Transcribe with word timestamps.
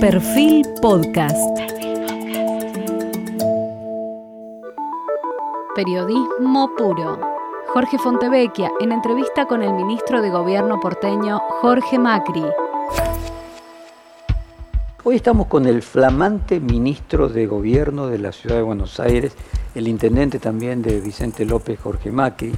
Perfil 0.00 0.64
Podcast. 0.80 1.36
Periodismo 5.74 6.70
puro. 6.78 7.18
Jorge 7.72 7.98
Fontevecchia 7.98 8.70
en 8.78 8.92
entrevista 8.92 9.46
con 9.46 9.60
el 9.64 9.72
ministro 9.72 10.22
de 10.22 10.30
Gobierno 10.30 10.78
porteño 10.78 11.40
Jorge 11.60 11.98
Macri. 11.98 12.44
Hoy 15.02 15.16
estamos 15.16 15.48
con 15.48 15.66
el 15.66 15.82
flamante 15.82 16.60
ministro 16.60 17.28
de 17.28 17.48
Gobierno 17.48 18.06
de 18.06 18.18
la 18.18 18.30
Ciudad 18.30 18.54
de 18.54 18.62
Buenos 18.62 19.00
Aires, 19.00 19.34
el 19.74 19.88
intendente 19.88 20.38
también 20.38 20.80
de 20.80 21.00
Vicente 21.00 21.44
López, 21.44 21.80
Jorge 21.80 22.12
Macri, 22.12 22.52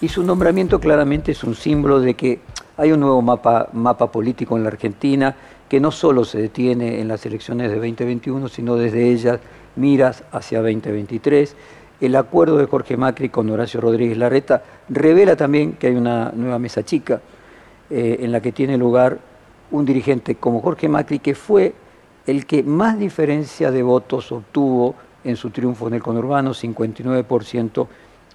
y 0.00 0.06
su 0.06 0.22
nombramiento 0.22 0.78
claramente 0.78 1.32
es 1.32 1.42
un 1.42 1.56
símbolo 1.56 1.98
de 1.98 2.14
que 2.14 2.40
hay 2.76 2.92
un 2.92 3.00
nuevo 3.00 3.20
mapa, 3.20 3.68
mapa 3.72 4.12
político 4.12 4.56
en 4.56 4.62
la 4.62 4.68
Argentina 4.68 5.34
que 5.68 5.80
no 5.80 5.90
solo 5.90 6.24
se 6.24 6.38
detiene 6.38 7.00
en 7.00 7.08
las 7.08 7.24
elecciones 7.26 7.70
de 7.70 7.76
2021, 7.76 8.48
sino 8.48 8.76
desde 8.76 9.10
ellas 9.10 9.40
miras 9.76 10.24
hacia 10.32 10.60
2023. 10.60 11.54
El 12.00 12.16
acuerdo 12.16 12.56
de 12.56 12.66
Jorge 12.66 12.96
Macri 12.96 13.28
con 13.28 13.50
Horacio 13.50 13.80
Rodríguez 13.80 14.16
Larreta 14.16 14.62
revela 14.88 15.36
también 15.36 15.72
que 15.72 15.88
hay 15.88 15.94
una 15.94 16.32
nueva 16.34 16.58
mesa 16.58 16.84
chica 16.84 17.20
eh, 17.90 18.18
en 18.20 18.32
la 18.32 18.40
que 18.40 18.52
tiene 18.52 18.76
lugar 18.76 19.18
un 19.70 19.84
dirigente 19.84 20.36
como 20.36 20.60
Jorge 20.60 20.88
Macri, 20.88 21.18
que 21.18 21.34
fue 21.34 21.74
el 22.26 22.46
que 22.46 22.62
más 22.62 22.98
diferencia 22.98 23.70
de 23.70 23.82
votos 23.82 24.32
obtuvo 24.32 24.94
en 25.24 25.36
su 25.36 25.50
triunfo 25.50 25.88
en 25.88 25.94
el 25.94 26.02
conurbano, 26.02 26.52
59% 26.52 27.86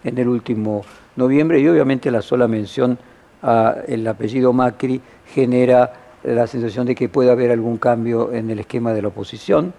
en 0.03 0.17
el 0.17 0.27
último 0.27 0.84
noviembre, 1.16 1.59
y 1.59 1.67
obviamente 1.67 2.11
la 2.11 2.22
sola 2.22 2.47
mención 2.47 2.97
al 3.41 4.08
apellido 4.08 4.53
Macri 4.53 5.02
genera 5.34 6.02
la 6.23 6.48
sensación 6.48 6.86
de 6.86 6.95
que 6.95 7.09
puede 7.09 7.32
haber 7.32 7.52
algún 7.52 7.77
cambio 7.77 8.31
en 8.34 8.50
el 8.50 8.59
esquema 8.59 8.94
de 8.94 9.02
la 9.02 9.09
oposición. 9.09 9.73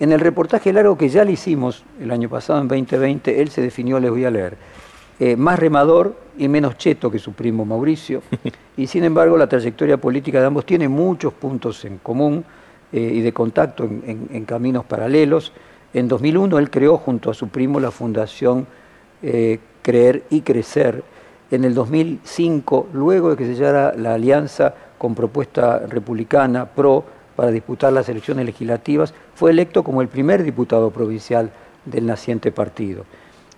En 0.00 0.12
el 0.12 0.20
reportaje 0.20 0.72
largo 0.72 0.96
que 0.96 1.08
ya 1.08 1.24
le 1.24 1.32
hicimos 1.32 1.84
el 2.00 2.10
año 2.10 2.28
pasado, 2.28 2.60
en 2.60 2.68
2020, 2.68 3.40
él 3.40 3.50
se 3.50 3.62
definió, 3.62 3.98
les 3.98 4.10
voy 4.10 4.24
a 4.24 4.30
leer, 4.30 4.56
eh, 5.18 5.34
más 5.34 5.58
remador 5.58 6.14
y 6.38 6.46
menos 6.46 6.78
cheto 6.78 7.10
que 7.10 7.18
su 7.18 7.32
primo 7.32 7.64
Mauricio, 7.64 8.22
y 8.76 8.86
sin 8.86 9.02
embargo 9.02 9.36
la 9.36 9.48
trayectoria 9.48 9.96
política 9.96 10.38
de 10.38 10.46
ambos 10.46 10.64
tiene 10.64 10.88
muchos 10.88 11.32
puntos 11.32 11.84
en 11.84 11.98
común 11.98 12.44
eh, 12.92 13.00
y 13.00 13.20
de 13.20 13.32
contacto 13.32 13.84
en, 13.84 14.44
caminos 14.44 14.84
paralelos. 14.84 15.52
En 15.92 16.06
2001 16.06 16.58
él 16.58 16.70
creó 16.70 16.98
junto 16.98 17.30
a 17.30 17.34
su 17.34 17.48
primo 17.48 17.80
la 17.80 17.90
Fundación 17.90 18.68
eh, 19.22 19.58
Creer 19.82 20.22
y 20.30 20.42
Crecer. 20.42 21.02
En 21.50 21.64
el 21.64 21.74
2005, 21.74 22.88
luego 22.92 23.30
de 23.30 23.36
que 23.36 23.46
se 23.46 23.56
sellara 23.56 23.94
la 23.94 24.14
alianza 24.14 24.74
con 24.98 25.14
propuesta 25.14 25.78
republicana, 25.78 26.66
PRO, 26.66 27.04
para 27.36 27.50
disputar 27.50 27.92
las 27.92 28.08
elecciones 28.08 28.44
legislativas, 28.44 29.14
fue 29.34 29.52
electo 29.52 29.84
como 29.84 30.02
el 30.02 30.08
primer 30.08 30.42
diputado 30.42 30.90
provincial 30.90 31.50
del 31.84 32.06
naciente 32.06 32.50
partido. 32.50 33.04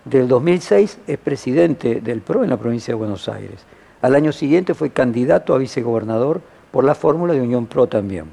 Del 0.04 0.28
2006 0.28 0.98
es 1.06 1.18
presidente 1.18 2.00
del 2.00 2.20
PRO 2.20 2.44
en 2.44 2.50
la 2.50 2.56
provincia 2.56 2.92
de 2.92 2.98
Buenos 2.98 3.28
Aires. 3.28 3.64
Al 4.02 4.14
año 4.14 4.32
siguiente 4.32 4.74
fue 4.74 4.90
candidato 4.90 5.54
a 5.54 5.58
vicegobernador 5.58 6.40
por 6.70 6.84
la 6.84 6.94
fórmula 6.94 7.32
de 7.32 7.40
Unión 7.40 7.66
PRO 7.66 7.86
también. 7.86 8.26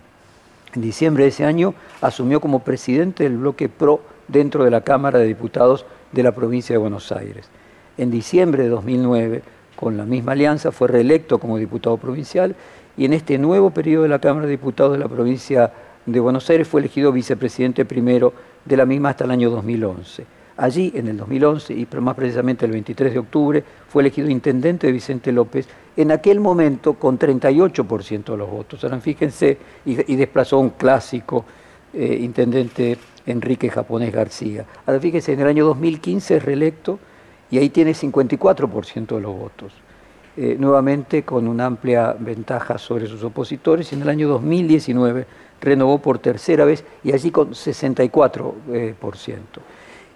En 0.75 0.81
diciembre 0.81 1.23
de 1.23 1.29
ese 1.29 1.45
año 1.45 1.73
asumió 2.01 2.39
como 2.39 2.59
presidente 2.59 3.23
del 3.23 3.37
bloque 3.37 3.69
PRO 3.69 4.01
dentro 4.27 4.63
de 4.63 4.71
la 4.71 4.81
Cámara 4.81 5.19
de 5.19 5.25
Diputados 5.25 5.85
de 6.11 6.23
la 6.23 6.33
provincia 6.33 6.73
de 6.73 6.77
Buenos 6.77 7.11
Aires. 7.11 7.49
En 7.97 8.11
diciembre 8.11 8.63
de 8.63 8.69
2009, 8.69 9.41
con 9.75 9.97
la 9.97 10.05
misma 10.05 10.33
alianza, 10.33 10.71
fue 10.71 10.87
reelecto 10.87 11.39
como 11.39 11.57
diputado 11.57 11.97
provincial 11.97 12.55
y 12.97 13.05
en 13.05 13.13
este 13.13 13.37
nuevo 13.37 13.69
periodo 13.69 14.03
de 14.03 14.09
la 14.09 14.19
Cámara 14.19 14.47
de 14.47 14.51
Diputados 14.51 14.93
de 14.93 14.99
la 14.99 15.07
provincia 15.07 15.71
de 16.05 16.19
Buenos 16.19 16.49
Aires 16.49 16.67
fue 16.67 16.81
elegido 16.81 17.11
vicepresidente 17.11 17.85
primero 17.85 18.33
de 18.65 18.75
la 18.75 18.85
misma 18.85 19.09
hasta 19.09 19.23
el 19.25 19.31
año 19.31 19.49
2011. 19.51 20.25
Allí, 20.57 20.91
en 20.95 21.07
el 21.07 21.17
2011, 21.17 21.73
y 21.75 21.87
más 22.01 22.15
precisamente 22.15 22.65
el 22.65 22.71
23 22.71 23.13
de 23.13 23.19
octubre, 23.19 23.63
fue 23.87 24.01
elegido 24.01 24.27
intendente 24.27 24.87
de 24.87 24.93
Vicente 24.93 25.31
López, 25.31 25.67
en 25.95 26.11
aquel 26.11 26.39
momento 26.39 26.95
con 26.95 27.19
38% 27.19 28.23
de 28.23 28.37
los 28.37 28.49
votos. 28.49 28.83
Ahora 28.83 28.99
fíjense, 28.99 29.59
y, 29.85 30.15
desplazó 30.15 30.57
un 30.57 30.71
clásico 30.71 31.45
eh, 31.93 32.17
intendente 32.21 32.97
Enrique 33.27 33.69
Japonés 33.69 34.11
García. 34.11 34.65
Ahora 34.87 34.99
fíjense, 34.99 35.33
en 35.33 35.41
el 35.41 35.47
año 35.47 35.65
2015 35.65 36.37
es 36.37 36.43
reelecto 36.43 36.97
y 37.51 37.59
ahí 37.59 37.69
tiene 37.69 37.91
54% 37.91 39.15
de 39.15 39.21
los 39.21 39.37
votos. 39.37 39.73
Eh, 40.39 40.55
nuevamente 40.59 41.23
con 41.23 41.47
una 41.47 41.65
amplia 41.65 42.15
ventaja 42.19 42.77
sobre 42.77 43.07
sus 43.07 43.23
opositores. 43.23 43.91
En 43.91 44.03
el 44.03 44.09
año 44.09 44.27
2019 44.27 45.25
renovó 45.59 45.97
por 45.97 46.19
tercera 46.19 46.63
vez 46.63 46.83
y 47.03 47.11
allí 47.11 47.31
con 47.31 47.55
64%. 47.55 48.53
Eh, 48.71 48.93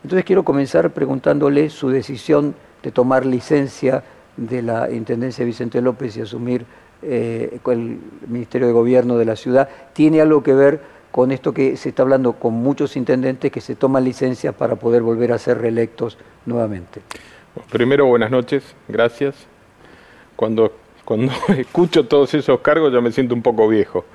Entonces 0.03 0.23
quiero 0.23 0.43
comenzar 0.43 0.91
preguntándole 0.91 1.71
su 1.71 1.89
decisión 1.89 2.53
de 2.83 2.91
tomar 2.91 3.25
licencia 3.25 4.03
de 4.37 4.61
la 4.61 4.91
Intendencia 4.91 5.43
Vicente 5.43 5.81
López 5.81 6.15
y 6.15 6.21
asumir 6.21 6.67
eh, 7.01 7.59
el 7.65 7.97
Ministerio 8.27 8.67
de 8.67 8.73
Gobierno 8.73 9.17
de 9.17 9.25
la 9.25 9.35
ciudad. 9.35 9.69
¿Tiene 9.93 10.21
algo 10.21 10.43
que 10.43 10.53
ver 10.53 10.81
con 11.09 11.31
esto 11.31 11.51
que 11.51 11.75
se 11.77 11.89
está 11.89 12.03
hablando 12.03 12.33
con 12.33 12.53
muchos 12.53 12.95
intendentes 12.95 13.51
que 13.51 13.59
se 13.59 13.73
toman 13.73 14.03
licencia 14.03 14.51
para 14.51 14.75
poder 14.75 15.01
volver 15.01 15.31
a 15.31 15.39
ser 15.39 15.57
reelectos 15.57 16.19
nuevamente? 16.45 17.01
Primero, 17.71 18.05
buenas 18.05 18.29
noches, 18.29 18.75
gracias 18.87 19.47
cuando, 20.41 20.74
cuando 21.06 21.31
escucho 21.56 22.07
todos 22.07 22.34
esos 22.34 22.62
cargos 22.62 22.91
ya 22.91 23.00
me 23.00 23.12
siento 23.12 23.35
un 23.35 23.44
poco 23.44 23.68
viejo. 23.68 24.06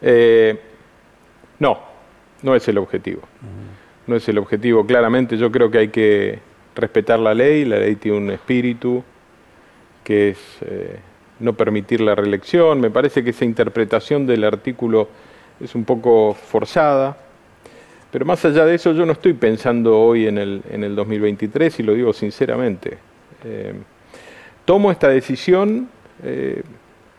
Eh, 0.00 0.56
no, 1.58 1.76
no 2.40 2.54
es 2.54 2.68
el 2.68 2.78
objetivo. 2.78 3.22
No 4.06 4.14
es 4.14 4.28
el 4.28 4.38
objetivo. 4.38 4.86
Claramente 4.86 5.36
yo 5.36 5.50
creo 5.50 5.72
que 5.72 5.78
hay 5.78 5.88
que 5.88 6.38
respetar 6.76 7.18
la 7.18 7.34
ley, 7.34 7.64
la 7.64 7.78
ley 7.78 7.96
tiene 7.96 8.16
un 8.16 8.30
espíritu 8.30 9.02
que 10.04 10.30
es 10.30 10.38
eh, 10.60 11.00
no 11.40 11.54
permitir 11.54 12.00
la 12.00 12.14
reelección. 12.14 12.80
Me 12.80 12.90
parece 12.90 13.24
que 13.24 13.30
esa 13.30 13.44
interpretación 13.44 14.24
del 14.24 14.44
artículo 14.44 15.08
es 15.58 15.74
un 15.74 15.84
poco 15.84 16.34
forzada. 16.34 17.16
Pero 18.12 18.24
más 18.24 18.44
allá 18.44 18.64
de 18.66 18.76
eso, 18.76 18.92
yo 18.92 19.04
no 19.04 19.14
estoy 19.14 19.32
pensando 19.32 19.98
hoy 19.98 20.28
en 20.28 20.38
el, 20.38 20.62
en 20.70 20.84
el 20.84 20.94
2023 20.94 21.80
y 21.80 21.82
lo 21.82 21.94
digo 21.94 22.12
sinceramente. 22.12 22.98
Eh, 23.42 23.74
tomo 24.64 24.90
esta 24.90 25.08
decisión, 25.08 25.88
eh, 26.22 26.62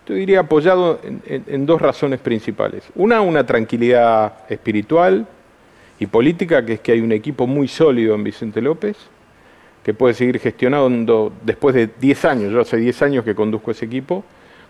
yo 0.07 0.15
diría 0.15 0.41
apoyado 0.41 0.99
en, 1.03 1.65
dos 1.65 1.81
razones 1.81 2.19
principales. 2.19 2.83
Una, 2.95 3.21
una 3.21 3.45
tranquilidad 3.45 4.33
espiritual 4.49 5.25
y 5.99 6.07
política, 6.07 6.65
que 6.65 6.73
es 6.73 6.79
que 6.81 6.91
hay 6.91 7.01
un 7.01 7.13
equipo 7.13 7.47
muy 7.47 7.67
sólido 7.67 8.15
en 8.15 8.23
Vicente 8.23 8.61
López, 8.61 8.97
que 9.83 9.93
puede 9.93 10.13
seguir 10.13 10.39
gestionando 10.39 11.31
después 11.43 11.75
de 11.75 11.89
10 11.99 12.25
años, 12.25 12.51
yo 12.51 12.61
hace 12.61 12.77
10 12.77 13.01
años 13.01 13.25
que 13.25 13.35
conduzco 13.35 13.71
ese 13.71 13.85
equipo, 13.85 14.23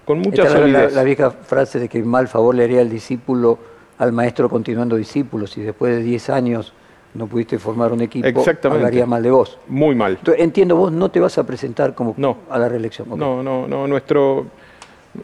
con 0.05 0.19
mucha 0.19 0.47
solidez. 0.49 0.93
La, 0.93 1.03
vieja 1.03 1.31
frase 1.31 1.79
de 1.79 1.89
que 1.89 2.03
mal 2.03 2.27
favor 2.27 2.55
le 2.55 2.63
haría 2.63 2.81
al 2.81 2.89
discípulo 2.89 3.57
al 3.97 4.11
maestro 4.11 4.49
continuando 4.49 4.95
discípulos 4.95 5.57
y 5.57 5.61
después 5.61 5.95
de 5.95 6.03
10 6.03 6.29
años 6.29 6.73
no 7.13 7.27
pudiste 7.27 7.59
formar 7.59 7.91
un 7.93 8.01
equipo, 8.01 8.43
hablaría 8.63 9.05
mal 9.05 9.21
de 9.21 9.31
vos. 9.31 9.57
Muy 9.67 9.95
mal. 9.95 10.17
entiendo, 10.37 10.75
vos 10.75 10.91
no 10.91 11.09
te 11.09 11.19
vas 11.19 11.37
a 11.37 11.45
presentar 11.45 11.93
como 11.93 12.15
a 12.49 12.57
la 12.57 12.69
reelección. 12.69 13.07
No, 13.09 13.43
no, 13.43 13.67
no. 13.67 13.87
Nuestro, 13.87 14.47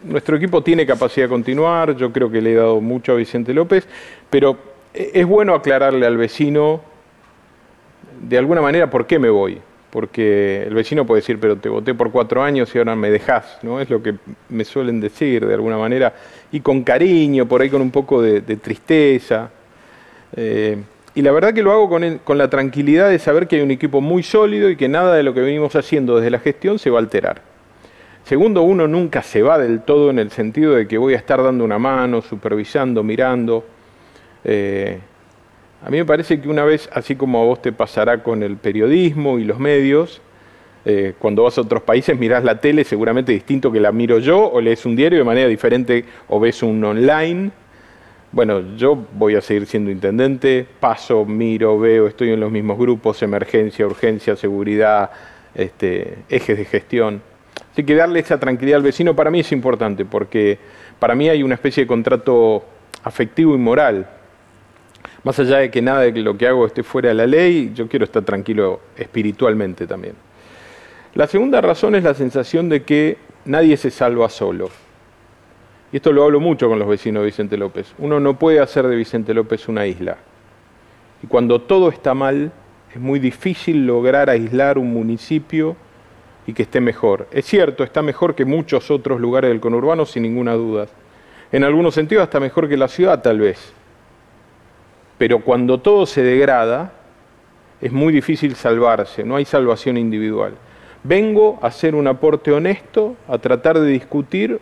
nuestro 0.03 0.37
equipo 0.37 0.61
tiene 0.61 0.85
capacidad 0.85 1.25
de 1.25 1.29
continuar, 1.29 1.95
yo 1.95 2.11
creo 2.11 2.29
que 2.29 2.41
le 2.41 2.53
he 2.53 2.55
dado 2.55 2.79
mucho 2.79 3.13
a 3.13 3.15
Vicente 3.15 3.53
López, 3.53 3.87
pero 4.29 4.57
es 4.93 5.25
bueno 5.25 5.53
aclararle 5.55 6.05
al 6.05 6.17
vecino 6.17 6.81
de 8.21 8.37
alguna 8.37 8.61
manera 8.61 8.89
por 8.89 9.07
qué 9.07 9.19
me 9.19 9.29
voy. 9.29 9.59
Porque 9.89 10.65
el 10.67 10.75
vecino 10.75 11.03
puede 11.03 11.21
decir, 11.21 11.39
pero 11.39 11.57
te 11.57 11.67
voté 11.67 11.95
por 11.95 12.11
cuatro 12.11 12.43
años 12.43 12.73
y 12.75 12.77
ahora 12.77 12.95
me 12.95 13.09
dejás, 13.09 13.57
¿no? 13.63 13.81
Es 13.81 13.89
lo 13.89 14.03
que 14.03 14.13
me 14.49 14.63
suelen 14.63 15.01
decir 15.01 15.43
de 15.47 15.55
alguna 15.55 15.79
manera, 15.79 16.13
y 16.51 16.59
con 16.59 16.83
cariño, 16.83 17.47
por 17.47 17.61
ahí 17.61 17.71
con 17.71 17.81
un 17.81 17.89
poco 17.89 18.21
de, 18.21 18.41
tristeza. 18.57 19.49
Eh, 20.35 20.77
y 21.19 21.21
la 21.21 21.33
verdad 21.33 21.53
que 21.53 21.63
lo 21.63 21.73
hago 21.73 21.89
con, 21.89 22.37
la 22.37 22.49
tranquilidad 22.49 23.09
de 23.09 23.19
saber 23.19 23.49
que 23.49 23.57
hay 23.57 23.61
un 23.61 23.71
equipo 23.71 23.99
muy 23.99 24.23
sólido 24.23 24.69
y 24.69 24.77
que 24.77 24.87
nada 24.87 25.13
de 25.13 25.21
lo 25.21 25.33
que 25.33 25.41
venimos 25.41 25.75
haciendo 25.75 26.15
desde 26.15 26.29
la 26.31 26.39
gestión 26.39 26.79
se 26.79 26.89
va 26.89 26.99
a 26.99 27.01
alterar. 27.01 27.41
Segundo, 28.23 28.61
uno 28.61 28.87
nunca 28.87 29.21
se 29.21 29.41
va 29.41 29.57
del 29.57 29.81
todo 29.81 30.11
en 30.11 30.19
el 30.19 30.31
sentido 30.31 30.75
de 30.75 30.87
que 30.87 30.97
voy 30.97 31.15
a 31.15 31.17
estar 31.17 31.43
dando 31.43 31.65
una 31.65 31.77
mano, 31.77 32.21
supervisando, 32.21 33.03
mirando. 33.03 33.65
Eh, 34.45 34.97
a 35.85 35.89
mí 35.89 35.97
me 35.97 36.05
parece 36.05 36.39
que 36.39 36.47
una 36.47 36.63
vez, 36.63 36.89
así 36.93 37.17
como 37.17 37.41
a 37.41 37.45
vos 37.45 37.61
te 37.61 37.73
pasará 37.73 38.23
con 38.23 38.41
el 38.41 38.55
periodismo 38.55 39.39
y 39.39 39.43
los 39.43 39.59
medios, 39.59 40.21
eh, 40.85 41.15
cuando 41.19 41.43
vas 41.43 41.57
a 41.57 41.61
otros 41.63 41.83
países 41.83 42.17
mirás 42.17 42.45
la 42.45 42.61
tele 42.61 42.85
seguramente 42.85 43.33
distinto 43.33 43.73
que 43.73 43.81
la 43.81 43.91
miro 43.91 44.19
yo, 44.19 44.49
o 44.49 44.61
lees 44.61 44.85
un 44.85 44.95
diario 44.95 45.19
de 45.19 45.25
manera 45.25 45.49
diferente, 45.49 46.05
o 46.29 46.39
ves 46.39 46.63
un 46.63 46.81
online 46.81 47.51
bueno, 48.31 48.75
yo 48.75 48.95
voy 49.13 49.35
a 49.35 49.41
seguir 49.41 49.65
siendo 49.65 49.89
intendente, 49.89 50.65
paso, 50.79 51.25
miro, 51.25 51.79
veo, 51.79 52.07
estoy 52.07 52.31
en 52.31 52.39
los 52.39 52.51
mismos 52.51 52.77
grupos, 52.77 53.21
emergencia, 53.23 53.87
urgencia, 53.87 54.35
seguridad, 54.35 55.09
este, 55.55 56.19
ejes 56.29 56.57
de 56.57 56.65
gestión. 56.65 57.21
Así 57.71 57.83
que 57.83 57.95
darle 57.95 58.19
esa 58.19 58.39
tranquilidad 58.39 58.77
al 58.77 58.83
vecino 58.83 59.15
para 59.15 59.31
mí 59.31 59.39
es 59.39 59.51
importante, 59.51 60.05
porque 60.05 60.59
para 60.99 61.15
mí 61.15 61.27
hay 61.27 61.41
una 61.41 61.55
especie 61.55 61.83
de 61.83 61.87
contrato 61.87 62.63
afectivo 63.03 63.55
y 63.55 63.57
moral. 63.57 64.07
Más 65.23 65.39
allá 65.39 65.57
de 65.57 65.71
que 65.71 65.81
nada 65.81 66.01
de 66.01 66.11
lo 66.11 66.37
que 66.37 66.47
hago 66.47 66.65
esté 66.65 66.83
fuera 66.83 67.09
de 67.09 67.15
la 67.15 67.25
ley, 67.25 67.71
yo 67.73 67.87
quiero 67.87 68.05
estar 68.05 68.23
tranquilo 68.23 68.81
espiritualmente 68.95 69.87
también. 69.87 70.13
La 71.15 71.25
segunda 71.25 71.61
razón 71.61 71.95
es 71.95 72.03
la 72.03 72.13
sensación 72.13 72.69
de 72.69 72.83
que 72.83 73.17
nadie 73.45 73.75
se 73.75 73.89
salva 73.89 74.29
solo. 74.29 74.69
Y 75.91 75.97
esto 75.97 76.11
lo 76.11 76.23
hablo 76.23 76.39
mucho 76.39 76.69
con 76.69 76.77
los 76.77 76.87
vecinos 76.87 77.21
de 77.21 77.27
Vicente 77.27 77.57
López. 77.57 77.93
Uno 77.97 78.19
no 78.19 78.37
puede 78.37 78.59
hacer 78.59 78.87
de 78.87 78.95
Vicente 78.95 79.33
López 79.33 79.67
una 79.67 79.87
isla. 79.87 80.17
Y 81.23 81.27
cuando 81.27 81.61
todo 81.61 81.89
está 81.89 82.13
mal, 82.13 82.51
es 82.93 82.99
muy 82.99 83.19
difícil 83.19 83.85
lograr 83.85 84.29
aislar 84.29 84.77
un 84.77 84.93
municipio 84.93 85.75
y 86.45 86.53
que 86.53 86.63
esté 86.63 86.79
mejor. 86.79 87.27
Es 87.31 87.45
cierto, 87.45 87.83
está 87.83 88.01
mejor 88.01 88.35
que 88.35 88.45
muchos 88.45 88.89
otros 88.91 89.19
lugares 89.19 89.49
del 89.49 89.59
conurbano, 89.59 90.05
sin 90.05 90.23
ninguna 90.23 90.53
duda. 90.53 90.87
En 91.51 91.63
algunos 91.63 91.95
sentidos, 91.95 92.23
hasta 92.23 92.39
mejor 92.39 92.69
que 92.69 92.77
la 92.77 92.87
ciudad, 92.87 93.21
tal 93.21 93.39
vez. 93.39 93.73
Pero 95.17 95.41
cuando 95.41 95.79
todo 95.79 96.05
se 96.05 96.23
degrada, 96.23 96.93
es 97.81 97.91
muy 97.91 98.13
difícil 98.13 98.55
salvarse, 98.55 99.23
no 99.23 99.35
hay 99.35 99.45
salvación 99.45 99.97
individual. 99.97 100.53
Vengo 101.03 101.59
a 101.61 101.67
hacer 101.67 101.95
un 101.95 102.07
aporte 102.07 102.51
honesto, 102.51 103.15
a 103.27 103.37
tratar 103.37 103.79
de 103.79 103.87
discutir 103.87 104.59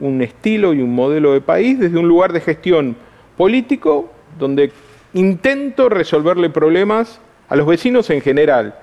un 0.00 0.22
estilo 0.22 0.74
y 0.74 0.82
un 0.82 0.94
modelo 0.94 1.32
de 1.32 1.40
país 1.40 1.78
desde 1.78 1.98
un 1.98 2.08
lugar 2.08 2.32
de 2.32 2.40
gestión 2.40 2.96
político 3.36 4.10
donde 4.38 4.72
intento 5.12 5.88
resolverle 5.88 6.50
problemas 6.50 7.20
a 7.48 7.56
los 7.56 7.66
vecinos 7.66 8.10
en 8.10 8.20
general. 8.20 8.74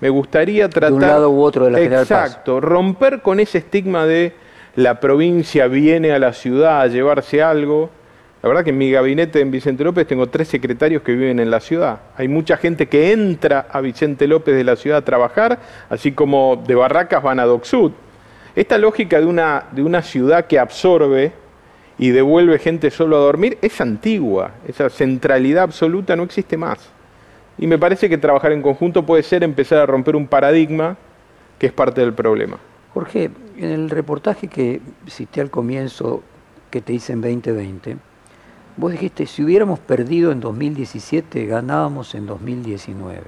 Me 0.00 0.08
gustaría 0.08 0.68
tratar... 0.68 0.90
De 0.90 0.96
un 0.96 1.02
lado 1.02 1.30
u 1.30 1.42
otro 1.42 1.66
de 1.66 1.70
la 1.70 1.80
Exacto, 1.80 2.60
romper 2.60 3.22
con 3.22 3.40
ese 3.40 3.58
estigma 3.58 4.06
de 4.06 4.32
la 4.74 5.00
provincia 5.00 5.66
viene 5.66 6.12
a 6.12 6.18
la 6.18 6.32
ciudad 6.32 6.80
a 6.80 6.86
llevarse 6.86 7.42
algo. 7.42 7.90
La 8.42 8.48
verdad 8.48 8.64
que 8.64 8.70
en 8.70 8.78
mi 8.78 8.90
gabinete 8.90 9.40
en 9.40 9.50
Vicente 9.50 9.84
López 9.84 10.06
tengo 10.06 10.28
tres 10.28 10.48
secretarios 10.48 11.02
que 11.02 11.12
viven 11.12 11.38
en 11.38 11.50
la 11.50 11.60
ciudad. 11.60 12.00
Hay 12.16 12.26
mucha 12.26 12.56
gente 12.56 12.88
que 12.88 13.12
entra 13.12 13.66
a 13.70 13.80
Vicente 13.80 14.26
López 14.26 14.56
de 14.56 14.64
la 14.64 14.74
ciudad 14.74 14.98
a 14.98 15.04
trabajar, 15.04 15.60
así 15.88 16.12
como 16.12 16.60
de 16.66 16.74
Barracas 16.74 17.22
van 17.22 17.38
a 17.38 17.44
Docsud. 17.44 17.92
Esta 18.54 18.78
lógica 18.78 19.20
de 19.20 19.26
una, 19.26 19.64
de 19.72 19.82
una 19.82 20.02
ciudad 20.02 20.46
que 20.46 20.58
absorbe 20.58 21.32
y 21.98 22.10
devuelve 22.10 22.58
gente 22.58 22.90
solo 22.90 23.16
a 23.16 23.20
dormir 23.20 23.58
es 23.62 23.80
antigua. 23.80 24.52
Esa 24.66 24.90
centralidad 24.90 25.64
absoluta 25.64 26.16
no 26.16 26.22
existe 26.22 26.56
más. 26.56 26.78
Y 27.58 27.66
me 27.66 27.78
parece 27.78 28.08
que 28.08 28.18
trabajar 28.18 28.52
en 28.52 28.62
conjunto 28.62 29.04
puede 29.04 29.22
ser 29.22 29.44
empezar 29.44 29.78
a 29.78 29.86
romper 29.86 30.16
un 30.16 30.26
paradigma 30.26 30.96
que 31.58 31.66
es 31.66 31.72
parte 31.72 32.00
del 32.00 32.12
problema. 32.12 32.58
Jorge, 32.92 33.30
en 33.56 33.70
el 33.70 33.90
reportaje 33.90 34.48
que 34.48 34.80
cité 35.06 35.40
al 35.40 35.50
comienzo, 35.50 36.22
que 36.70 36.80
te 36.80 36.92
hice 36.92 37.12
en 37.12 37.20
2020, 37.20 37.96
Vos 38.74 38.90
dijiste, 38.90 39.26
si 39.26 39.44
hubiéramos 39.44 39.80
perdido 39.80 40.32
en 40.32 40.40
2017, 40.40 41.44
ganábamos 41.44 42.14
en 42.14 42.24
2019. 42.24 43.20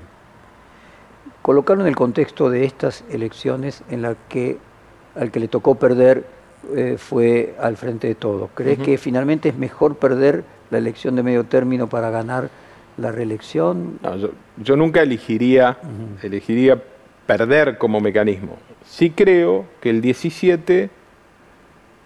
Colocarlo 1.43 1.83
en 1.83 1.89
el 1.89 1.97
contexto 1.97 2.49
de 2.49 2.65
estas 2.65 3.05
elecciones 3.11 3.83
en 3.91 4.01
las 4.01 4.17
que 4.31 4.57
al 5.15 5.31
que 5.31 5.41
le 5.41 5.49
tocó 5.49 5.77
perder 5.77 6.25
eh, 6.75 6.97
fue 6.99 7.55
al 7.61 7.77
frente 7.77 8.09
de 8.09 8.15
todo. 8.15 8.51
¿Crees 8.55 8.79
que 8.79 8.99
finalmente 8.99 9.51
es 9.51 9.57
mejor 9.57 9.97
perder 9.97 10.45
la 10.71 10.79
elección 10.79 11.17
de 11.17 11.23
medio 11.23 11.45
término 11.45 11.89
para 11.89 12.11
ganar 12.11 12.49
la 12.97 13.13
reelección? 13.13 13.99
yo, 14.57 14.77
nunca 14.77 15.03
elegiría, 15.03 15.79
elegiría 16.23 16.81
perder 17.27 17.79
como 17.79 18.01
mecanismo. 18.01 18.57
Sí 18.85 19.11
creo 19.11 19.67
que 19.81 19.91
el 19.91 20.01
17 20.01 20.91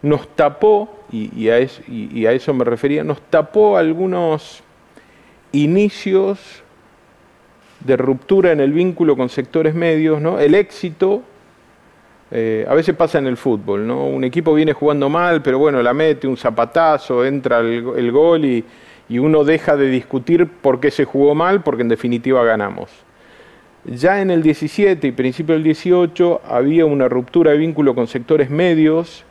nos 0.02 0.28
tapó, 0.36 1.04
y, 1.10 1.48
a 1.48 1.58
eso, 1.58 2.54
me 2.54 2.64
refería, 2.64 3.02
nos 3.02 3.20
tapó 3.22 3.76
algunos 3.76 4.62
inicios 5.52 6.62
de 7.80 7.96
ruptura 7.96 8.52
en 8.52 8.60
el 8.60 8.72
vínculo 8.72 9.16
con 9.16 9.28
sectores 9.28 9.74
medios, 9.74 10.20
¿no? 10.20 10.38
El 10.38 10.54
éxito, 10.54 11.22
eh, 12.30 12.66
a 12.68 12.74
veces 12.74 12.94
pasa 12.94 13.18
en 13.18 13.26
el 13.26 13.36
fútbol, 13.36 13.86
¿no? 13.86 14.06
Un 14.06 14.22
equipo 14.24 14.52
viene 14.52 14.74
jugando 14.74 15.08
mal, 15.08 15.40
pero 15.42 15.58
bueno, 15.58 15.82
la 15.82 15.94
mete, 15.94 16.26
un 16.26 16.36
zapatazo, 16.36 17.24
entra 17.24 17.60
el, 17.60 18.12
gol 18.12 18.44
y, 18.44 18.64
uno 19.18 19.42
deja 19.44 19.76
de 19.76 19.88
discutir 19.88 20.46
por 20.46 20.80
qué 20.80 20.90
se 20.90 21.06
jugó 21.06 21.34
mal, 21.34 21.62
porque 21.62 21.82
en 21.82 21.88
definitiva 21.88 22.44
ganamos. 22.44 22.90
Ya 23.86 24.20
en 24.20 24.30
el 24.30 24.42
17 24.42 25.06
y 25.06 25.12
principio 25.12 25.54
del 25.54 25.64
18 25.64 26.42
había 26.46 26.84
una 26.84 27.08
ruptura 27.08 27.52
de 27.52 27.56
vínculo 27.56 27.94
con 27.94 28.06
sectores 28.06 28.50
medios, 28.50 29.24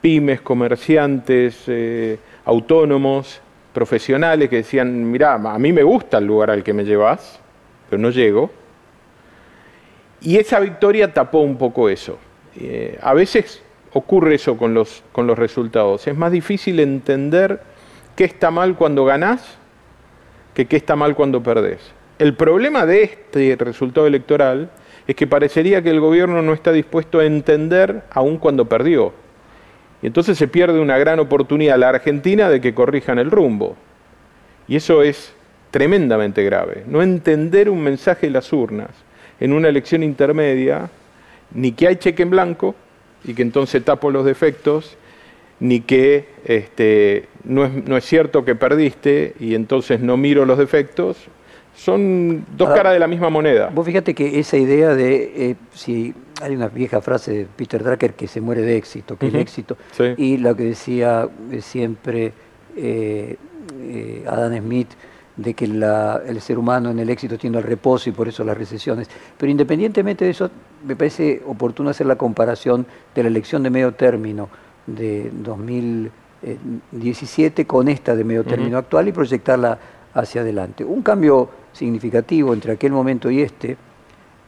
pymes, 0.00 0.40
comerciantes, 0.40 1.64
eh, 1.66 2.18
autónomos, 2.44 3.40
profesionales 3.72 4.48
que 4.48 4.56
decían, 4.56 5.10
mira, 5.10 5.34
a 5.34 5.58
mí 5.58 5.72
me 5.72 5.82
gusta 5.82 6.18
el 6.18 6.26
lugar 6.26 6.50
al 6.50 6.62
que 6.62 6.72
me 6.72 6.84
llevas, 6.84 7.40
pero 7.90 8.00
no 8.00 8.10
llego. 8.10 8.61
Y 10.22 10.38
esa 10.38 10.60
victoria 10.60 11.12
tapó 11.12 11.40
un 11.40 11.58
poco 11.58 11.88
eso. 11.88 12.18
Eh, 12.56 12.98
a 13.02 13.12
veces 13.12 13.62
ocurre 13.92 14.36
eso 14.36 14.56
con 14.56 14.72
los, 14.72 15.02
con 15.12 15.26
los 15.26 15.38
resultados. 15.38 16.06
Es 16.06 16.16
más 16.16 16.32
difícil 16.32 16.80
entender 16.80 17.60
qué 18.16 18.24
está 18.24 18.50
mal 18.50 18.76
cuando 18.76 19.04
ganás 19.04 19.58
que 20.54 20.66
qué 20.66 20.76
está 20.76 20.96
mal 20.96 21.14
cuando 21.14 21.42
perdés. 21.42 21.80
El 22.18 22.34
problema 22.34 22.86
de 22.86 23.04
este 23.04 23.56
resultado 23.58 24.06
electoral 24.06 24.70
es 25.06 25.16
que 25.16 25.26
parecería 25.26 25.82
que 25.82 25.90
el 25.90 26.00
gobierno 26.00 26.42
no 26.42 26.52
está 26.52 26.72
dispuesto 26.72 27.18
a 27.18 27.24
entender 27.24 28.02
aún 28.10 28.38
cuando 28.38 28.66
perdió. 28.66 29.12
Y 30.02 30.06
entonces 30.06 30.36
se 30.36 30.48
pierde 30.48 30.78
una 30.78 30.98
gran 30.98 31.20
oportunidad 31.20 31.74
a 31.74 31.78
la 31.78 31.88
Argentina 31.88 32.48
de 32.48 32.60
que 32.60 32.74
corrijan 32.74 33.18
el 33.18 33.30
rumbo. 33.30 33.76
Y 34.68 34.76
eso 34.76 35.02
es 35.02 35.34
tremendamente 35.70 36.44
grave. 36.44 36.84
No 36.86 37.02
entender 37.02 37.70
un 37.70 37.82
mensaje 37.82 38.26
de 38.26 38.32
las 38.32 38.52
urnas 38.52 38.90
en 39.42 39.52
una 39.52 39.68
elección 39.68 40.04
intermedia, 40.04 40.88
ni 41.52 41.72
que 41.72 41.88
hay 41.88 41.96
cheque 41.96 42.22
en 42.22 42.30
blanco 42.30 42.76
y 43.24 43.34
que 43.34 43.42
entonces 43.42 43.84
tapo 43.84 44.12
los 44.12 44.24
defectos, 44.24 44.96
ni 45.58 45.80
que 45.80 46.28
este, 46.44 47.26
no, 47.42 47.64
es, 47.64 47.72
no 47.72 47.96
es 47.96 48.04
cierto 48.04 48.44
que 48.44 48.54
perdiste 48.54 49.34
y 49.40 49.56
entonces 49.56 49.98
no 49.98 50.16
miro 50.16 50.46
los 50.46 50.58
defectos, 50.58 51.16
son 51.74 52.46
dos 52.56 52.68
caras 52.68 52.92
de 52.92 53.00
la 53.00 53.08
misma 53.08 53.30
moneda. 53.30 53.70
Vos 53.74 53.84
fíjate 53.84 54.14
que 54.14 54.38
esa 54.38 54.56
idea 54.56 54.94
de 54.94 55.32
eh, 55.50 55.56
si 55.74 56.14
hay 56.40 56.54
una 56.54 56.68
vieja 56.68 57.00
frase 57.00 57.32
de 57.32 57.46
Peter 57.46 57.82
Drucker 57.82 58.14
que 58.14 58.28
se 58.28 58.40
muere 58.40 58.62
de 58.62 58.76
éxito, 58.76 59.18
que 59.18 59.26
el 59.26 59.36
éxito, 59.36 59.76
y 60.16 60.36
lo 60.36 60.54
que 60.54 60.64
decía 60.64 61.28
eh, 61.50 61.60
siempre 61.62 62.32
eh, 62.76 63.36
Adam 64.28 64.56
Smith, 64.56 64.90
de 65.36 65.54
que 65.54 65.64
el 65.64 66.40
ser 66.40 66.58
humano 66.58 66.90
en 66.90 66.98
el 66.98 67.08
éxito 67.08 67.38
tiende 67.38 67.58
al 67.58 67.64
reposo 67.64 68.10
y 68.10 68.12
por 68.12 68.28
eso 68.28 68.44
las 68.44 68.56
recesiones. 68.56 69.08
Pero 69.38 69.50
independientemente 69.50 70.24
de 70.24 70.30
eso, 70.30 70.48
me 70.84 70.94
parece 70.96 71.42
oportuno 71.46 71.90
hacer 71.90 72.06
la 72.06 72.16
comparación 72.16 72.86
de 73.14 73.22
la 73.22 73.28
elección 73.28 73.62
de 73.62 73.70
medio 73.70 73.92
término 73.92 74.48
de 74.86 75.30
2017 75.32 77.66
con 77.66 77.88
esta 77.88 78.16
de 78.16 78.24
medio 78.24 78.44
término 78.44 78.78
actual 78.78 79.08
y 79.08 79.12
proyectarla 79.12 79.78
hacia 80.14 80.40
adelante. 80.42 80.84
Un 80.84 81.02
cambio 81.02 81.48
significativo 81.72 82.52
entre 82.52 82.72
aquel 82.72 82.92
momento 82.92 83.30
y 83.30 83.40
este 83.40 83.78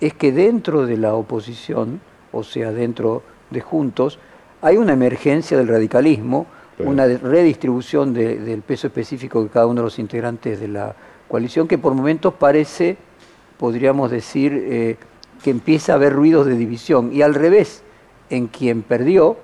es 0.01 0.13
que 0.15 0.33
dentro 0.33 0.87
de 0.87 0.99
la 0.99 1.15
oposición, 1.15 2.01
o 2.33 2.43
sea, 2.43 2.73
dentro 2.73 3.23
de 3.51 3.61
Juntos, 3.61 4.19
hay 4.61 4.77
una 4.77 4.93
emergencia 4.93 5.57
del 5.57 5.69
radicalismo, 5.69 6.47
una 6.79 7.07
redistribución 7.07 8.13
del 8.15 8.63
peso 8.63 8.87
específico 8.87 9.43
de 9.43 9.49
cada 9.49 9.67
uno 9.67 9.81
de 9.81 9.85
los 9.85 9.99
integrantes 9.99 10.61
de 10.61 10.69
la 10.69 10.95
coalición 11.29 11.69
que 11.69 11.79
por 11.79 11.95
momentos 11.95 12.35
parece, 12.35 12.97
podríamos 13.59 14.11
decir, 14.11 14.53
eh, 14.53 14.97
que 15.43 15.51
empieza 15.51 15.93
a 15.93 15.97
haber 15.97 16.13
ruidos 16.13 16.47
de 16.47 16.57
división. 16.57 17.13
Y 17.13 17.23
al 17.23 17.35
revés, 17.35 17.83
en 18.31 18.49
quien 18.49 18.83
perdió, 18.83 19.37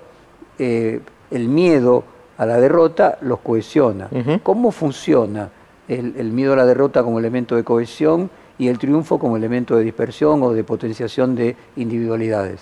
eh, 0.59 0.99
el 1.29 1.47
miedo 1.47 2.03
a 2.37 2.45
la 2.45 2.59
derrota 2.59 3.17
los 3.21 3.39
cohesiona. 3.39 4.09
¿Cómo 4.43 4.71
funciona? 4.71 5.49
el, 5.87 6.31
miedo 6.31 6.53
a 6.53 6.55
la 6.55 6.65
derrota 6.65 7.03
como 7.03 7.19
elemento 7.19 7.55
de 7.55 7.63
cohesión 7.63 8.29
y 8.57 8.67
el 8.67 8.77
triunfo 8.77 9.19
como 9.19 9.37
elemento 9.37 9.75
de 9.75 9.83
dispersión 9.83 10.41
o 10.43 10.53
de 10.53 10.63
potenciación 10.63 11.35
de 11.35 11.55
individualidades. 11.75 12.61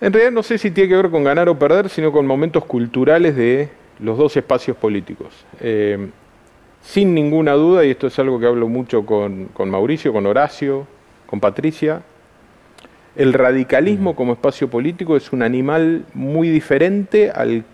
En 0.00 0.12
realidad 0.12 0.32
no 0.32 0.42
sé 0.42 0.58
si 0.58 0.70
tiene 0.70 0.90
que 0.90 0.96
ver 0.96 1.10
con 1.10 1.24
ganar 1.24 1.48
o 1.48 1.58
perder, 1.58 1.88
sino 1.88 2.12
con 2.12 2.26
momentos 2.26 2.64
culturales 2.64 3.34
de 3.36 3.70
los 3.98 4.18
dos 4.18 4.36
espacios 4.36 4.76
políticos. 4.76 5.46
Eh, 5.60 6.10
sin 6.82 7.14
ninguna 7.14 7.52
duda, 7.52 7.84
y 7.84 7.90
esto 7.90 8.06
es 8.06 8.18
algo 8.18 8.38
que 8.38 8.46
hablo 8.46 8.68
mucho 8.68 9.06
con, 9.06 9.50
Mauricio, 9.58 10.12
con 10.12 10.26
Horacio, 10.26 10.86
con 11.26 11.40
Patricia, 11.40 12.02
el 13.16 13.32
radicalismo 13.32 14.14
como 14.14 14.34
espacio 14.34 14.68
político 14.68 15.16
es 15.16 15.32
un 15.32 15.42
animal 15.42 16.04
muy 16.12 16.50
diferente 16.50 17.30
al 17.30 17.64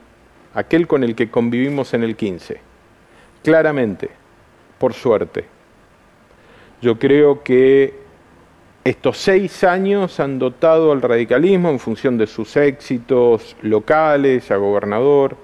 aquel 0.54 0.86
con 0.86 1.02
el 1.02 1.16
que 1.16 1.30
convivimos 1.30 1.94
en 1.94 2.04
el 2.04 2.14
15 2.14 2.72
claramente, 3.42 4.08
por 4.78 4.94
suerte. 4.94 5.44
Yo 6.80 6.98
creo 6.98 7.42
que 7.42 8.01
estos 8.84 9.18
seis 9.18 9.62
años 9.62 10.18
han 10.18 10.38
dotado 10.38 10.90
al 10.90 11.02
radicalismo 11.02 11.70
en 11.70 11.78
función 11.78 12.18
de 12.18 12.26
sus 12.26 12.56
éxitos 12.56 13.56
locales, 13.62 14.50
a 14.50 14.56
gobernador, 14.56 15.36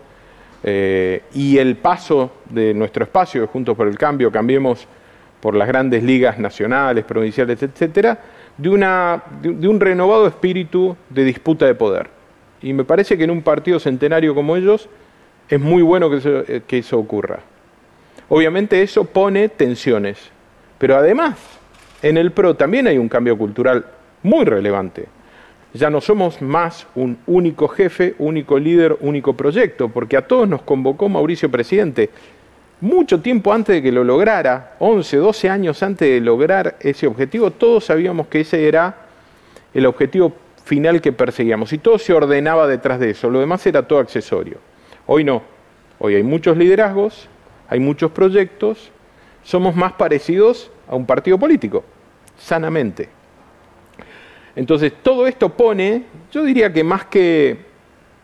eh, 0.64 1.22
y 1.34 1.58
el 1.58 1.76
paso 1.76 2.32
de 2.50 2.74
nuestro 2.74 3.04
espacio 3.04 3.42
de 3.42 3.46
Juntos 3.46 3.76
por 3.76 3.86
el 3.86 3.96
Cambio, 3.96 4.32
cambiemos 4.32 4.88
por 5.40 5.54
las 5.54 5.68
grandes 5.68 6.02
ligas 6.02 6.36
nacionales, 6.38 7.04
provinciales, 7.04 7.62
etcétera, 7.62 8.18
de, 8.56 8.68
una, 8.68 9.22
de, 9.40 9.68
un 9.68 9.78
renovado 9.78 10.26
espíritu 10.26 10.96
de 11.08 11.22
disputa 11.22 11.64
de 11.64 11.76
poder. 11.76 12.10
Y 12.60 12.72
me 12.72 12.82
parece 12.82 13.16
que 13.16 13.22
en 13.22 13.30
un 13.30 13.42
partido 13.42 13.78
centenario 13.78 14.34
como 14.34 14.56
ellos 14.56 14.88
es 15.48 15.60
muy 15.60 15.82
bueno 15.82 16.10
que 16.10 16.16
eso, 16.16 16.40
eh, 16.48 16.62
que 16.66 16.78
eso 16.78 16.98
ocurra. 16.98 17.38
Obviamente 18.28 18.82
eso 18.82 19.04
pone 19.04 19.48
tensiones, 19.48 20.18
pero 20.76 20.96
además 20.96 21.57
en 22.02 22.16
el 22.16 22.32
PRO 22.32 22.56
también 22.56 22.86
hay 22.86 22.98
un 22.98 23.08
cambio 23.08 23.36
cultural 23.36 23.84
muy 24.22 24.44
relevante 24.44 25.06
ya 25.74 25.90
no 25.90 26.00
somos 26.00 26.40
más 26.40 26.86
un 26.94 27.18
único 27.26 27.68
jefe, 27.68 28.14
único 28.18 28.58
líder, 28.58 28.96
único 29.00 29.34
proyecto, 29.34 29.88
porque 29.88 30.16
a 30.16 30.26
todos 30.26 30.48
nos 30.48 30.62
convocó 30.62 31.08
Mauricio 31.08 31.50
Presidente. 31.50 32.10
Mucho 32.80 33.20
tiempo 33.20 33.52
antes 33.52 33.76
de 33.76 33.82
que 33.82 33.92
lo 33.92 34.04
lograra, 34.04 34.76
11, 34.78 35.16
12 35.16 35.50
años 35.50 35.82
antes 35.82 36.08
de 36.08 36.20
lograr 36.20 36.76
ese 36.80 37.06
objetivo, 37.06 37.50
todos 37.50 37.84
sabíamos 37.84 38.28
que 38.28 38.40
ese 38.40 38.68
era 38.68 38.96
el 39.74 39.84
objetivo 39.84 40.32
final 40.64 41.00
que 41.00 41.12
perseguíamos 41.12 41.72
y 41.72 41.78
todo 41.78 41.98
se 41.98 42.12
ordenaba 42.12 42.66
detrás 42.66 43.00
de 43.00 43.10
eso, 43.10 43.30
lo 43.30 43.40
demás 43.40 43.66
era 43.66 43.86
todo 43.86 43.98
accesorio. 43.98 44.58
Hoy 45.06 45.24
no, 45.24 45.42
hoy 45.98 46.14
hay 46.14 46.22
muchos 46.22 46.56
liderazgos, 46.56 47.28
hay 47.68 47.80
muchos 47.80 48.10
proyectos, 48.12 48.90
somos 49.48 49.74
más 49.74 49.94
parecidos 49.94 50.70
a 50.86 50.94
un 50.94 51.06
partido 51.06 51.38
político, 51.38 51.82
sanamente. 52.36 53.08
Entonces, 54.54 54.92
todo 55.02 55.26
esto 55.26 55.48
pone, 55.48 56.02
yo 56.30 56.44
diría 56.44 56.70
que 56.70 56.84
más 56.84 57.06
que, 57.06 57.56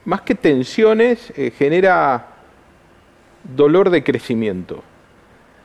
más 0.05 0.21
que 0.21 0.35
tensiones, 0.35 1.33
eh, 1.35 1.51
genera 1.57 2.27
dolor 3.57 3.89
de 3.89 4.05
crecimiento. 4.05 4.83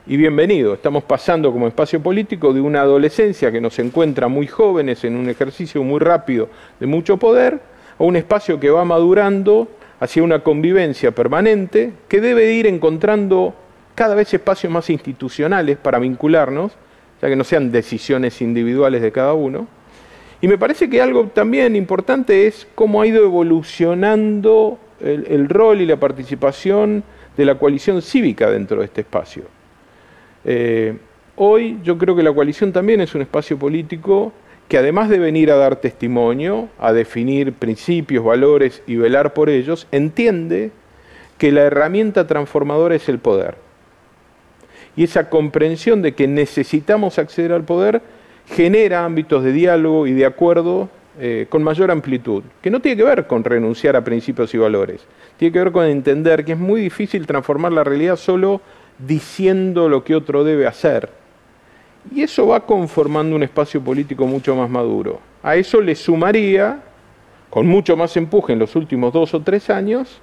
Y 0.07 0.15
bienvenido, 0.15 0.73
estamos 0.75 1.03
pasando 1.03 1.51
como 1.51 1.67
espacio 1.67 2.01
político 2.01 2.53
de 2.53 2.61
una 2.61 2.79
adolescencia 2.79 3.51
que 3.51 3.59
nos 3.59 3.79
encuentra 3.79 4.29
muy 4.29 4.47
jóvenes 4.47 5.03
en 5.03 5.17
un 5.17 5.27
ejercicio 5.27 5.83
muy 5.83 5.99
rápido 5.99 6.47
de 6.79 6.87
mucho 6.87 7.17
poder, 7.17 7.59
a 7.99 8.03
un 8.05 8.15
espacio 8.15 8.61
que 8.61 8.69
va 8.69 8.85
madurando 8.85 9.67
hacia 9.99 10.23
una 10.23 10.39
convivencia 10.39 11.11
permanente 11.11 11.91
que 12.07 12.21
debe 12.21 12.53
ir 12.53 12.65
encontrando 12.65 13.55
cada 13.99 14.15
vez 14.15 14.33
espacios 14.33 14.71
más 14.71 14.89
institucionales 14.89 15.75
para 15.75 15.99
vincularnos, 15.99 16.71
ya 17.21 17.27
que 17.27 17.35
no 17.35 17.43
sean 17.43 17.69
decisiones 17.69 18.41
individuales 18.41 19.01
de 19.01 19.11
cada 19.11 19.33
uno, 19.33 19.67
y 20.39 20.47
me 20.47 20.57
parece 20.57 20.89
que 20.89 21.01
algo 21.01 21.25
también 21.25 21.75
importante 21.75 22.47
es 22.47 22.65
cómo 22.75 23.01
ha 23.01 23.07
ido 23.07 23.25
evolucionando 23.25 24.79
el, 25.01 25.49
rol 25.49 25.81
y 25.81 25.85
la 25.85 25.97
participación 25.97 27.03
de 27.35 27.43
la 27.43 27.55
coalición 27.55 28.01
cívica 28.01 28.49
dentro 28.49 28.79
de 28.79 28.85
este 28.85 29.01
espacio. 29.01 29.43
Eh, 30.45 30.97
hoy 31.35 31.79
yo 31.83 31.97
creo 31.97 32.15
que 32.15 32.23
la 32.23 32.31
coalición 32.31 32.71
también 32.71 33.01
es 33.01 33.13
un 33.15 33.21
espacio 33.21 33.59
político 33.59 34.31
que 34.69 34.77
además 34.77 35.09
de 35.09 35.19
venir 35.19 35.51
a 35.51 35.57
dar 35.57 35.75
testimonio, 35.75 36.69
a 36.79 36.93
definir 36.93 37.51
principios, 37.51 38.23
valores 38.23 38.81
y 38.87 38.95
velar 38.95 39.33
por 39.33 39.49
ellos, 39.49 39.87
entiende 39.91 40.71
que 41.37 41.51
la 41.51 41.63
herramienta 41.63 42.27
transformadora 42.27 42.95
es 42.95 43.09
el 43.09 43.19
poder. 43.19 43.67
Y 44.99 45.05
esa 45.05 45.29
comprensión 45.29 46.01
de 46.01 46.13
que 46.13 46.27
necesitamos 46.27 47.19
acceder 47.19 47.53
al 47.53 47.63
poder 47.63 48.01
genera 48.53 49.05
ámbitos 49.05 49.45
de 49.45 49.53
diálogo 49.53 50.07
y 50.07 50.11
de 50.11 50.25
acuerdo 50.25 50.89
eh, 51.17 51.45
con 51.47 51.63
mayor 51.63 51.89
amplitud, 51.89 52.43
que 52.61 52.69
no 52.69 52.81
tiene 52.81 52.97
que 52.97 53.05
ver 53.05 53.25
con 53.25 53.45
renunciar 53.45 53.95
a 53.95 54.03
principios 54.03 54.53
y 54.53 54.57
valores, 54.57 55.07
tiene 55.37 55.53
que 55.53 55.59
ver 55.59 55.71
con 55.71 55.85
entender 55.85 56.43
que 56.43 56.51
es 56.51 56.59
muy 56.59 56.81
difícil 56.81 57.25
transformar 57.25 57.71
la 57.71 57.85
realidad 57.85 58.17
solo 58.17 58.59
diciendo 58.97 59.87
lo 59.87 60.03
que 60.03 60.17
otro 60.17 60.43
debe 60.43 60.67
hacer. 60.67 61.09
Y 62.13 62.21
eso 62.23 62.47
va 62.47 62.65
conformando 62.65 63.37
un 63.37 63.43
espacio 63.43 63.81
político 63.81 64.27
mucho 64.27 64.53
más 64.53 64.69
maduro. 64.69 65.21
A 65.41 65.55
eso 65.55 65.79
le 65.79 65.95
sumaría, 65.95 66.83
con 67.49 67.65
mucho 67.65 67.95
más 67.95 68.17
empuje 68.17 68.51
en 68.51 68.59
los 68.59 68.75
últimos 68.75 69.13
dos 69.13 69.33
o 69.33 69.39
tres 69.39 69.69
años, 69.69 70.19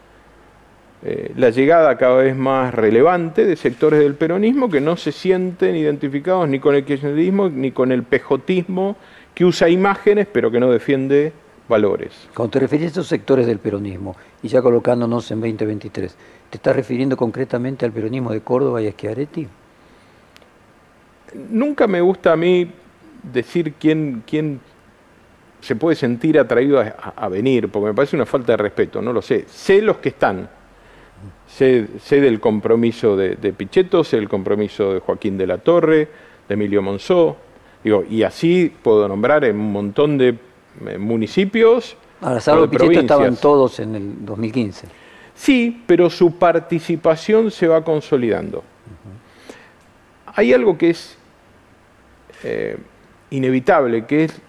eh, 1.02 1.32
la 1.36 1.50
llegada 1.50 1.96
cada 1.98 2.16
vez 2.16 2.34
más 2.34 2.74
relevante 2.74 3.44
de 3.44 3.56
sectores 3.56 4.00
del 4.00 4.14
peronismo 4.14 4.70
que 4.70 4.80
no 4.80 4.96
se 4.96 5.12
sienten 5.12 5.76
identificados 5.76 6.48
ni 6.48 6.58
con 6.58 6.74
el 6.74 6.84
kirchnerismo 6.84 7.48
ni 7.50 7.70
con 7.70 7.92
el 7.92 8.02
pejotismo 8.02 8.96
que 9.34 9.44
usa 9.44 9.68
imágenes 9.68 10.26
pero 10.32 10.50
que 10.50 10.58
no 10.58 10.70
defiende 10.70 11.32
valores. 11.68 12.28
Cuando 12.34 12.52
te 12.52 12.60
refieres 12.60 12.88
a 12.88 12.90
esos 12.92 13.08
sectores 13.08 13.46
del 13.46 13.58
peronismo 13.58 14.16
y 14.42 14.48
ya 14.48 14.62
colocándonos 14.62 15.30
en 15.30 15.40
2023, 15.40 16.16
¿te 16.50 16.56
estás 16.56 16.74
refiriendo 16.74 17.16
concretamente 17.16 17.84
al 17.84 17.92
peronismo 17.92 18.32
de 18.32 18.40
Córdoba 18.40 18.80
y 18.80 18.86
a 18.86 18.92
Schiaretti? 18.92 19.46
Nunca 21.50 21.86
me 21.86 22.00
gusta 22.00 22.32
a 22.32 22.36
mí 22.36 22.70
decir 23.22 23.74
quién, 23.74 24.22
quién 24.26 24.60
se 25.60 25.76
puede 25.76 25.96
sentir 25.96 26.38
atraído 26.38 26.80
a, 26.80 26.84
a, 27.16 27.28
venir, 27.28 27.68
porque 27.68 27.88
me 27.88 27.94
parece 27.94 28.16
una 28.16 28.26
falta 28.26 28.52
de 28.52 28.58
respeto, 28.58 29.02
no 29.02 29.12
lo 29.12 29.20
sé. 29.20 29.44
Sé 29.48 29.82
los 29.82 29.98
que 29.98 30.10
están, 30.10 30.48
Sé, 31.46 31.87
del 32.11 32.40
compromiso 32.40 33.16
de, 33.16 33.37
Pichetto, 33.52 34.04
sé 34.04 34.16
del 34.16 34.28
compromiso 34.28 34.94
de 34.94 35.00
Joaquín 35.00 35.38
de 35.38 35.46
la 35.46 35.58
Torre, 35.58 36.08
de 36.49 36.54
Emilio 36.54 36.82
Monzó, 36.82 37.37
digo, 37.82 38.04
y 38.08 38.23
así 38.25 38.73
puedo 38.82 39.08
nombrar 39.08 39.44
en 39.44 39.56
un 39.56 39.73
montón 39.73 40.18
de 40.18 40.37
eh, 40.87 40.99
municipios. 40.99 41.96
Ahora, 42.20 42.40
Salvo 42.40 42.68
Pichetto 42.68 43.00
estaban 43.00 43.37
todos 43.37 43.80
en 43.80 43.94
el 43.94 44.25
2015. 44.26 44.87
Sí, 45.35 45.82
pero 45.87 46.11
su 46.11 46.37
participación 46.38 47.50
se 47.50 47.68
va 47.68 47.85
consolidando. 47.85 48.64
Hay 50.35 50.52
algo 50.52 50.76
que 50.76 50.90
es 50.90 51.16
eh, 52.42 52.76
inevitable, 53.30 54.04
que 54.06 54.25
es 54.25 54.40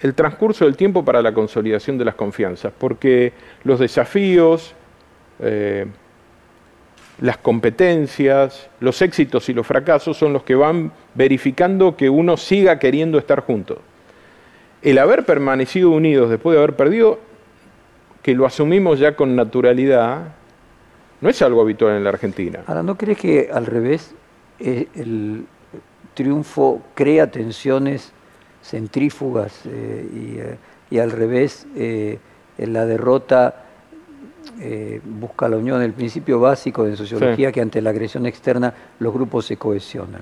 el 0.00 0.14
transcurso 0.14 0.66
del 0.66 0.76
tiempo 0.76 1.04
para 1.04 1.22
la 1.22 1.32
consolidación 1.32 1.96
de 1.96 2.04
las 2.04 2.14
confianzas, 2.14 2.72
porque 2.76 3.32
los 3.64 3.80
desafíos, 3.80 4.74
eh, 5.40 5.86
las 7.20 7.38
competencias, 7.38 8.68
los 8.80 9.00
éxitos 9.02 9.48
y 9.48 9.54
los 9.54 9.66
fracasos 9.66 10.16
son 10.16 10.32
los 10.32 10.42
que 10.42 10.54
van 10.54 10.92
verificando 11.14 11.96
que 11.96 12.10
uno 12.10 12.36
siga 12.36 12.78
queriendo 12.78 13.18
estar 13.18 13.40
junto. 13.40 13.80
El 14.82 14.98
haber 14.98 15.24
permanecido 15.24 15.90
unidos 15.90 16.28
después 16.28 16.54
de 16.54 16.62
haber 16.62 16.76
perdido, 16.76 17.18
que 18.22 18.34
lo 18.34 18.46
asumimos 18.46 18.98
ya 18.98 19.16
con 19.16 19.36
naturalidad, 19.36 20.34
no 21.20 21.28
es 21.28 21.40
algo 21.42 21.62
habitual 21.62 21.96
en 21.96 22.04
la 22.04 22.10
Argentina. 22.10 22.60
Ahora, 22.66 22.82
¿no 22.82 22.96
crees 22.96 23.18
que 23.18 23.48
al 23.52 23.66
revés 23.66 24.14
eh, 24.58 24.88
el 24.94 25.46
triunfo 26.14 26.82
crea 26.94 27.30
tensiones 27.30 28.12
centrífugas 28.62 29.64
eh, 29.66 30.08
eh, 30.12 30.56
y, 30.90 30.98
al 30.98 31.10
revés 31.10 31.66
la 32.56 32.86
derrota 32.86 33.63
eh, 34.60 35.00
busca 35.04 35.48
la 35.48 35.56
unión, 35.56 35.82
el 35.82 35.92
principio 35.92 36.38
básico 36.38 36.84
de 36.84 36.96
sociología, 36.96 37.50
que 37.50 37.60
ante 37.60 37.82
la 37.82 37.90
agresión 37.90 38.26
externa 38.26 38.72
los 38.98 39.12
grupos 39.12 39.46
se 39.46 39.56
cohesionan. 39.56 40.20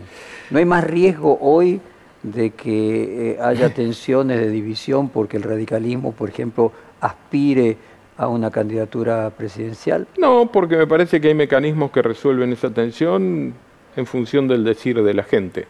¿No 0.50 0.58
hay 0.58 0.64
más 0.64 0.84
riesgo 0.84 1.38
hoy 1.40 1.80
de 2.22 2.50
que 2.50 3.32
eh, 3.32 3.38
haya 3.40 3.72
tensiones 3.74 4.40
de 4.40 4.48
división 4.48 5.08
porque 5.08 5.36
el 5.36 5.42
radicalismo, 5.42 6.12
por 6.12 6.28
ejemplo, 6.28 6.72
aspire 7.00 7.76
a 8.16 8.28
una 8.28 8.50
candidatura 8.50 9.30
presidencial? 9.30 10.06
No, 10.18 10.50
porque 10.50 10.76
me 10.76 10.86
parece 10.86 11.20
que 11.20 11.28
hay 11.28 11.34
mecanismos 11.34 11.90
que 11.90 12.02
resuelven 12.02 12.52
esa 12.52 12.70
tensión 12.70 13.54
en 13.96 14.06
función 14.06 14.48
del 14.48 14.64
decir 14.64 15.02
de 15.02 15.14
la 15.14 15.24
gente. 15.24 15.66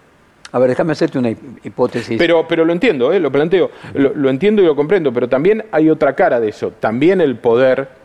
A 0.52 0.59
ver, 0.59 0.69
déjame 0.69 0.92
hacerte 0.92 1.19
una 1.19 1.31
hipótesis. 1.31 2.19
Pero, 2.19 2.47
pero 2.47 2.64
lo 2.64 2.75
entiendo, 2.75 3.11
¿eh? 3.11 3.19
lo 3.19 3.33
planteo, 3.33 3.71
lo 3.95 4.28
entiendo 4.28 4.61
y 4.61 4.66
lo 4.66 4.76
comprendo, 4.76 5.11
pero 5.11 5.26
también 5.26 5.64
hay 5.73 5.88
otra 5.88 6.14
cara 6.14 6.40
de 6.40 6.50
eso. 6.50 6.73
También 6.78 7.23
el 7.23 7.37
poder 7.37 8.02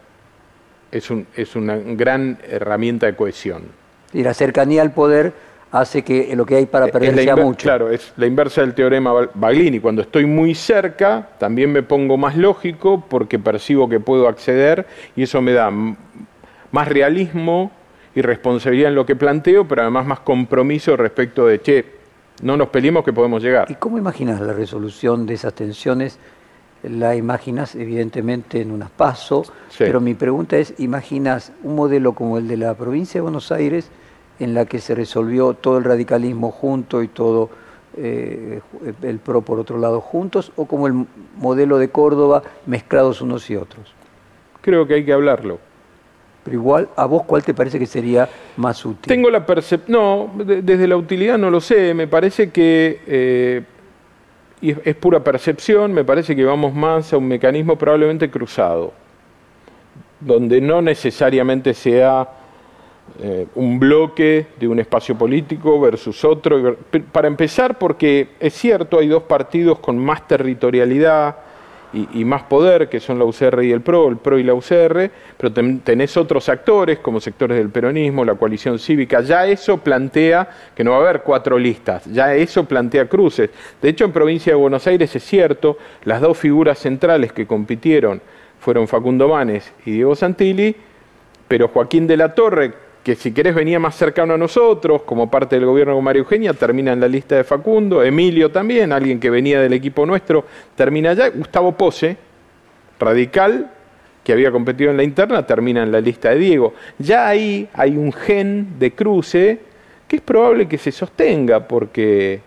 es, 0.92 1.10
un, 1.10 1.28
es 1.36 1.56
una 1.56 1.78
gran 1.78 2.38
herramienta 2.50 3.06
de 3.06 3.16
cohesión. 3.16 3.64
Y 4.14 4.24
la 4.24 4.34
cercanía 4.34 4.82
al 4.82 4.92
poder 4.92 5.34
hace 5.72 6.02
que 6.04 6.34
lo 6.36 6.46
que 6.46 6.56
hay 6.56 6.66
para 6.66 6.88
perder 6.88 7.16
sea 7.16 7.36
mucho. 7.36 7.64
Claro, 7.64 7.92
es 7.92 8.14
la 8.18 8.26
inversa 8.26 8.62
del 8.62 8.74
teorema 8.74 9.30
Baglini. 9.34 9.80
Cuando 9.80 10.02
estoy 10.02 10.26
muy 10.26 10.56
cerca, 10.56 11.30
también 11.38 11.72
me 11.72 11.84
pongo 11.84 12.18
más 12.18 12.38
lógico 12.38 13.04
porque 13.08 13.38
percibo 13.38 13.90
que 13.90 14.00
puedo 14.00 14.28
acceder 14.28 14.86
y 15.16 15.24
eso 15.24 15.42
me 15.42 15.54
da 15.54 15.70
más 15.70 16.88
realismo 16.88 17.72
y 18.16 18.22
responsabilidad 18.22 18.90
en 18.90 18.96
lo 18.96 19.06
que 19.06 19.16
planteo, 19.16 19.68
pero 19.68 19.82
además 19.84 20.06
más 20.06 20.20
compromiso 20.22 20.96
respecto 20.98 21.46
de, 21.46 21.62
che, 21.62 21.86
no 22.42 22.58
nos 22.58 22.70
peleemos 22.70 23.04
que 23.04 23.14
podemos 23.14 23.44
llegar. 23.44 23.70
¿Y 23.70 23.76
cómo 23.76 23.98
imaginas 23.98 24.40
la 24.42 24.54
resolución 24.54 25.26
de 25.26 25.36
esas 25.36 25.54
tensiones 25.54 26.18
la 26.84 27.16
imaginas 27.16 27.76
evidentemente 27.76 28.62
en 28.62 28.72
unas 28.72 28.90
pasos, 28.90 29.52
pero 29.78 30.00
mi 30.00 30.14
pregunta 30.14 30.58
es, 30.58 30.74
¿imaginas 30.78 31.52
un 31.64 31.76
modelo 31.76 32.14
como 32.14 32.38
el 32.38 32.48
de 32.48 32.58
la 32.58 32.74
provincia 32.76 33.20
de 33.20 33.22
Buenos 33.24 33.52
Aires 33.52 33.90
en 34.40 34.54
la 34.54 34.66
que 34.66 34.80
se 34.80 34.94
resolvió 34.96 35.54
todo 35.54 35.78
el 35.78 35.84
radicalismo 35.84 36.52
junto 36.52 37.02
y 37.02 37.08
todo 37.08 37.50
eh, 37.96 38.62
el 39.02 39.20
PRO 39.20 39.42
por 39.42 39.60
otro 39.60 39.80
lado 39.80 40.02
juntos, 40.02 40.52
o 40.56 40.66
como 40.66 40.86
el 40.88 41.08
modelo 41.38 41.80
de 41.80 41.90
Córdoba 41.90 42.44
mezclados 42.68 43.22
unos 43.22 43.50
y 43.50 43.56
otros? 43.56 43.94
Creo 44.62 44.86
que 44.86 44.96
hay 44.96 45.06
que 45.06 45.14
hablarlo, 45.14 45.60
Pero 46.44 46.56
igual, 46.56 46.90
¿a 46.96 47.06
vos 47.06 47.24
cuál 47.24 47.44
te 47.44 47.54
parece 47.54 47.80
que 47.80 47.88
sería 47.88 48.30
más 48.58 48.86
útil? 48.86 49.08
Tengo 49.08 49.30
la 49.30 49.46
percepción, 49.46 49.92
no, 49.92 50.32
desde 50.46 50.88
la 50.88 50.96
utilidad 50.98 51.38
no 51.38 51.50
lo 51.50 51.60
sé, 51.60 51.94
me 51.94 52.08
parece 52.08 52.52
que, 52.52 53.02
eh, 53.08 53.64
y 54.62 54.72
es, 54.72 54.96
pura 54.96 55.24
percepción, 55.24 55.94
me 55.94 56.04
parece 56.04 56.36
que 56.36 56.44
vamos 56.44 56.74
más 56.74 57.14
a 57.14 57.18
un 57.18 57.28
mecanismo 57.28 57.78
probablemente 57.78 58.30
cruzado, 58.30 58.94
donde 60.20 60.60
no 60.62 60.82
necesariamente 60.82 61.74
sea 61.74 62.28
eh, 63.20 63.48
un 63.56 63.80
bloque 63.80 64.48
de 64.60 64.68
un 64.68 64.80
espacio 64.80 65.18
político 65.18 65.80
versus 65.80 66.26
otro. 66.26 66.78
Para 67.12 67.28
empezar, 67.28 67.78
porque 67.78 68.30
es 68.40 68.54
cierto, 68.54 69.00
hay 69.00 69.08
dos 69.08 69.24
partidos 69.24 69.80
con 69.80 69.98
más 69.98 70.28
territorialidad, 70.28 71.36
y, 71.94 72.26
más 72.26 72.44
poder, 72.44 72.90
que 72.90 73.00
son 73.00 73.18
la 73.18 73.26
UCR 73.26 73.64
y 73.64 73.72
el 73.72 73.82
PRO, 73.82 74.10
el 74.10 74.18
PRO 74.18 74.38
y 74.38 74.44
la 74.44 74.54
UCR, 74.54 75.10
pero 75.38 75.54
tenés 75.84 76.18
otros 76.18 76.50
actores, 76.50 77.00
como 77.00 77.20
sectores 77.22 77.58
del 77.58 77.70
peronismo, 77.70 78.26
la 78.26 78.36
coalición 78.36 78.78
cívica, 78.78 79.22
ya 79.22 79.46
eso 79.48 79.78
plantea 79.78 80.50
que 80.76 80.84
no 80.84 80.92
va 80.92 80.98
a 80.98 81.00
haber 81.02 81.22
cuatro 81.22 81.58
listas, 81.58 82.06
ya 82.06 82.34
eso 82.36 82.66
plantea 82.66 83.08
cruces. 83.08 83.50
De 83.82 83.90
hecho, 83.90 84.06
en 84.06 84.12
provincia 84.12 84.52
de 84.52 84.58
Buenos 84.58 84.86
Aires 84.86 85.16
es 85.16 85.24
cierto, 85.24 85.78
las 86.04 86.20
dos 86.20 86.38
figuras 86.38 86.78
centrales 86.80 87.32
que 87.32 87.48
compitieron 87.48 88.22
fueron 88.60 88.88
Facundo 88.88 89.30
Manes 89.30 89.72
y 89.86 89.92
Diego 89.92 90.16
Santilli, 90.16 90.76
pero 91.48 91.70
Joaquín 91.70 92.06
de 92.06 92.18
la 92.18 92.36
Torre, 92.36 92.87
que 93.08 93.16
si 93.16 93.32
querés 93.32 93.56
venía 93.56 93.80
más 93.80 93.96
cercano 93.96 94.34
a 94.34 94.38
nosotros, 94.38 95.04
como 95.04 95.32
parte 95.32 95.56
del 95.56 95.66
gobierno 95.66 95.96
con 95.96 96.04
María 96.04 96.20
Eugenia, 96.20 96.52
termina 96.52 96.92
en 96.92 97.00
la 97.00 97.08
lista 97.08 97.38
de 97.38 97.46
Facundo, 97.46 98.04
Emilio 98.04 98.52
también, 98.52 98.92
alguien 98.92 99.18
que 99.18 99.30
venía 99.30 99.62
del 99.62 99.72
equipo 99.72 100.06
nuestro, 100.06 100.44
termina 100.76 101.12
allá, 101.12 101.30
Gustavo 101.30 101.72
Pose, 101.72 102.18
radical, 103.00 103.72
que 104.26 104.34
había 104.34 104.52
competido 104.52 104.92
en 104.92 104.98
la 104.98 105.04
interna, 105.04 105.48
termina 105.48 105.84
en 105.84 105.92
la 105.94 106.02
lista 106.02 106.32
de 106.32 106.36
Diego. 106.36 106.74
Ya 107.00 107.30
ahí 107.30 107.70
hay 107.72 107.96
un 107.96 108.12
gen 108.12 108.78
de 108.78 108.92
cruce 108.92 109.58
que 110.06 110.18
es 110.18 110.22
probable 110.22 110.68
que 110.68 110.78
se 110.78 110.92
sostenga, 110.92 111.66
porque 111.66 112.42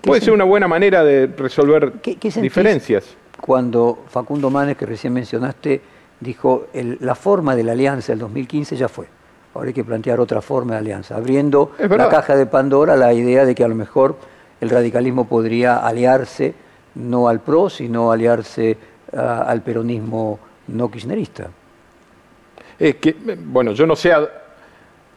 puede 0.00 0.22
ser 0.22 0.32
una 0.32 0.44
buena 0.44 0.66
manera 0.66 1.04
de 1.04 1.26
resolver 1.26 1.92
diferencias. 2.40 3.04
Cuando 3.38 4.04
Facundo 4.08 4.48
Manes, 4.48 4.78
que 4.78 4.86
recién 4.86 5.12
mencionaste, 5.12 5.82
dijo, 6.20 6.68
la 6.72 7.14
forma 7.14 7.54
de 7.54 7.64
la 7.64 7.72
alianza 7.72 8.12
del 8.12 8.20
2015 8.20 8.76
ya 8.76 8.88
fue. 8.88 9.19
Ahora 9.54 9.68
hay 9.68 9.74
que 9.74 9.84
plantear 9.84 10.20
otra 10.20 10.40
forma 10.40 10.74
de 10.74 10.78
alianza, 10.78 11.16
abriendo 11.16 11.72
la 11.78 12.08
caja 12.08 12.36
de 12.36 12.46
Pandora 12.46 12.96
la 12.96 13.12
idea 13.12 13.44
de 13.44 13.54
que 13.54 13.64
a 13.64 13.68
lo 13.68 13.74
mejor 13.74 14.16
el 14.60 14.70
radicalismo 14.70 15.26
podría 15.26 15.78
aliarse 15.78 16.54
no 16.94 17.28
al 17.28 17.40
PRO, 17.40 17.68
sino 17.68 18.12
aliarse 18.12 18.76
ah, 19.12 19.44
al 19.46 19.62
peronismo 19.62 20.38
no 20.68 20.90
kirchnerista. 20.90 21.50
Es 22.78 22.96
que, 22.96 23.16
bueno, 23.44 23.72
yo 23.72 23.86
no 23.86 23.96
sé 23.96 24.12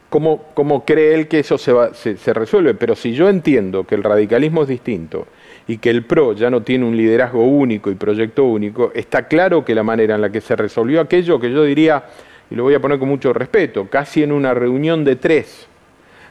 cómo, 0.08 0.46
cómo 0.54 0.84
cree 0.84 1.14
él 1.14 1.28
que 1.28 1.40
eso 1.40 1.56
se, 1.56 1.72
va, 1.72 1.94
se, 1.94 2.16
se 2.16 2.32
resuelve, 2.34 2.74
pero 2.74 2.94
si 2.94 3.12
yo 3.14 3.28
entiendo 3.28 3.84
que 3.84 3.94
el 3.94 4.02
radicalismo 4.02 4.62
es 4.62 4.68
distinto 4.68 5.26
y 5.66 5.78
que 5.78 5.90
el 5.90 6.04
PRO 6.04 6.34
ya 6.34 6.50
no 6.50 6.62
tiene 6.62 6.84
un 6.84 6.96
liderazgo 6.96 7.44
único 7.44 7.90
y 7.90 7.94
proyecto 7.94 8.44
único, 8.44 8.90
está 8.94 9.28
claro 9.28 9.64
que 9.64 9.74
la 9.74 9.82
manera 9.82 10.16
en 10.16 10.20
la 10.20 10.30
que 10.30 10.40
se 10.40 10.56
resolvió 10.56 11.00
aquello 11.00 11.40
que 11.40 11.50
yo 11.50 11.64
diría 11.64 12.04
y 12.50 12.54
lo 12.54 12.64
voy 12.64 12.74
a 12.74 12.80
poner 12.80 12.98
con 12.98 13.08
mucho 13.08 13.32
respeto, 13.32 13.88
casi 13.88 14.22
en 14.22 14.32
una 14.32 14.54
reunión 14.54 15.04
de 15.04 15.16
tres 15.16 15.66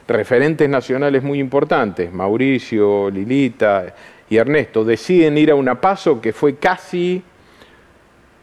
referentes 0.06 0.68
nacionales 0.68 1.22
muy 1.22 1.38
importantes, 1.38 2.12
Mauricio, 2.12 3.10
Lilita 3.10 3.94
y 4.28 4.36
Ernesto, 4.36 4.84
deciden 4.84 5.38
ir 5.38 5.50
a 5.50 5.54
una 5.54 5.80
paso 5.80 6.20
que 6.20 6.32
fue 6.32 6.56
casi 6.56 7.22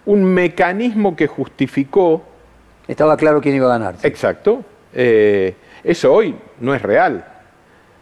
un 0.05 0.23
mecanismo 0.23 1.15
que 1.15 1.27
justificó... 1.27 2.23
Estaba 2.87 3.15
claro 3.15 3.39
quién 3.41 3.55
iba 3.55 3.67
a 3.67 3.77
ganar. 3.77 3.95
Exacto. 4.03 4.63
Eh, 4.93 5.53
eso 5.83 6.13
hoy 6.13 6.35
no 6.59 6.73
es 6.73 6.81
real. 6.81 7.25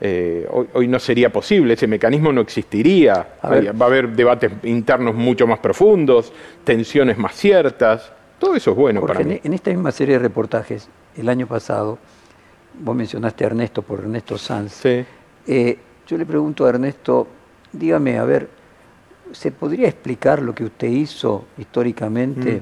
Eh, 0.01 0.47
hoy, 0.73 0.87
no 0.87 0.97
sería 0.97 1.29
posible, 1.29 1.73
ese 1.73 1.85
mecanismo 1.85 2.31
no 2.31 2.41
existiría. 2.41 3.27
Va 3.43 3.85
a 3.85 3.87
haber 3.87 4.09
debates 4.09 4.51
internos 4.63 5.13
mucho 5.13 5.45
más 5.45 5.59
profundos, 5.59 6.31
tensiones 6.63 7.17
más 7.17 7.35
ciertas. 7.35 8.13
Todo 8.39 8.55
eso 8.55 8.71
es 8.71 8.77
bueno 8.77 9.01
para 9.05 9.19
mí. 9.19 9.39
En 9.43 9.53
esta 9.53 9.69
misma 9.69 9.91
serie 9.91 10.15
de 10.15 10.19
reportajes, 10.19 10.87
el 11.15 11.29
año 11.29 11.45
pasado, 11.45 11.99
vos 12.79 12.95
mencionaste 12.95 13.43
a 13.43 13.47
Ernesto 13.47 13.81
por 13.81 13.99
Ernesto 13.99 14.37
Sanz. 14.37 14.73
Sí. 14.73 15.05
Eh, 15.45 15.77
yo 16.07 16.17
le 16.17 16.25
pregunto 16.25 16.65
a 16.65 16.69
Ernesto, 16.69 17.27
dígame, 17.71 18.17
a 18.17 18.23
ver, 18.23 18.49
¿se 19.31 19.51
podría 19.51 19.87
explicar 19.87 20.41
lo 20.41 20.55
que 20.55 20.63
usted 20.63 20.87
hizo 20.87 21.45
históricamente 21.57 22.61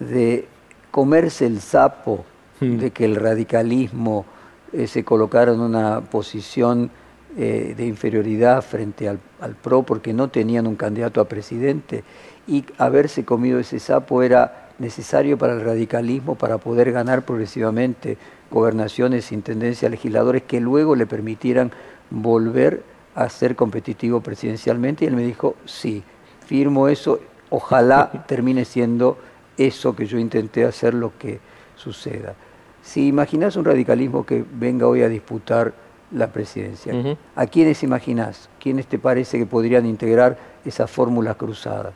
mm. 0.00 0.04
de 0.04 0.48
comerse 0.90 1.46
el 1.46 1.60
sapo, 1.60 2.24
mm. 2.60 2.76
de 2.76 2.90
que 2.90 3.04
el 3.04 3.16
radicalismo 3.16 4.26
eh, 4.72 4.86
se 4.86 5.04
colocara 5.04 5.52
en 5.52 5.60
una 5.60 6.00
posición 6.00 6.90
eh, 7.36 7.74
de 7.76 7.86
inferioridad 7.86 8.62
frente 8.62 9.08
al, 9.08 9.18
al 9.40 9.54
PRO 9.54 9.82
porque 9.82 10.12
no 10.12 10.28
tenían 10.28 10.66
un 10.66 10.76
candidato 10.76 11.20
a 11.20 11.28
presidente? 11.28 12.04
y 12.46 12.64
haberse 12.78 13.24
comido 13.24 13.58
ese 13.58 13.78
sapo 13.78 14.22
era 14.22 14.70
necesario 14.78 15.38
para 15.38 15.54
el 15.54 15.60
radicalismo 15.60 16.34
para 16.34 16.58
poder 16.58 16.92
ganar 16.92 17.22
progresivamente 17.22 18.16
gobernaciones, 18.50 19.32
intendencias, 19.32 19.90
legisladores 19.90 20.42
que 20.42 20.60
luego 20.60 20.96
le 20.96 21.06
permitieran 21.06 21.70
volver 22.10 22.82
a 23.14 23.28
ser 23.28 23.54
competitivo 23.54 24.20
presidencialmente. 24.20 25.04
Y 25.04 25.08
él 25.08 25.14
me 25.14 25.22
dijo, 25.22 25.54
sí, 25.64 26.02
firmo 26.46 26.88
eso, 26.88 27.20
ojalá 27.50 28.10
termine 28.26 28.64
siendo 28.64 29.18
eso 29.56 29.94
que 29.94 30.06
yo 30.06 30.18
intenté 30.18 30.64
hacer 30.64 30.94
lo 30.94 31.12
que 31.18 31.38
suceda. 31.76 32.34
Si 32.82 33.06
imaginas 33.06 33.54
un 33.56 33.64
radicalismo 33.64 34.26
que 34.26 34.44
venga 34.52 34.88
hoy 34.88 35.02
a 35.02 35.08
disputar 35.08 35.72
la 36.12 36.32
presidencia, 36.32 36.94
¿a 37.34 37.46
quiénes 37.46 37.82
imaginás? 37.82 38.48
¿Quiénes 38.60 38.86
te 38.86 38.98
parece 38.98 39.38
que 39.38 39.46
podrían 39.46 39.86
integrar 39.86 40.36
esas 40.64 40.90
fórmulas 40.90 41.36
cruzadas? 41.36 41.94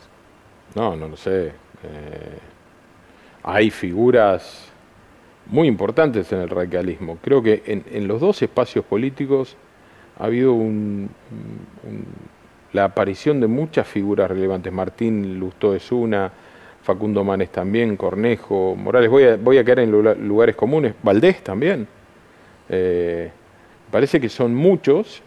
No, 0.75 0.97
no 0.97 1.09
lo 1.09 1.17
sé. 1.17 1.47
Eh, 1.47 2.39
hay 3.43 3.71
figuras 3.71 4.69
muy 5.47 5.69
importantes 5.69 6.33
en 6.33 6.41
el 6.41 6.49
radicalismo. 6.49 7.19
Creo 7.23 7.43
que 7.43 7.63
en, 7.67 8.09
los 8.09 8.21
dos 8.21 8.43
espacios 8.43 8.85
políticos 8.85 9.57
ha 10.19 10.25
habido 10.25 10.57
la 12.73 12.85
aparición 12.85 13.41
de 13.41 13.47
muchas 13.47 13.87
figuras 13.87 14.31
relevantes. 14.31 14.73
Martín 14.73 15.39
Lustó 15.39 15.75
es 15.75 15.93
una, 15.93 16.33
Facundo 16.83 17.25
Manes 17.25 17.51
también, 17.51 17.97
Cornejo, 17.97 18.75
Morales. 18.77 19.11
Voy 19.11 19.25
a, 19.25 19.37
voy 19.37 19.59
a 19.59 19.65
caer 19.65 19.81
en 19.81 19.91
lugares 20.29 20.57
comunes. 20.57 20.95
Valdés 21.03 21.43
también. 21.43 21.87
Eh, 22.69 23.31
parece 23.97 24.21
que 24.21 24.29
son 24.29 24.55
muchos 24.55 25.23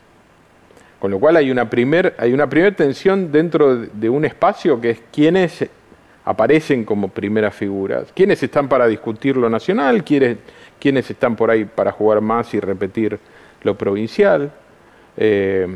con 1.00 1.10
lo 1.10 1.20
cual 1.20 1.38
hay 1.38 1.50
una 1.50 1.68
primera 1.68 2.14
primer 2.48 2.76
tensión 2.76 3.32
dentro 3.32 3.78
de 3.78 4.10
un 4.12 4.26
espacio 4.26 4.80
que 4.80 4.92
es 4.92 5.02
quiénes 5.12 5.68
aparecen 6.24 6.84
como 6.84 7.08
primeras 7.08 7.56
figuras, 7.56 8.12
quiénes 8.14 8.44
están 8.44 8.70
para 8.70 8.86
discutir 8.86 9.38
lo 9.38 9.50
nacional, 9.50 10.04
quiénes, 10.04 10.38
quiénes 10.80 11.10
están 11.10 11.36
por 11.36 11.50
ahí 11.50 11.66
para 11.66 11.92
jugar 11.92 12.22
más 12.22 12.54
y 12.54 12.60
repetir 12.60 13.18
lo 13.64 13.76
provincial. 13.76 14.52
Eh, 15.18 15.76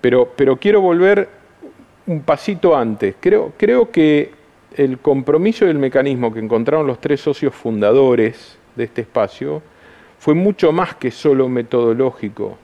pero, 0.00 0.32
pero 0.34 0.56
quiero 0.56 0.80
volver 0.80 1.28
un 2.08 2.22
pasito 2.22 2.76
antes. 2.76 3.14
Creo, 3.20 3.52
creo 3.56 3.92
que 3.92 4.32
el 4.76 4.98
compromiso 4.98 5.64
y 5.64 5.68
el 5.68 5.78
mecanismo 5.78 6.34
que 6.34 6.40
encontraron 6.40 6.88
los 6.88 7.00
tres 7.00 7.20
socios 7.20 7.54
fundadores 7.54 8.58
de 8.74 8.82
este 8.82 9.02
espacio 9.02 9.62
fue 10.26 10.34
mucho 10.34 10.72
más 10.72 10.96
que 10.96 11.10
solo 11.10 11.48
metodológico 11.48 12.58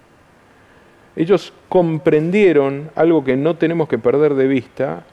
ellos 1.15 1.53
comprendieron 1.69 2.91
algo 2.95 3.23
que 3.23 3.37
no 3.37 3.57
tenemos 3.57 3.89
que 3.89 3.99
perder 3.99 4.35
de 4.35 4.47
vista, 4.47 5.05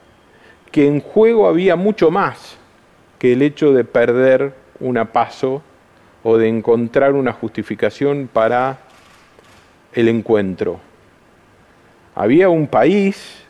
que 0.70 0.86
en 0.86 1.00
juego 1.00 1.46
había 1.46 1.76
mucho 1.76 2.10
más 2.10 2.56
que 3.18 3.34
el 3.34 3.42
hecho 3.42 3.72
de 3.72 3.84
perder 3.84 4.54
una 4.78 5.12
paso 5.12 5.62
o 6.22 6.38
de 6.38 6.48
encontrar 6.48 7.12
una 7.12 7.32
justificación 7.32 8.30
para 8.32 8.78
el 9.92 10.08
encuentro. 10.08 10.80
Había 12.14 12.48
un 12.48 12.66
país, 12.66 13.44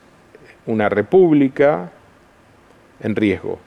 una 0.66 0.88
república 0.88 1.92
en 3.00 3.14
riesgo. 3.14 3.58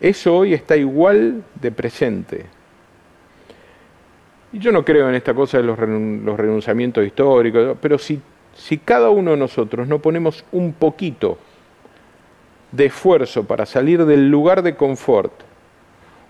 Eso 0.00 0.36
hoy 0.36 0.52
está 0.52 0.76
igual 0.76 1.44
de 1.60 1.70
presente. 1.70 2.46
Yo 4.54 4.70
no 4.70 4.84
creo 4.84 5.08
en 5.08 5.16
esta 5.16 5.34
cosa 5.34 5.58
de 5.58 5.64
los, 5.64 5.76
renunciamientos 5.76 7.04
históricos, 7.04 7.76
pero 7.80 7.98
si, 7.98 8.22
si 8.54 8.78
cada 8.78 9.10
uno 9.10 9.32
de 9.32 9.36
nosotros 9.36 9.88
no 9.88 9.98
ponemos 9.98 10.44
un 10.52 10.72
poquito 10.72 11.38
de 12.70 12.86
esfuerzo 12.86 13.44
para 13.44 13.66
salir 13.66 14.04
del 14.04 14.30
lugar 14.30 14.62
de 14.62 14.76
confort 14.76 15.32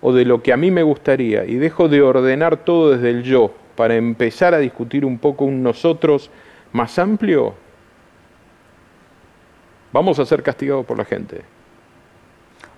o 0.01 0.11
de 0.11 0.25
lo 0.25 0.41
que 0.41 0.53
a 0.53 0.57
mí 0.57 0.71
me 0.71 0.81
gustaría 0.81 1.45
y 1.45 1.55
dejo 1.55 1.87
de 1.87 2.01
ordenar 2.01 2.57
todo 2.57 2.91
desde 2.91 3.11
el 3.11 3.21
yo 3.21 3.51
para 3.75 3.95
empezar 3.95 4.55
a 4.55 4.59
discutir 4.59 5.05
un 5.05 5.19
poco 5.19 5.45
un 5.45 5.61
nosotros 5.61 6.31
más 6.71 6.97
amplio, 6.97 7.53
vamos 9.93 10.17
a 10.17 10.25
ser 10.25 10.41
castigados 10.41 10.83
por 10.83 10.97
la 10.97 11.05
gente. 11.05 11.41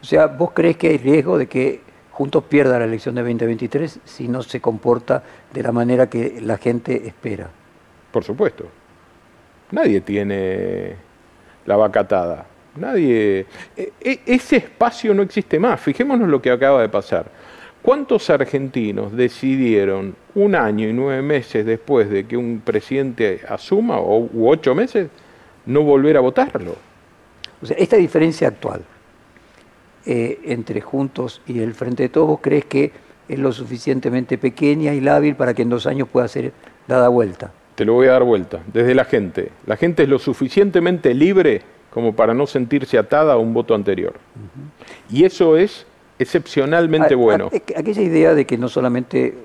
O 0.01 0.05
sea, 0.05 0.27
¿vos 0.27 0.51
crees 0.53 0.75
que 0.75 0.89
hay 0.89 0.97
riesgo 0.97 1.37
de 1.37 1.47
que 1.47 1.87
Juntos 2.17 2.45
pierda 2.45 2.79
la 2.79 2.85
elección 2.85 3.13
de 3.13 3.21
2023 3.21 3.99
si 4.03 4.27
no 4.27 4.41
se 4.41 4.59
comporta 4.59 5.21
de 5.53 5.63
la 5.63 5.71
manera 5.71 6.09
que 6.09 6.39
la 6.41 6.57
gente 6.57 7.07
espera. 7.07 7.49
Por 8.11 8.23
supuesto. 8.23 8.65
Nadie 9.71 10.01
tiene 10.01 10.95
la 11.65 11.75
vacatada. 11.75 12.45
Nadie. 12.75 13.45
E, 13.75 13.91
e, 13.99 14.19
ese 14.25 14.57
espacio 14.57 15.13
no 15.13 15.23
existe 15.23 15.59
más. 15.59 15.79
Fijémonos 15.79 16.29
lo 16.29 16.41
que 16.41 16.51
acaba 16.51 16.81
de 16.81 16.89
pasar. 16.89 17.29
¿Cuántos 17.81 18.29
argentinos 18.29 19.15
decidieron 19.15 20.15
un 20.35 20.55
año 20.55 20.89
y 20.89 20.93
nueve 20.93 21.21
meses 21.21 21.65
después 21.65 22.09
de 22.09 22.25
que 22.25 22.35
un 22.35 22.61
presidente 22.63 23.41
asuma, 23.47 23.99
o 23.99 24.19
u 24.31 24.49
ocho 24.49 24.75
meses, 24.75 25.09
no 25.65 25.83
volver 25.83 26.17
a 26.17 26.21
votarlo? 26.21 26.75
O 27.61 27.65
sea, 27.65 27.77
esta 27.77 27.95
diferencia 27.95 28.47
actual 28.49 28.81
eh, 30.05 30.39
entre 30.45 30.81
Juntos 30.81 31.41
y 31.47 31.59
el 31.59 31.73
Frente 31.73 32.03
de 32.03 32.09
Todos, 32.09 32.39
crees 32.41 32.65
que 32.65 32.91
es 33.27 33.39
lo 33.39 33.51
suficientemente 33.51 34.37
pequeña 34.37 34.93
y 34.93 35.01
lábil 35.01 35.35
para 35.35 35.53
que 35.53 35.61
en 35.61 35.69
dos 35.69 35.85
años 35.87 36.07
pueda 36.07 36.27
ser 36.27 36.53
dada 36.87 37.09
vuelta? 37.09 37.51
Te 37.75 37.85
lo 37.85 37.93
voy 37.93 38.07
a 38.07 38.13
dar 38.13 38.23
vuelta, 38.23 38.59
desde 38.73 38.95
la 38.95 39.05
gente. 39.05 39.51
La 39.65 39.77
gente 39.77 40.03
es 40.03 40.09
lo 40.09 40.19
suficientemente 40.19 41.13
libre 41.13 41.61
como 41.91 42.15
para 42.15 42.33
no 42.33 42.47
sentirse 42.47 42.97
atada 42.97 43.33
a 43.33 43.37
un 43.37 43.53
voto 43.53 43.75
anterior. 43.75 44.13
Y 45.09 45.23
eso 45.23 45.57
es 45.57 45.85
excepcionalmente 46.19 47.15
bueno. 47.15 47.49
aquella 47.51 48.01
idea 48.01 48.33
de 48.33 48.45
que 48.45 48.57
no 48.57 48.69
solamente 48.69 49.35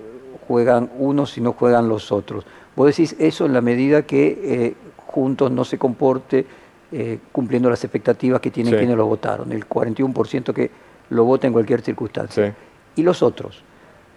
juegan 0.46 0.90
unos, 0.98 1.30
sino 1.30 1.52
juegan 1.52 1.88
los 1.88 2.12
otros. 2.12 2.44
Vos 2.74 2.86
decís 2.86 3.16
eso 3.18 3.46
en 3.46 3.52
la 3.52 3.60
medida 3.60 4.02
que 4.02 4.38
eh, 4.42 4.74
juntos 4.96 5.50
no 5.50 5.64
se 5.64 5.78
comporte 5.78 6.46
eh, 6.90 7.18
cumpliendo 7.32 7.70
las 7.70 7.82
expectativas 7.84 8.40
que 8.40 8.50
tienen 8.50 8.74
quienes 8.74 8.96
lo 8.96 9.06
votaron, 9.06 9.52
el 9.52 9.66
41% 9.66 10.52
que 10.52 10.70
lo 11.10 11.24
vota 11.24 11.46
en 11.46 11.52
cualquier 11.52 11.80
circunstancia. 11.80 12.54
Y 12.96 13.02
los 13.02 13.22
otros, 13.22 13.62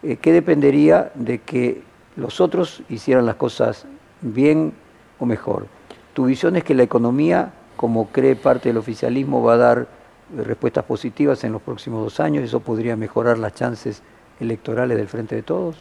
eh, 0.05 0.17
¿qué 0.17 0.31
dependería 0.31 1.11
de 1.15 1.39
que 1.39 1.81
los 2.15 2.39
otros 2.39 2.83
hicieran 2.89 3.25
las 3.25 3.35
cosas 3.35 3.85
bien 4.21 4.73
o 5.19 5.25
mejor? 5.25 5.67
Tu 6.13 6.25
visión 6.25 6.55
es 6.55 6.63
que 6.63 6.75
la 6.75 6.83
economía, 6.83 7.53
como 7.75 8.07
cree 8.09 8.35
parte 8.35 8.69
del 8.69 8.77
oficialismo, 8.77 9.43
va 9.43 9.53
a 9.53 9.57
dar 9.57 9.87
respuestas 10.35 10.85
positivas 10.85 11.43
en 11.43 11.51
los 11.51 11.61
próximos 11.61 12.03
dos 12.03 12.19
años, 12.19 12.43
eso 12.43 12.59
podría 12.59 12.95
mejorar 12.95 13.37
las 13.37 13.53
chances 13.53 14.01
electorales 14.39 14.97
del 14.97 15.07
Frente 15.07 15.35
de 15.35 15.43
Todos. 15.43 15.75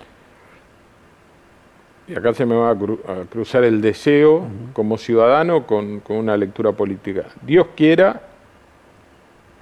Y 2.06 2.14
acá 2.14 2.34
se 2.34 2.44
me 2.44 2.54
va 2.54 2.70
a, 2.70 2.76
cruzar 3.30 3.64
el 3.64 3.80
deseo 3.80 4.46
como 4.74 4.98
ciudadano 4.98 5.66
con, 5.66 6.02
una 6.08 6.36
lectura 6.36 6.72
política. 6.72 7.24
Dios 7.42 7.68
quiera, 7.74 8.22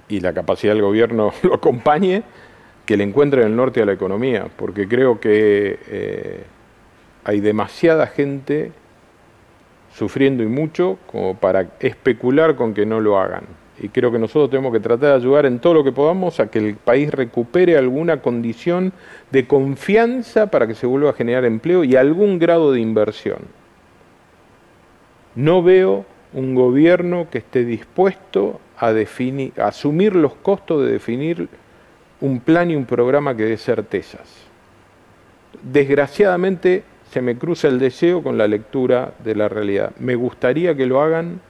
y 0.09 0.19
la 0.19 0.33
capacidad 0.33 0.73
del 0.73 0.81
gobierno 0.81 1.31
lo 1.43 1.55
acompañe, 1.55 2.23
que 2.85 2.97
le 2.97 3.03
encuentre 3.03 3.41
en 3.41 3.47
el 3.47 3.55
norte 3.55 3.81
a 3.81 3.85
la 3.85 3.93
economía, 3.93 4.47
porque 4.55 4.87
creo 4.87 5.19
que 5.19 5.79
eh, 5.87 6.43
hay 7.23 7.39
demasiada 7.39 8.07
gente 8.07 8.71
sufriendo 9.93 10.43
y 10.43 10.47
mucho 10.47 10.97
como 11.07 11.35
para 11.35 11.67
especular 11.79 12.55
con 12.55 12.73
que 12.73 12.85
no 12.85 12.99
lo 12.99 13.19
hagan 13.19 13.45
y 13.79 13.89
creo 13.89 14.11
que 14.11 14.19
nosotros 14.19 14.49
tenemos 14.49 14.71
que 14.71 14.79
tratar 14.79 15.09
de 15.09 15.15
ayudar 15.15 15.45
en 15.45 15.59
todo 15.59 15.73
lo 15.73 15.83
que 15.83 15.91
podamos 15.91 16.39
a 16.39 16.47
que 16.47 16.59
el 16.59 16.75
país 16.75 17.11
recupere 17.11 17.77
alguna 17.77 18.21
condición 18.21 18.93
de 19.31 19.47
confianza 19.47 20.47
para 20.47 20.67
que 20.67 20.75
se 20.75 20.85
vuelva 20.85 21.09
a 21.09 21.13
generar 21.13 21.43
empleo 21.45 21.83
y 21.83 21.95
algún 21.95 22.39
grado 22.39 22.71
de 22.71 22.79
inversión. 22.79 23.39
No 25.35 25.63
veo 25.63 26.05
un 26.33 26.53
gobierno 26.53 27.27
que 27.31 27.39
esté 27.39 27.65
dispuesto 27.65 28.59
a, 28.77 28.93
definir, 28.93 29.53
a 29.59 29.67
asumir 29.67 30.15
los 30.15 30.35
costos 30.35 30.85
de 30.85 30.91
definir 30.91 31.49
un 32.23 32.39
plan 32.39 32.71
y 32.71 32.75
un 32.77 32.85
programa 32.85 33.35
que 33.35 33.43
dé 33.43 33.57
certezas. 33.57 34.29
Desgraciadamente 35.61 36.83
se 37.11 37.21
me 37.21 37.37
cruza 37.37 37.67
el 37.67 37.79
deseo 37.79 38.23
con 38.23 38.37
la 38.37 38.47
lectura 38.47 39.13
de 39.25 39.35
la 39.35 39.49
realidad. 39.49 39.91
Me 39.99 40.15
gustaría 40.15 40.73
que 40.73 40.85
lo 40.85 41.01
hagan. 41.01 41.41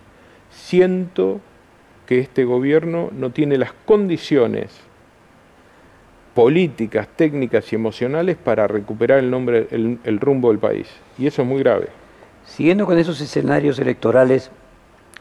Siento 0.50 1.42
que 2.08 2.18
este 2.18 2.44
gobierno 2.44 3.12
no 3.12 3.30
tiene 3.30 3.60
las 3.60 3.72
condiciones 3.86 4.72
políticas, 6.34 7.08
técnicas 7.16 7.72
y 7.72 7.76
emocionales 7.76 8.36
para 8.36 8.68
recuperar 8.68 9.20
el, 9.20 9.30
nombre, 9.30 9.68
el, 9.70 10.20
rumbo 10.20 10.50
del 10.50 10.58
país. 10.58 10.88
Y 11.20 11.28
eso 11.28 11.44
es 11.44 11.48
muy 11.48 11.60
grave. 11.60 11.90
Siguiendo 12.48 12.88
con 12.88 12.98
esos 12.98 13.22
escenarios 13.22 13.78
electorales 13.78 14.50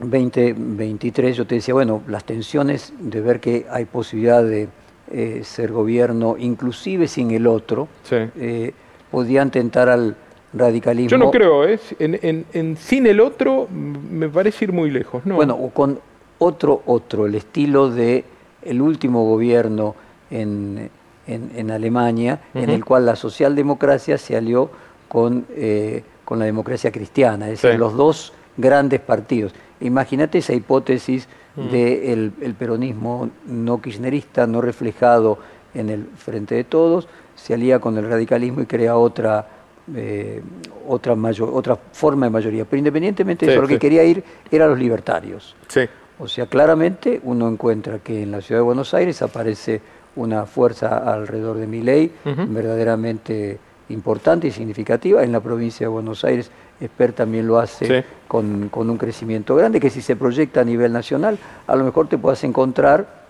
2023, 0.00 1.36
yo 1.36 1.46
te 1.46 1.56
decía, 1.56 1.74
bueno, 1.74 2.02
las 2.08 2.24
tensiones 2.24 2.94
de 2.98 3.20
ver 3.20 3.38
que 3.38 3.66
hay 3.70 3.84
posibilidad 3.84 4.42
de 4.42 4.68
eh, 5.12 5.42
ser 5.44 5.72
gobierno, 5.72 6.36
inclusive 6.38 7.06
sin 7.06 7.30
el 7.32 7.46
otro, 7.46 7.88
eh, 8.10 8.72
podían 9.10 9.50
tentar 9.50 9.88
al 9.88 10.16
radicalismo. 10.54 11.10
Yo 11.10 11.18
no 11.18 11.30
creo, 11.30 11.68
¿eh? 11.68 11.78
en, 11.98 12.46
en, 12.52 12.76
sin 12.76 13.06
el 13.06 13.20
otro 13.20 13.68
me 13.70 14.28
parece 14.28 14.64
ir 14.64 14.72
muy 14.72 14.90
lejos. 14.90 15.24
No. 15.26 15.36
Bueno, 15.36 15.58
con 15.74 16.00
otro, 16.38 16.82
otro, 16.86 17.26
el 17.26 17.34
estilo 17.34 17.90
de 17.90 18.24
el 18.62 18.80
último 18.80 19.24
gobierno 19.24 19.94
en, 20.30 20.90
en, 21.26 21.70
Alemania, 21.70 22.40
en 22.54 22.70
el 22.70 22.84
cual 22.84 23.06
la 23.06 23.16
socialdemocracia 23.16 24.18
se 24.18 24.36
alió 24.36 24.70
con, 25.08 25.46
eh, 25.50 26.02
con 26.24 26.38
la 26.38 26.46
democracia 26.46 26.90
cristiana, 26.90 27.50
es 27.50 27.60
decir, 27.60 27.78
los 27.78 27.94
dos 27.94 28.32
grandes 28.56 29.00
partidos. 29.00 29.52
Imagínate 29.80 30.38
esa 30.38 30.52
hipótesis 30.52 31.28
del 31.56 32.32
el 32.40 32.54
peronismo 32.54 33.28
no 33.46 33.80
kirchnerista, 33.80 34.46
no 34.46 34.60
reflejado 34.60 35.38
en 35.74 35.88
el 35.90 36.06
frente 36.16 36.54
de 36.54 36.64
todos, 36.64 37.08
se 37.34 37.54
alía 37.54 37.78
con 37.78 37.96
el 37.98 38.08
radicalismo 38.08 38.62
y 38.62 38.66
crea 38.66 38.96
otra, 38.96 39.46
eh, 39.94 40.42
otra, 40.88 41.14
mayor, 41.14 41.50
otra 41.52 41.76
forma 41.92 42.26
de 42.26 42.30
mayoría. 42.30 42.64
Pero 42.64 42.78
independientemente 42.78 43.46
de 43.46 43.52
eso, 43.52 43.62
lo 43.62 43.68
que 43.68 43.78
quería 43.78 44.04
ir 44.04 44.22
eran 44.50 44.70
los 44.70 44.78
libertarios. 44.78 45.56
Sí. 45.68 45.82
O 46.18 46.28
sea, 46.28 46.46
claramente 46.46 47.20
uno 47.24 47.48
encuentra 47.48 47.98
que 47.98 48.22
en 48.22 48.30
la 48.30 48.40
ciudad 48.40 48.60
de 48.60 48.64
Buenos 48.64 48.94
Aires 48.94 49.22
aparece 49.22 49.80
una 50.14 50.46
fuerza 50.46 50.98
alrededor 50.98 51.56
de 51.56 51.66
mi 51.66 51.82
ley 51.82 52.12
verdaderamente 52.24 53.58
importante 53.88 54.46
y 54.46 54.50
significativa. 54.50 55.22
En 55.24 55.32
la 55.32 55.40
provincia 55.40 55.86
de 55.86 55.88
Buenos 55.88 56.24
Aires, 56.24 56.50
Esper 56.82 57.12
también 57.12 57.46
lo 57.46 57.58
hace 57.58 58.04
con, 58.26 58.70
un 58.74 58.98
crecimiento 58.98 59.54
grande, 59.54 59.78
que 59.78 59.88
si 59.88 60.02
se 60.02 60.16
proyecta 60.16 60.62
a 60.62 60.64
nivel 60.64 60.92
nacional, 60.92 61.38
a 61.66 61.76
lo 61.76 61.84
mejor 61.84 62.08
te 62.08 62.18
puedas 62.18 62.42
encontrar 62.42 63.22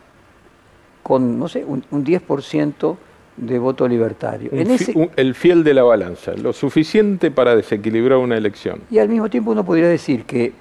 con, 1.03 1.39
no 1.39 1.49
sé, 1.49 1.65
un, 1.65 1.83
10% 1.91 2.97
de 3.37 3.59
voto 3.59 3.87
libertario. 3.87 4.51
el 4.53 5.35
fiel 5.35 5.65
de 5.65 5.75
la 5.75 5.83
balanza, 5.83 6.33
lo 6.33 6.53
suficiente 6.53 7.31
para 7.31 7.55
desequilibrar 7.55 8.19
una 8.19 8.37
elección. 8.37 8.81
Y 8.91 8.99
al 8.99 9.09
mismo 9.09 9.29
tiempo 9.29 9.51
uno 9.51 9.65
podría 9.65 9.89
decir 9.89 10.25
que 10.25 10.53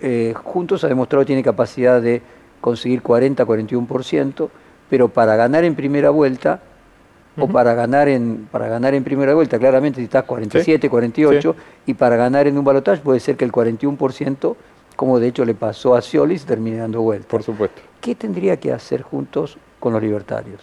eh, 0.00 0.34
Juntos 0.36 0.82
ha 0.82 0.88
demostrado 0.88 1.22
que 1.22 1.26
tiene 1.26 1.42
capacidad 1.42 2.02
de 2.02 2.22
conseguir 2.60 3.02
40-41%, 3.02 4.48
pero 4.90 5.08
para 5.08 5.36
ganar 5.36 5.64
en 5.64 5.74
primera 5.76 6.10
vuelta, 6.10 6.60
o 7.38 7.48
para 7.48 7.74
ganar 7.74 8.08
en 8.08 8.48
para 8.50 8.68
ganar 8.68 8.94
en 8.94 9.04
primera 9.04 9.34
vuelta, 9.34 9.58
claramente 9.58 10.00
si 10.00 10.04
estás 10.04 10.24
47, 10.24 10.88
48, 10.88 11.56
y 11.86 11.94
para 11.94 12.16
ganar 12.16 12.46
en 12.46 12.56
un 12.56 12.64
balotaje 12.64 13.02
puede 13.02 13.20
ser 13.20 13.36
que 13.36 13.44
el 13.44 13.52
41%, 13.52 14.56
como 14.96 15.18
de 15.18 15.28
hecho 15.28 15.44
le 15.44 15.54
pasó 15.54 15.94
a 15.94 16.02
Scioli, 16.02 16.38
termine 16.38 16.78
dando 16.78 17.02
vuelta. 17.02 17.28
Por 17.28 17.42
supuesto. 17.42 17.82
¿Qué 18.00 18.14
tendría 18.14 18.58
que 18.58 18.72
hacer 18.72 19.02
Juntos 19.02 19.58
con 19.80 19.92
los 19.92 20.02
libertarios? 20.02 20.60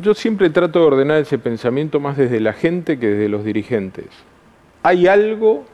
Yo 0.00 0.14
siempre 0.14 0.48
trato 0.50 0.80
de 0.80 0.86
ordenar 0.86 1.18
ese 1.18 1.38
pensamiento 1.38 2.00
más 2.00 2.16
desde 2.16 2.40
la 2.40 2.54
gente 2.54 2.98
que 2.98 3.08
desde 3.08 3.28
los 3.28 3.44
dirigentes. 3.44 4.06
Hay 4.82 5.06
algo 5.06 5.64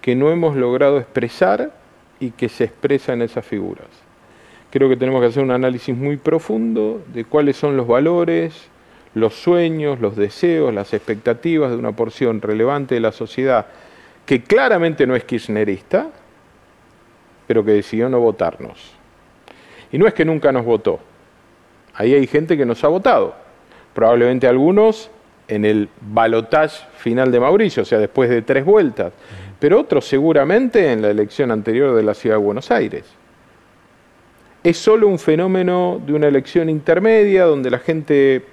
que 0.00 0.16
no 0.16 0.30
hemos 0.30 0.56
logrado 0.56 0.98
expresar 0.98 1.72
y 2.18 2.32
que 2.32 2.48
se 2.48 2.64
expresa 2.64 3.12
en 3.12 3.22
esas 3.22 3.44
figuras. 3.44 3.86
Creo 4.70 4.88
que 4.88 4.96
tenemos 4.96 5.20
que 5.20 5.26
hacer 5.26 5.42
un 5.42 5.50
análisis 5.50 5.96
muy 5.96 6.16
profundo 6.16 7.02
de 7.12 7.24
cuáles 7.24 7.56
son 7.56 7.76
los 7.76 7.86
valores, 7.86 8.68
los 9.14 9.34
sueños, 9.34 10.00
los 10.00 10.16
deseos, 10.16 10.72
las 10.72 10.94
expectativas 10.94 11.70
de 11.70 11.76
una 11.76 11.92
porción 11.92 12.40
relevante 12.40 12.94
de 12.94 13.00
la 13.00 13.12
sociedad 13.12 13.66
que 14.24 14.42
claramente 14.42 15.06
no 15.06 15.16
es 15.16 15.24
kirchnerista, 15.24 16.08
pero 17.48 17.64
que 17.64 17.72
decidió 17.72 18.08
no 18.08 18.20
votarnos. 18.20 18.92
Y 19.90 19.98
no 19.98 20.06
es 20.06 20.14
que 20.14 20.24
nunca 20.24 20.52
nos 20.52 20.64
votó. 20.64 21.00
Ahí 21.94 22.14
hay 22.14 22.28
gente 22.28 22.56
que 22.56 22.64
nos 22.64 22.84
ha 22.84 22.88
votado. 22.88 23.34
Probablemente 23.92 24.46
algunos 24.46 25.10
en 25.48 25.64
el 25.64 25.88
balotage 26.00 26.86
final 26.98 27.32
de 27.32 27.40
Mauricio, 27.40 27.82
o 27.82 27.86
sea, 27.86 27.98
después 27.98 28.30
de 28.30 28.42
tres 28.42 28.64
vueltas 28.64 29.12
pero 29.60 29.78
otros 29.78 30.06
seguramente 30.06 30.90
en 30.90 31.02
la 31.02 31.10
elección 31.10 31.52
anterior 31.52 31.94
de 31.94 32.02
la 32.02 32.14
ciudad 32.14 32.36
de 32.36 32.42
Buenos 32.42 32.70
Aires. 32.70 33.04
Es 34.62 34.76
solo 34.76 35.08
un 35.08 35.18
fenómeno 35.18 36.00
de 36.04 36.12
una 36.12 36.26
elección 36.26 36.68
intermedia 36.68 37.44
donde 37.44 37.70
la 37.70 37.78
gente, 37.78 38.44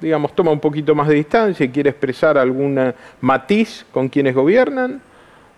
digamos, 0.00 0.34
toma 0.34 0.50
un 0.52 0.60
poquito 0.60 0.94
más 0.94 1.06
de 1.06 1.16
distancia 1.16 1.66
y 1.66 1.68
quiere 1.68 1.90
expresar 1.90 2.38
algún 2.38 2.94
matiz 3.20 3.84
con 3.92 4.08
quienes 4.08 4.34
gobiernan, 4.34 5.02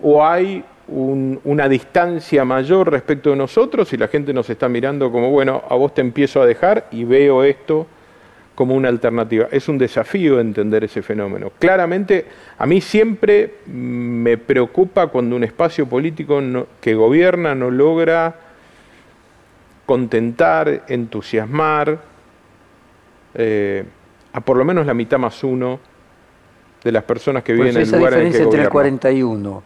o 0.03 0.27
hay 0.27 0.64
una 0.88 1.69
distancia 1.69 2.45
mayor 2.45 2.90
respecto 2.90 3.31
de 3.31 3.37
nosotros 3.37 3.93
y 3.93 3.97
la 3.97 4.09
gente 4.09 4.35
nos 4.35 4.51
está 4.51 4.69
mirando 4.69 5.12
como, 5.12 5.31
bueno, 5.31 5.62
a 5.71 5.77
vos 5.77 5.95
te 5.95 6.01
empiezo 6.01 6.43
a 6.43 6.47
dejar 6.47 6.88
y 6.90 7.05
veo 7.05 7.45
esto 7.45 7.87
como 8.57 8.75
una 8.75 8.88
alternativa. 8.88 9.47
Es 9.53 9.69
un 9.69 9.79
desafío 9.79 10.40
entender 10.40 10.83
ese 10.83 11.01
fenómeno. 11.01 11.53
Claramente, 11.61 12.27
a 12.59 12.67
mí 12.67 12.81
siempre 12.81 13.55
me 13.67 14.37
preocupa 14.37 15.07
cuando 15.07 15.37
un 15.37 15.45
espacio 15.45 15.87
político 15.87 16.43
que 16.81 16.95
gobierna 16.95 17.55
no 17.55 17.71
logra 17.71 18.43
contentar, 19.87 20.85
entusiasmar 20.88 22.01
eh, 23.35 23.85
a 24.33 24.40
por 24.40 24.57
lo 24.57 24.64
menos 24.64 24.87
la 24.87 24.94
mitad 24.94 25.18
más 25.18 25.42
uno 25.44 25.79
de 26.83 26.92
las 26.92 27.05
personas 27.05 27.42
que 27.42 27.53
viven 27.53 27.77
en 27.77 27.83
el 27.83 27.90
lugar 27.90 28.14
en 28.14 28.27
el 28.27 28.33
que 28.33 28.42
entre 28.42 28.62
el 28.62 28.68
41 28.68 29.62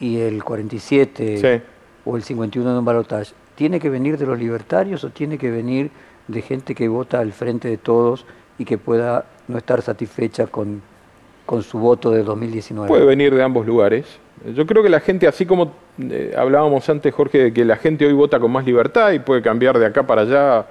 y 0.00 0.18
el 0.18 0.42
47 0.42 1.62
o 2.04 2.16
el 2.16 2.22
51 2.22 2.70
en 2.70 2.76
un 2.76 2.84
balotaje, 2.84 3.32
¿tiene 3.54 3.80
que 3.80 3.90
venir 3.90 4.18
de 4.18 4.26
los 4.26 4.38
libertarios 4.38 5.04
o 5.04 5.10
tiene 5.10 5.38
que 5.38 5.50
venir 5.50 5.90
de 6.28 6.42
gente 6.42 6.74
que 6.74 6.88
vota 6.88 7.20
al 7.20 7.32
frente 7.32 7.68
de 7.68 7.76
todos 7.76 8.26
y 8.58 8.64
que 8.64 8.78
pueda 8.78 9.26
no 9.48 9.58
estar 9.58 9.82
satisfecha 9.82 10.46
con, 10.46 10.82
con 11.46 11.62
su 11.62 11.78
voto 11.78 12.10
de 12.10 12.22
2019? 12.22 12.88
Puede 12.88 13.04
venir 13.04 13.34
de 13.34 13.42
ambos 13.42 13.66
lugares. 13.66 14.06
Yo 14.54 14.66
creo 14.66 14.82
que 14.82 14.88
la 14.88 15.00
gente, 15.00 15.26
así 15.26 15.46
como 15.46 15.72
eh, 15.98 16.34
hablábamos 16.36 16.88
antes, 16.88 17.14
Jorge, 17.14 17.38
de 17.38 17.52
que 17.52 17.64
la 17.64 17.76
gente 17.76 18.06
hoy 18.06 18.12
vota 18.12 18.38
con 18.40 18.50
más 18.50 18.66
libertad 18.66 19.12
y 19.12 19.18
puede 19.18 19.42
cambiar 19.42 19.78
de 19.78 19.86
acá 19.86 20.02
para 20.02 20.22
allá, 20.22 20.66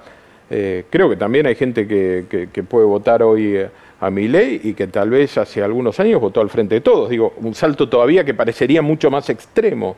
eh, 0.50 0.84
creo 0.90 1.08
que 1.08 1.16
también 1.16 1.46
hay 1.46 1.54
gente 1.54 1.88
que, 1.88 2.48
que, 2.52 2.62
puede 2.62 2.84
votar 2.84 3.22
hoy 3.22 3.56
eh, 3.56 3.70
a 4.00 4.10
mi 4.10 4.28
ley 4.28 4.60
y 4.62 4.74
que 4.74 4.86
tal 4.86 5.10
vez 5.10 5.38
hace 5.38 5.62
algunos 5.62 5.98
años 6.00 6.20
votó 6.20 6.40
al 6.40 6.50
frente 6.50 6.76
de 6.76 6.80
todos. 6.80 7.08
Digo, 7.08 7.32
un 7.38 7.54
salto 7.54 7.88
todavía 7.88 8.24
que 8.24 8.34
parecería 8.34 8.82
mucho 8.82 9.10
más 9.10 9.30
extremo. 9.30 9.96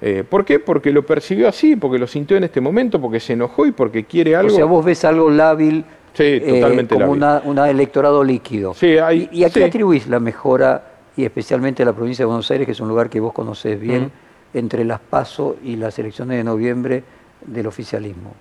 Eh, 0.00 0.24
¿Por 0.28 0.44
qué? 0.44 0.58
Porque 0.58 0.90
lo 0.92 1.04
percibió 1.04 1.48
así, 1.48 1.76
porque 1.76 1.98
lo 1.98 2.06
sintió 2.06 2.36
en 2.36 2.44
este 2.44 2.60
momento, 2.60 3.00
porque 3.00 3.20
se 3.20 3.34
enojó 3.34 3.66
y 3.66 3.72
porque 3.72 4.04
quiere 4.04 4.36
algo. 4.36 4.52
O 4.52 4.56
sea, 4.56 4.64
vos 4.64 4.84
ves 4.84 5.04
algo 5.04 5.30
lábil, 5.30 5.84
sí, 6.12 6.40
totalmente 6.40 6.94
como 6.94 7.12
un 7.12 7.58
electorado 7.58 8.22
líquido. 8.22 8.74
Sí, 8.74 8.98
hay, 8.98 9.28
¿Y, 9.32 9.44
a 9.44 9.50
qué 9.50 9.64
atribuís 9.64 10.06
la 10.08 10.20
mejora, 10.20 10.91
y 11.16 11.24
especialmente 11.24 11.84
la 11.84 11.92
provincia 11.92 12.22
de 12.22 12.26
Buenos 12.26 12.50
Aires, 12.50 12.66
que 12.66 12.72
es 12.72 12.80
un 12.80 12.88
lugar 12.88 13.10
que 13.10 13.20
vos 13.20 13.32
conocés 13.32 13.78
bien, 13.78 14.10
entre 14.54 14.84
las 14.84 15.00
PASO 15.00 15.56
y 15.62 15.76
las 15.76 15.98
elecciones 15.98 16.36
de 16.36 16.44
noviembre 16.44 17.04
del 17.46 17.66
oficialismo? 17.66 18.34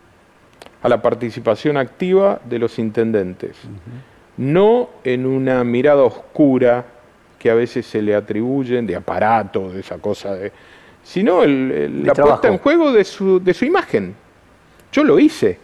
A 0.84 0.90
la 0.90 1.02
participación 1.02 1.78
activa 1.78 2.40
de 2.44 2.60
los 2.60 2.80
intendentes. 2.80 3.58
No 4.38 4.90
en 5.04 5.26
una 5.26 5.64
mirada 5.64 6.04
oscura 6.04 6.86
que 7.38 7.50
a 7.50 7.56
veces 7.56 7.86
se 7.86 8.02
le 8.02 8.16
atribuyen 8.16 8.86
de 8.88 8.96
aparato, 8.96 9.72
de 9.72 9.80
esa 9.80 9.98
cosa 9.98 10.36
de 10.36 10.52
sino 11.04 11.46
la 11.46 12.14
puesta 12.14 12.48
en 12.48 12.58
juego 12.60 12.92
de 12.92 13.04
su, 13.04 13.40
de 13.44 13.54
su 13.54 13.66
imagen. 13.66 14.16
Yo 14.92 15.04
lo 15.04 15.20
hice. 15.20 15.58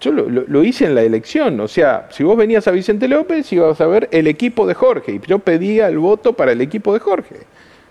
Yo 0.00 0.12
lo, 0.12 0.64
hice 0.64 0.86
en 0.86 0.94
la 0.94 1.02
elección. 1.02 1.58
O 1.60 1.68
sea, 1.68 2.08
si 2.10 2.24
vos 2.24 2.36
venías 2.36 2.66
a 2.68 2.70
Vicente 2.70 3.08
López, 3.08 3.50
ibas 3.52 3.80
a 3.80 3.86
ver 3.86 4.08
el 4.12 4.26
equipo 4.26 4.66
de 4.66 4.74
Jorge. 4.74 5.12
Y 5.12 5.20
yo 5.26 5.38
pedía 5.38 5.88
el 5.88 5.98
voto 5.98 6.34
para 6.34 6.52
el 6.52 6.60
equipo 6.60 6.92
de 6.92 7.00
Jorge. 7.00 7.36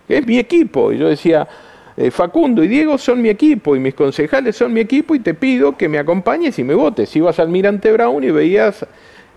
es 0.08 0.28
mi 0.28 0.38
equipo. 0.38 0.92
Y 0.92 0.98
yo 1.00 1.08
decía, 1.08 1.48
eh, 1.96 2.12
Facundo 2.12 2.64
y 2.64 2.68
Diego 2.68 2.98
son 2.98 3.22
mi 3.22 3.30
equipo 3.30 3.76
y 3.76 3.80
mis 3.80 3.94
concejales 3.94 4.56
son 4.56 4.74
mi 4.74 4.80
equipo 4.80 5.14
y 5.14 5.20
te 5.20 5.34
pido 5.34 5.78
que 5.78 5.88
me 5.88 6.00
acompañes 6.00 6.58
y 6.60 6.64
me 6.64 6.74
votes. 6.74 7.16
Ibas 7.16 7.40
al 7.40 7.48
Almirante 7.48 7.92
Brown 7.92 8.24
y 8.24 8.32
veías 8.32 8.86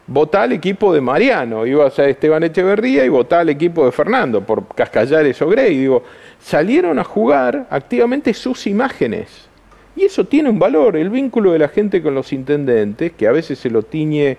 votar 0.06 0.42
al 0.42 0.52
equipo 0.52 0.94
de 0.94 1.00
Mariano, 1.00 1.66
ibas 1.66 1.98
a 1.98 2.06
Esteban 2.06 2.44
Echeverría 2.44 3.04
y 3.04 3.08
votar 3.08 3.40
al 3.40 3.48
equipo 3.48 3.84
de 3.84 3.92
Fernando 3.92 4.40
por 4.40 4.66
Cascallares 4.68 5.40
o 5.42 5.48
Grey. 5.48 5.76
Digo, 5.76 6.02
salieron 6.40 6.98
a 6.98 7.04
jugar 7.04 7.66
activamente 7.70 8.32
sus 8.32 8.66
imágenes. 8.66 9.48
Y 9.96 10.04
eso 10.04 10.24
tiene 10.24 10.50
un 10.50 10.58
valor, 10.58 10.96
el 10.96 11.08
vínculo 11.08 11.52
de 11.52 11.58
la 11.58 11.68
gente 11.68 12.02
con 12.02 12.14
los 12.14 12.32
intendentes, 12.32 13.12
que 13.12 13.26
a 13.26 13.32
veces 13.32 13.58
se 13.58 13.70
lo 13.70 13.82
tiñe 13.82 14.36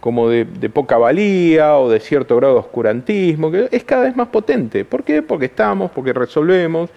como 0.00 0.28
de, 0.28 0.44
poca 0.68 0.98
valía 0.98 1.78
o 1.78 1.88
de 1.88 2.00
cierto 2.00 2.36
grado 2.36 2.54
de 2.54 2.60
oscurantismo, 2.60 3.50
es 3.70 3.84
cada 3.84 4.04
vez 4.04 4.16
más 4.16 4.28
potente. 4.28 4.84
¿Por 4.84 5.04
qué? 5.04 5.22
Porque 5.22 5.46
estamos, 5.46 5.90
porque 5.92 6.12
resolvemos, 6.12 6.90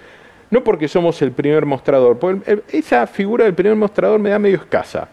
no 0.49 0.63
porque 0.63 0.87
somos 0.87 1.21
el 1.21 1.31
primer 1.31 1.65
mostrador. 1.65 2.17
esa 2.71 3.05
figura 3.07 3.45
del 3.45 3.53
primer 3.53 3.75
mostrador 3.75 4.19
me 4.19 4.29
da 4.31 4.39
medio 4.39 4.57
escasa. 4.57 5.07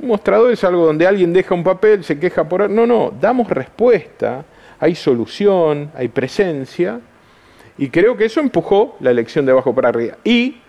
Un 0.00 0.08
mostrador 0.08 0.52
es 0.52 0.64
algo 0.64 0.86
donde 0.86 1.06
alguien 1.06 1.32
deja 1.32 1.54
un 1.54 1.62
papel, 1.62 2.02
se 2.02 2.18
queja 2.18 2.48
por... 2.48 2.68
No, 2.68 2.86
no, 2.86 3.12
damos 3.20 3.48
respuesta, 3.48 4.44
hay 4.80 4.94
solución, 4.94 5.90
hay 5.94 6.08
presencia, 6.08 6.98
y 7.78 7.88
creo 7.88 8.16
que 8.16 8.24
eso 8.24 8.40
empujó 8.40 8.96
la 9.00 9.10
elección 9.10 9.46
de 9.46 9.52
abajo 9.52 9.74
para 9.74 9.90
arriba. 9.90 10.16
Y 10.24 10.61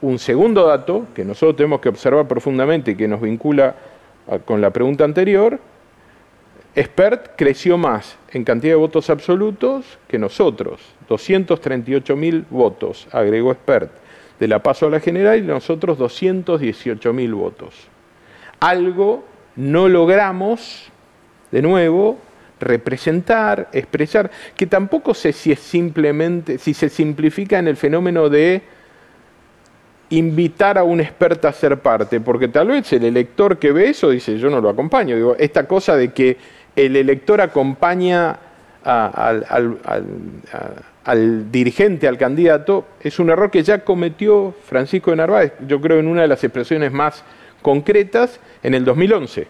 un 0.00 0.18
segundo 0.18 0.66
dato 0.66 1.06
que 1.14 1.24
nosotros 1.24 1.56
tenemos 1.56 1.80
que 1.80 1.88
observar 1.88 2.28
profundamente 2.28 2.92
y 2.92 2.96
que 2.96 3.08
nos 3.08 3.20
vincula 3.20 3.74
con 4.44 4.60
la 4.60 4.70
pregunta 4.70 5.04
anterior, 5.04 5.58
Expert 6.74 7.32
creció 7.36 7.78
más 7.78 8.16
en 8.32 8.42
cantidad 8.42 8.72
de 8.72 8.78
votos 8.78 9.08
absolutos 9.08 9.98
que 10.08 10.18
nosotros, 10.18 10.80
238 11.08 12.16
mil 12.16 12.44
votos, 12.50 13.06
agregó 13.12 13.52
Expert, 13.52 13.92
de 14.40 14.48
la 14.48 14.60
paso 14.60 14.86
a 14.86 14.90
la 14.90 14.98
general 14.98 15.38
y 15.38 15.42
nosotros 15.42 15.96
218 15.98 17.12
mil 17.12 17.34
votos. 17.34 17.74
Algo 18.58 19.24
no 19.54 19.88
logramos, 19.88 20.90
de 21.52 21.62
nuevo, 21.62 22.18
representar, 22.58 23.68
expresar, 23.72 24.30
que 24.56 24.66
tampoco 24.66 25.14
sé 25.14 25.32
si 25.32 25.52
es 25.52 25.60
simplemente, 25.60 26.58
si 26.58 26.74
se 26.74 26.88
simplifica 26.88 27.58
en 27.58 27.68
el 27.68 27.76
fenómeno 27.76 28.28
de 28.28 28.62
invitar 30.16 30.78
a 30.78 30.84
un 30.84 31.00
experto 31.00 31.48
a 31.48 31.52
ser 31.52 31.78
parte, 31.78 32.20
porque 32.20 32.48
tal 32.48 32.68
vez 32.68 32.92
el 32.92 33.04
elector 33.04 33.58
que 33.58 33.72
ve 33.72 33.90
eso 33.90 34.10
dice, 34.10 34.38
yo 34.38 34.50
no 34.50 34.60
lo 34.60 34.68
acompaño. 34.68 35.16
Digo, 35.16 35.36
esta 35.38 35.66
cosa 35.66 35.96
de 35.96 36.12
que 36.12 36.36
el 36.76 36.96
elector 36.96 37.40
acompaña 37.40 38.38
al, 38.84 39.78
al, 41.04 41.50
dirigente, 41.50 42.06
al 42.08 42.18
candidato, 42.18 42.86
es 43.00 43.18
un 43.18 43.30
error 43.30 43.50
que 43.50 43.62
ya 43.62 43.84
cometió 43.84 44.54
Francisco 44.66 45.10
de 45.10 45.16
Narváez, 45.16 45.52
yo 45.66 45.80
creo 45.80 45.98
en 46.00 46.08
una 46.08 46.22
de 46.22 46.28
las 46.28 46.44
expresiones 46.44 46.92
más 46.92 47.24
concretas, 47.62 48.40
en 48.62 48.74
el 48.74 48.84
2011 48.84 49.48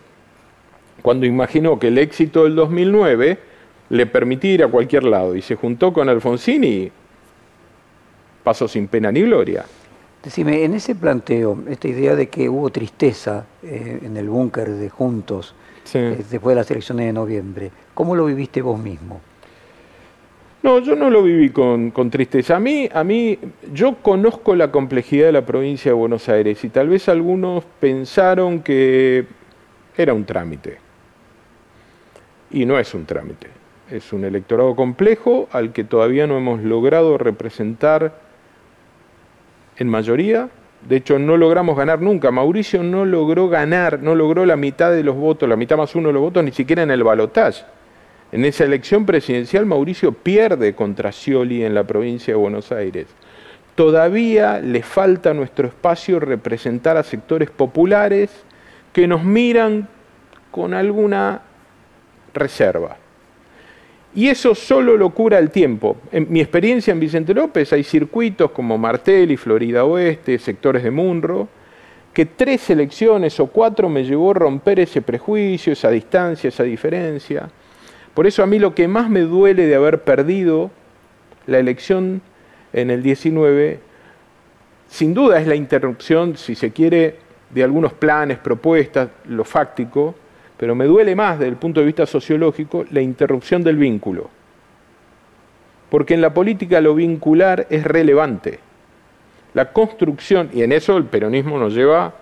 cuando 1.04 1.26
imaginó 1.26 1.78
que 1.78 1.88
el 1.88 1.98
éxito 1.98 2.44
del 2.44 2.54
2009 2.54 3.38
le 3.90 4.06
permitía 4.06 4.52
ir 4.54 4.64
a 4.64 4.68
cualquier 4.68 5.04
lado 5.04 5.36
y 5.36 5.42
se 5.42 5.54
juntó 5.54 5.92
con 5.92 6.08
Alfonsín 6.08 6.64
y 6.64 6.90
pasó 8.42 8.66
sin 8.66 8.88
pena 8.88 9.12
ni 9.12 9.20
gloria. 9.20 9.66
Decime, 10.24 10.64
en 10.64 10.72
ese 10.72 10.94
planteo, 10.94 11.58
esta 11.68 11.86
idea 11.86 12.16
de 12.16 12.28
que 12.28 12.48
hubo 12.48 12.70
tristeza 12.70 13.44
eh, 13.62 14.00
en 14.02 14.16
el 14.16 14.30
búnker 14.30 14.70
de 14.70 14.88
Juntos 14.88 15.54
eh, 15.92 16.24
después 16.30 16.54
de 16.54 16.60
las 16.62 16.70
elecciones 16.70 17.06
de 17.06 17.12
noviembre, 17.12 17.70
¿cómo 17.92 18.16
lo 18.16 18.24
viviste 18.24 18.62
vos 18.62 18.80
mismo? 18.80 19.20
No, 20.62 20.78
yo 20.78 20.96
no 20.96 21.10
lo 21.10 21.22
viví 21.22 21.50
con, 21.50 21.90
con, 21.90 22.08
tristeza. 22.08 22.56
A 22.56 22.60
mí, 22.60 22.88
a 22.90 23.04
mí, 23.04 23.38
yo 23.74 23.96
conozco 23.96 24.56
la 24.56 24.72
complejidad 24.72 25.26
de 25.26 25.32
la 25.32 25.44
provincia 25.44 25.90
de 25.90 25.94
Buenos 25.94 26.26
Aires 26.30 26.64
y 26.64 26.70
tal 26.70 26.88
vez 26.88 27.06
algunos 27.10 27.64
pensaron 27.78 28.62
que 28.62 29.26
era 29.94 30.14
un 30.14 30.24
trámite 30.24 30.78
y 32.50 32.64
no 32.64 32.78
es 32.78 32.94
un 32.94 33.04
trámite. 33.04 33.48
Es 33.90 34.10
un 34.14 34.24
electorado 34.24 34.74
complejo 34.74 35.48
al 35.52 35.74
que 35.74 35.84
todavía 35.84 36.26
no 36.26 36.38
hemos 36.38 36.62
logrado 36.62 37.18
representar 37.18 38.24
en 39.76 39.88
mayoría. 39.88 40.48
De 40.88 40.96
hecho, 40.96 41.18
no 41.18 41.36
logramos 41.36 41.76
ganar 41.76 42.00
nunca. 42.00 42.30
Mauricio 42.30 42.82
no 42.82 43.04
logró 43.04 43.48
ganar, 43.48 44.00
no 44.00 44.14
logró 44.14 44.44
la 44.44 44.56
mitad 44.56 44.92
de 44.92 45.02
los 45.02 45.16
votos, 45.16 45.48
la 45.48 45.56
mitad 45.56 45.76
más 45.76 45.94
uno 45.94 46.08
de 46.08 46.14
los 46.14 46.22
votos, 46.22 46.44
ni 46.44 46.52
siquiera 46.52 46.82
en 46.82 46.90
el 46.90 47.02
balotaje. 47.02 47.64
En 48.32 48.44
esa 48.44 48.64
elección 48.64 49.06
presidencial, 49.06 49.64
Mauricio 49.64 50.12
pierde 50.12 50.74
contra 50.74 51.12
Scioli 51.12 51.64
en 51.64 51.74
la 51.74 51.84
provincia 51.84 52.34
de 52.34 52.38
Buenos 52.38 52.72
Aires. 52.72 53.06
Todavía 53.74 54.60
le 54.60 54.82
falta 54.82 55.30
a 55.30 55.34
nuestro 55.34 55.68
espacio 55.68 56.20
representar 56.20 56.96
a 56.96 57.02
sectores 57.02 57.50
populares 57.50 58.30
que 58.92 59.06
nos 59.06 59.24
miran 59.24 59.88
con 60.50 60.74
alguna 60.74 61.42
reserva. 62.32 62.96
Y 64.14 64.28
eso 64.28 64.54
solo 64.54 64.96
lo 64.96 65.10
cura 65.10 65.38
el 65.38 65.50
tiempo. 65.50 65.96
En 66.12 66.26
mi 66.30 66.40
experiencia 66.40 66.92
en 66.92 67.00
Vicente 67.00 67.34
López 67.34 67.72
hay 67.72 67.82
circuitos 67.82 68.52
como 68.52 68.78
Martel 68.78 69.32
y 69.32 69.36
Florida 69.36 69.84
Oeste, 69.84 70.38
sectores 70.38 70.84
de 70.84 70.92
Munro, 70.92 71.48
que 72.12 72.26
tres 72.26 72.70
elecciones 72.70 73.40
o 73.40 73.48
cuatro 73.48 73.88
me 73.88 74.04
llevó 74.04 74.30
a 74.30 74.34
romper 74.34 74.78
ese 74.78 75.02
prejuicio, 75.02 75.72
esa 75.72 75.90
distancia, 75.90 76.46
esa 76.46 76.62
diferencia. 76.62 77.50
Por 78.14 78.28
eso 78.28 78.44
a 78.44 78.46
mí 78.46 78.60
lo 78.60 78.72
que 78.72 78.86
más 78.86 79.10
me 79.10 79.22
duele 79.22 79.66
de 79.66 79.74
haber 79.74 80.04
perdido 80.04 80.70
la 81.46 81.58
elección 81.58 82.22
en 82.72 82.90
el 82.90 83.02
19, 83.02 83.80
sin 84.88 85.12
duda 85.12 85.40
es 85.40 85.48
la 85.48 85.56
interrupción, 85.56 86.36
si 86.36 86.54
se 86.54 86.70
quiere, 86.70 87.16
de 87.50 87.64
algunos 87.64 87.92
planes, 87.92 88.38
propuestas, 88.38 89.08
lo 89.26 89.44
fáctico, 89.44 90.14
pero 90.56 90.74
me 90.74 90.84
duele 90.86 91.14
más 91.16 91.38
desde 91.38 91.50
el 91.50 91.56
punto 91.56 91.80
de 91.80 91.86
vista 91.86 92.06
sociológico 92.06 92.84
la 92.90 93.00
interrupción 93.00 93.62
del 93.62 93.76
vínculo. 93.76 94.30
porque 95.90 96.14
en 96.14 96.20
la 96.20 96.34
política 96.34 96.80
lo 96.80 96.94
vincular 96.94 97.66
es 97.70 97.84
relevante. 97.84 98.58
La 99.52 99.72
construcción, 99.72 100.50
y 100.52 100.62
en 100.62 100.72
eso 100.72 100.96
el 100.96 101.04
peronismo 101.04 101.56
nos 101.58 101.72
lleva 101.72 102.12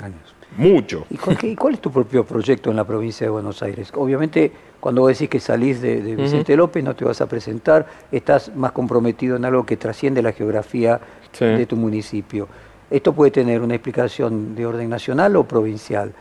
Años. 0.00 0.34
mucho. 0.56 1.04
¿Y 1.10 1.16
cuál, 1.16 1.36
y 1.42 1.56
cuál 1.56 1.74
es 1.74 1.80
tu 1.80 1.90
propio 1.90 2.24
proyecto 2.24 2.70
en 2.70 2.76
la 2.76 2.84
provincia 2.84 3.26
de 3.26 3.30
Buenos 3.32 3.60
Aires? 3.64 3.90
Obviamente, 3.96 4.52
cuando 4.78 5.00
vos 5.00 5.08
decís 5.10 5.28
que 5.28 5.40
salís 5.40 5.80
de, 5.80 6.02
de 6.02 6.14
Vicente 6.14 6.56
López, 6.56 6.84
no 6.84 6.94
te 6.94 7.04
vas 7.04 7.20
a 7.20 7.26
presentar, 7.28 7.86
estás 8.12 8.54
más 8.54 8.70
comprometido 8.70 9.34
en 9.34 9.44
algo 9.44 9.66
que 9.66 9.76
trasciende 9.76 10.22
la 10.22 10.32
geografía 10.32 11.00
Sí. 11.32 11.46
de 11.46 11.66
tu 11.66 11.74
municipio. 11.74 12.46
Esto 12.88 13.12
puede 13.12 13.32
tener 13.32 13.60
una 13.60 13.74
explicación 13.74 14.54
de 14.54 14.64
orden 14.66 14.88
nacional 14.88 15.34
o 15.34 15.42
provincial. 15.42 16.12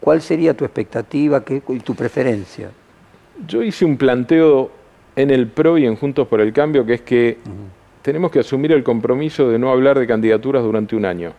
¿Cuál 0.00 0.22
sería 0.22 0.54
tu 0.54 0.64
expectativa 0.64 1.44
qué- 1.44 1.62
y 1.68 1.78
tu 1.80 1.94
preferencia? 1.94 2.70
Yo 3.46 3.62
hice 3.62 3.84
un 3.84 3.96
planteo 3.96 4.70
en 5.16 5.30
el 5.30 5.48
PRO 5.48 5.78
y 5.78 5.86
en 5.86 5.96
Juntos 5.96 6.28
por 6.28 6.40
el 6.40 6.52
Cambio, 6.52 6.84
que 6.86 6.94
es 6.94 7.00
que 7.02 7.38
tenemos 8.02 8.30
que 8.30 8.38
asumir 8.40 8.72
el 8.72 8.82
compromiso 8.82 9.48
de 9.50 9.58
no 9.58 9.70
hablar 9.70 9.98
de 9.98 10.06
candidaturas 10.06 10.62
durante 10.62 10.94
un 10.96 11.04
año. 11.04 11.32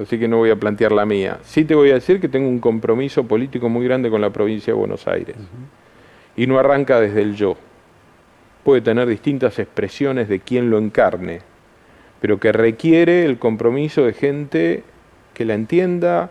Así 0.00 0.18
que 0.18 0.28
no 0.28 0.38
voy 0.38 0.50
a 0.50 0.56
plantear 0.56 0.92
la 0.92 1.04
mía. 1.04 1.38
Sí 1.42 1.64
te 1.64 1.74
voy 1.74 1.90
a 1.90 1.94
decir 1.94 2.20
que 2.20 2.28
tengo 2.28 2.48
un 2.48 2.60
compromiso 2.60 3.24
político 3.24 3.68
muy 3.68 3.84
grande 3.84 4.10
con 4.10 4.20
la 4.20 4.30
provincia 4.30 4.72
de 4.72 4.78
Buenos 4.78 5.06
Aires. 5.08 5.36
Y 6.36 6.46
no 6.46 6.58
arranca 6.58 7.00
desde 7.00 7.20
el 7.22 7.34
yo. 7.34 7.56
Puede 8.64 8.80
tener 8.80 9.08
distintas 9.08 9.58
expresiones 9.58 10.28
de 10.28 10.40
quien 10.40 10.70
lo 10.70 10.78
encarne, 10.78 11.40
pero 12.20 12.38
que 12.38 12.52
requiere 12.52 13.24
el 13.24 13.38
compromiso 13.38 14.04
de 14.04 14.12
gente 14.12 14.82
que 15.34 15.44
la 15.44 15.54
entienda, 15.54 16.30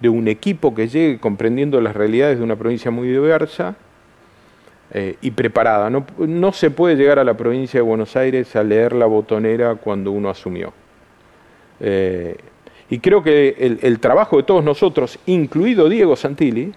de 0.00 0.08
un 0.08 0.28
equipo 0.28 0.74
que 0.74 0.88
llegue 0.88 1.18
comprendiendo 1.18 1.80
las 1.80 1.96
realidades 1.96 2.38
de 2.38 2.44
una 2.44 2.56
provincia 2.56 2.90
muy 2.90 3.08
diversa 3.08 3.76
eh, 4.92 5.16
y 5.20 5.30
preparada. 5.30 5.90
No, 5.90 6.52
se 6.52 6.70
puede 6.70 6.96
llegar 6.96 7.18
a 7.18 7.24
la 7.24 7.34
provincia 7.34 7.78
de 7.78 7.82
Buenos 7.82 8.16
Aires 8.16 8.54
a 8.56 8.62
leer 8.62 8.92
la 8.92 9.06
botonera 9.06 9.74
cuando 9.76 10.10
uno 10.12 10.28
asumió. 10.28 10.72
Eh, 11.80 12.36
y 12.88 12.98
creo 13.00 13.22
que 13.22 13.78
el 13.82 13.98
trabajo 13.98 14.36
de 14.36 14.44
todos 14.44 14.62
nosotros, 14.62 15.18
incluido 15.26 15.88
Diego 15.88 16.14
Santilli, 16.14 16.72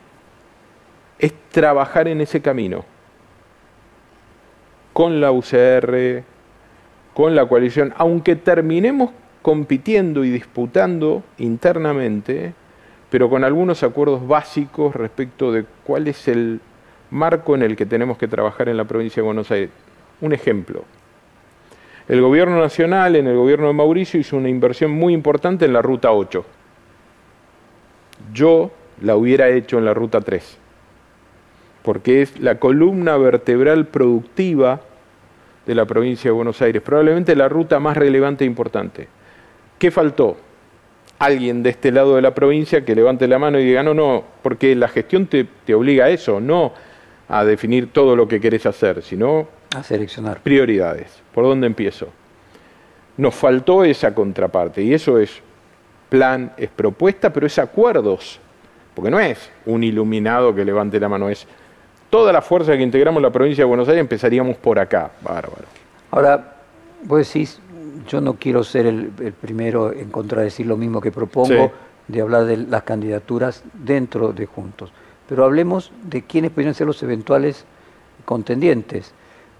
es 1.20 1.34
trabajar 1.52 2.08
en 2.08 2.22
ese 2.22 2.42
camino. 2.42 2.86
Con 4.94 5.22
la 5.22 5.32
UCR, 5.32 6.24
con 7.14 7.36
la 7.36 7.46
coalición, 7.48 7.94
aunque 7.98 8.36
terminemos 8.36 9.12
compitiendo 9.42 10.24
y 10.24 10.32
disputando 10.32 11.24
internamente, 11.38 12.54
pero 13.10 13.30
con 13.30 13.44
algunos 13.44 13.84
acuerdos 13.84 14.28
básicos 14.28 14.96
respecto 14.96 15.52
de 15.52 15.66
cuál 15.84 16.08
es 16.08 16.28
el 16.28 16.60
marco 17.12 17.56
en 17.56 17.64
el 17.64 17.76
que 17.76 17.86
tenemos 17.86 18.18
que 18.18 18.28
trabajar 18.28 18.70
en 18.70 18.78
la 18.78 18.86
provincia 18.86 19.22
de 19.22 19.26
Buenos 19.26 19.50
Aires. 19.52 19.72
Un 20.22 20.34
ejemplo. 20.34 20.84
El 22.08 22.22
gobierno 22.22 22.60
nacional, 22.60 23.16
en 23.16 23.28
el 23.28 23.36
gobierno 23.36 23.68
de 23.68 23.74
Mauricio, 23.74 24.20
hizo 24.20 24.38
una 24.38 24.50
inversión 24.50 24.92
muy 24.92 25.14
importante 25.14 25.66
en 25.66 25.74
la 25.74 25.82
ruta 25.82 26.12
8. 26.12 26.46
Yo 28.34 28.72
la 29.02 29.16
hubiera 29.16 29.50
hecho 29.50 29.78
en 29.78 29.86
la 29.86 29.94
ruta 29.94 30.22
3, 30.22 30.58
porque 31.84 32.22
es 32.22 32.40
la 32.40 32.56
columna 32.56 33.16
vertebral 33.18 33.86
productiva 33.86 34.82
de 35.66 35.76
la 35.76 35.86
provincia 35.86 36.30
de 36.30 36.36
Buenos 36.36 36.62
Aires, 36.62 36.82
probablemente 36.82 37.36
la 37.36 37.48
ruta 37.48 37.80
más 37.80 37.96
relevante 37.96 38.44
e 38.44 38.48
importante. 38.48 39.08
¿Qué 39.78 39.92
faltó? 39.92 40.38
Alguien 41.20 41.64
de 41.64 41.70
este 41.70 41.92
lado 41.92 42.16
de 42.16 42.22
la 42.22 42.34
provincia 42.34 42.86
que 42.86 42.96
levante 42.96 43.28
la 43.28 43.38
mano 43.40 43.60
y 43.60 43.66
diga, 43.66 43.84
no, 43.84 43.94
no, 43.94 44.24
porque 44.42 44.74
la 44.76 44.88
gestión 44.88 45.28
te, 45.28 45.46
te 45.66 45.74
obliga 45.76 46.06
a 46.06 46.10
eso, 46.10 46.40
no 46.40 46.74
a 47.28 47.44
definir 47.46 47.92
todo 47.92 48.16
lo 48.16 48.28
que 48.28 48.40
querés 48.40 48.66
hacer, 48.66 49.04
sino 49.04 49.48
A 49.76 49.84
seleccionar. 49.84 50.40
prioridades. 50.42 51.22
¿Por 51.34 51.44
dónde 51.44 51.68
empiezo? 51.68 52.08
Nos 53.18 53.36
faltó 53.36 53.84
esa 53.84 54.16
contraparte 54.16 54.82
y 54.82 54.94
eso 54.94 55.20
es 55.20 55.42
plan, 56.08 56.54
es 56.58 56.70
propuesta, 56.70 57.32
pero 57.32 57.46
es 57.46 57.60
acuerdos. 57.60 58.40
Porque 58.96 59.12
no 59.12 59.20
es 59.20 59.50
un 59.66 59.84
iluminado 59.84 60.56
que 60.56 60.66
levante 60.66 61.00
la 61.00 61.08
mano, 61.10 61.30
es 61.30 61.46
toda 62.10 62.34
la 62.34 62.42
fuerza 62.42 62.76
que 62.76 62.82
integramos 62.82 63.22
la 63.22 63.30
provincia 63.30 63.64
de 63.64 63.68
Buenos 63.68 63.88
Aires 63.88 64.02
empezaríamos 64.02 64.58
por 64.58 64.80
acá. 64.80 65.12
Bárbaro. 65.22 65.66
Ahora, 66.12 66.56
vos 67.04 67.20
decís, 67.20 67.60
yo 68.08 68.22
no 68.22 68.36
quiero 68.36 68.64
ser 68.64 68.86
el, 68.86 69.12
el 69.20 69.34
primero 69.34 69.92
en 69.94 70.10
contradecir 70.10 70.66
lo 70.66 70.78
mismo 70.78 71.02
que 71.02 71.12
propongo, 71.12 71.48
Sí. 71.48 71.72
de 72.14 72.22
hablar 72.22 72.46
de 72.46 72.58
las 72.58 72.84
candidaturas 72.84 73.64
dentro 73.74 74.34
de 74.34 74.46
Juntos. 74.48 74.92
Pero 75.28 75.46
hablemos 75.46 75.92
de 76.04 76.24
quiénes 76.24 76.52
podrían 76.52 76.74
ser 76.74 76.88
los 76.88 77.04
eventuales 77.04 77.66
contendientes. 78.26 79.14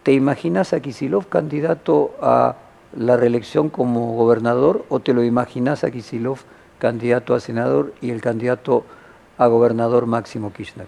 ¿Te 0.04 0.14
imaginas 0.14 0.74
a 0.74 0.80
Kisilov 0.80 1.28
candidato 1.28 2.16
a 2.22 2.56
la 2.98 3.18
reelección 3.18 3.70
como 3.70 4.16
gobernador 4.16 4.84
o 4.90 5.00
te 5.00 5.14
lo 5.14 5.24
imaginas 5.24 5.84
a 5.84 5.92
Kisilov 5.92 6.40
candidato 6.80 7.36
a 7.36 7.40
senador 7.40 7.94
y 8.02 8.10
el 8.10 8.22
candidato 8.22 8.84
a 9.38 9.46
gobernador 9.48 10.08
Máximo 10.08 10.52
Kirchner? 10.52 10.88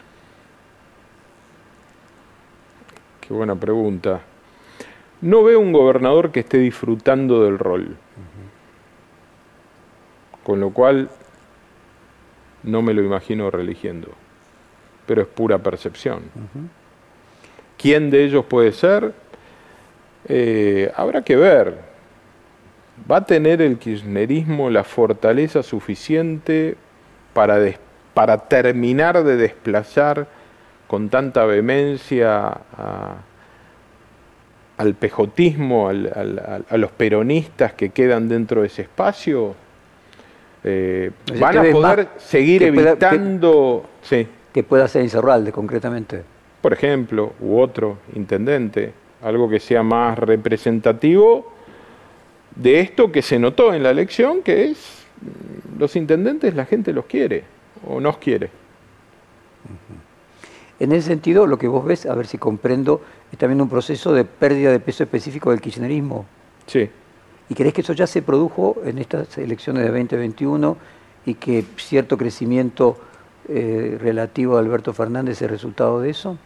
Qué 3.20 3.34
buena 3.34 3.56
pregunta. 3.56 4.22
No 5.22 5.44
veo 5.44 5.60
un 5.60 5.72
gobernador 5.72 6.32
que 6.32 6.40
esté 6.42 6.58
disfrutando 6.58 7.44
del 7.44 7.60
rol. 7.60 7.96
Con 10.44 10.60
lo 10.60 10.72
cual, 10.72 11.10
no 12.64 12.82
me 12.82 12.94
lo 12.94 13.04
imagino 13.04 13.52
reeligiendo. 13.52 14.10
Pero 15.06 15.22
es 15.22 15.28
pura 15.28 15.60
percepción. 15.60 16.22
¿Quién 17.78 18.10
de 18.10 18.24
ellos 18.24 18.46
puede 18.46 18.72
ser? 18.72 19.14
Eh, 20.28 20.92
habrá 20.96 21.22
que 21.24 21.36
ver. 21.36 21.80
¿Va 23.10 23.18
a 23.18 23.26
tener 23.26 23.62
el 23.62 23.78
kirchnerismo 23.78 24.70
la 24.70 24.84
fortaleza 24.84 25.64
suficiente 25.64 26.76
para, 27.34 27.58
des- 27.60 27.80
para 28.14 28.38
terminar 28.38 29.24
de 29.24 29.38
desplazar 29.38 30.28
con 30.88 31.10
tanta 31.10 31.46
vehemencia 31.46 32.48
a- 32.78 33.16
al 34.82 34.94
pejotismo, 34.96 35.90
al- 35.90 36.12
al- 36.16 36.40
al- 36.40 36.66
a 36.70 36.78
los 36.78 36.92
peronistas 36.92 37.74
que 37.74 37.90
quedan 37.90 38.28
dentro 38.28 38.62
de 38.62 38.68
ese 38.68 38.82
espacio? 38.84 39.54
Eh, 40.64 41.12
O 41.32 41.36
sea, 41.36 41.40
¿Van 41.40 41.58
a 41.58 41.72
poder 41.72 42.08
seguir 42.18 42.62
que 42.62 42.74
pueda- 42.74 42.96
que- 42.98 43.06
evitando, 43.06 43.86
sí, 44.02 44.28
Que 44.54 44.64
pueda 44.64 44.88
ser 44.88 45.04
Incerralde, 45.04 45.52
concretamente. 45.52 46.24
por 46.62 46.74
ejemplo, 46.74 47.34
u 47.40 47.58
otro 47.60 47.98
intendente, 48.16 48.92
algo 49.22 49.50
que 49.50 49.60
sea 49.60 49.82
más 49.84 50.18
representativo 50.20 51.52
de 52.56 52.80
esto 52.82 53.12
que 53.12 53.22
se 53.22 53.40
notó 53.40 53.74
en 53.74 53.82
la 53.84 53.92
elección, 53.92 54.42
que 54.44 54.66
es 54.66 55.06
mm, 55.22 55.80
los 55.80 55.96
intendentes 55.96 56.54
la 56.56 56.66
gente 56.66 56.92
los 56.94 57.06
quiere 57.06 57.44
o 57.88 58.00
nos 58.00 58.18
quiere. 58.18 58.50
En 60.82 60.92
ese 60.94 61.10
sentido, 61.10 61.46
lo 61.46 61.60
que 61.60 61.68
vos 61.68 61.86
ves, 61.86 62.08
a 62.08 62.16
ver 62.16 62.26
si 62.26 62.40
comprendo, 62.40 63.02
es 63.32 63.38
también 63.38 63.62
un 63.62 63.70
proceso 63.70 64.14
de 64.14 64.26
pérdida 64.26 64.72
de 64.72 64.80
peso 64.80 65.04
específico 65.04 65.52
del 65.52 65.62
kirchnerismo. 65.62 66.26
Sí. 66.66 66.90
¿Y 67.50 67.54
crees 67.54 67.72
que 67.76 67.82
eso 67.82 67.94
ya 67.94 68.08
se 68.08 68.24
produjo 68.24 68.78
en 68.84 68.98
estas 68.98 69.38
elecciones 69.38 69.84
de 69.84 69.90
2021 69.90 70.78
y 71.28 71.36
que 71.36 71.64
cierto 71.78 72.18
crecimiento 72.18 72.98
eh, 73.48 73.96
relativo 74.02 74.58
a 74.58 74.60
Alberto 74.60 74.92
Fernández 74.92 75.40
es 75.44 75.52
resultado 75.52 76.02
de 76.02 76.10
eso? 76.10 76.40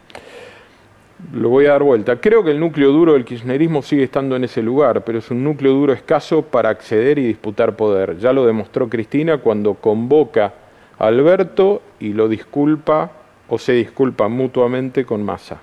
Lo 1.32 1.48
voy 1.48 1.68
a 1.68 1.70
dar 1.70 1.84
vuelta. 1.84 2.20
Creo 2.20 2.44
que 2.44 2.52
el 2.52 2.60
núcleo 2.60 2.92
duro 2.92 3.14
del 3.14 3.24
kirchnerismo 3.24 3.82
sigue 3.84 4.04
estando 4.04 4.36
en 4.36 4.44
ese 4.44 4.62
lugar, 4.62 5.06
pero 5.06 5.20
es 5.20 5.32
un 5.32 5.46
núcleo 5.46 5.72
duro 5.72 5.94
escaso 5.94 6.42
para 6.42 6.68
acceder 6.68 7.18
y 7.20 7.26
disputar 7.26 7.78
poder. 7.78 8.18
Ya 8.18 8.34
lo 8.34 8.46
demostró 8.46 8.90
Cristina 8.90 9.38
cuando 9.38 9.76
convoca 9.76 10.56
a 11.00 11.08
Alberto 11.08 11.82
y 12.02 12.12
lo 12.12 12.28
disculpa 12.28 13.22
o 13.50 13.58
se 13.58 13.74
disculpa 13.74 14.28
mutuamente 14.28 15.06
con 15.06 15.24
Massa. 15.24 15.60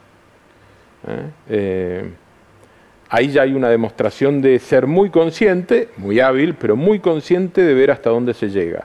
¿Eh? 1.07 1.31
Eh, 1.49 2.11
ahí 3.09 3.29
ya 3.29 3.42
hay 3.42 3.55
una 3.55 3.68
demostración 3.68 4.40
de 4.40 4.59
ser 4.59 4.87
muy 4.87 5.11
consciente, 5.11 5.88
muy 5.97 6.21
hábil, 6.21 6.55
pero 6.55 6.77
muy 6.77 7.01
consciente 7.01 7.62
de 7.62 7.74
ver 7.74 7.91
hasta 7.91 8.11
dónde 8.11 8.35
se 8.35 8.51
llega. 8.51 8.85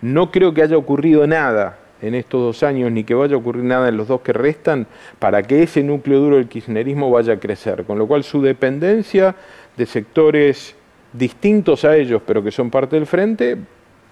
No 0.00 0.30
creo 0.30 0.54
que 0.54 0.62
haya 0.62 0.76
ocurrido 0.76 1.26
nada 1.26 1.78
en 2.00 2.14
estos 2.14 2.40
dos 2.40 2.62
años, 2.62 2.92
ni 2.92 3.04
que 3.04 3.14
vaya 3.14 3.34
a 3.34 3.38
ocurrir 3.38 3.64
nada 3.64 3.88
en 3.88 3.96
los 3.96 4.08
dos 4.08 4.20
que 4.20 4.32
restan, 4.32 4.86
para 5.18 5.42
que 5.42 5.64
ese 5.64 5.82
núcleo 5.82 6.20
duro 6.20 6.36
del 6.36 6.48
kirchnerismo 6.48 7.10
vaya 7.10 7.34
a 7.34 7.40
crecer. 7.40 7.84
Con 7.84 7.98
lo 7.98 8.06
cual 8.06 8.22
su 8.24 8.40
dependencia 8.40 9.34
de 9.76 9.86
sectores 9.86 10.76
distintos 11.12 11.84
a 11.84 11.96
ellos, 11.96 12.22
pero 12.24 12.42
que 12.42 12.52
son 12.52 12.70
parte 12.70 12.96
del 12.96 13.06
frente, 13.06 13.56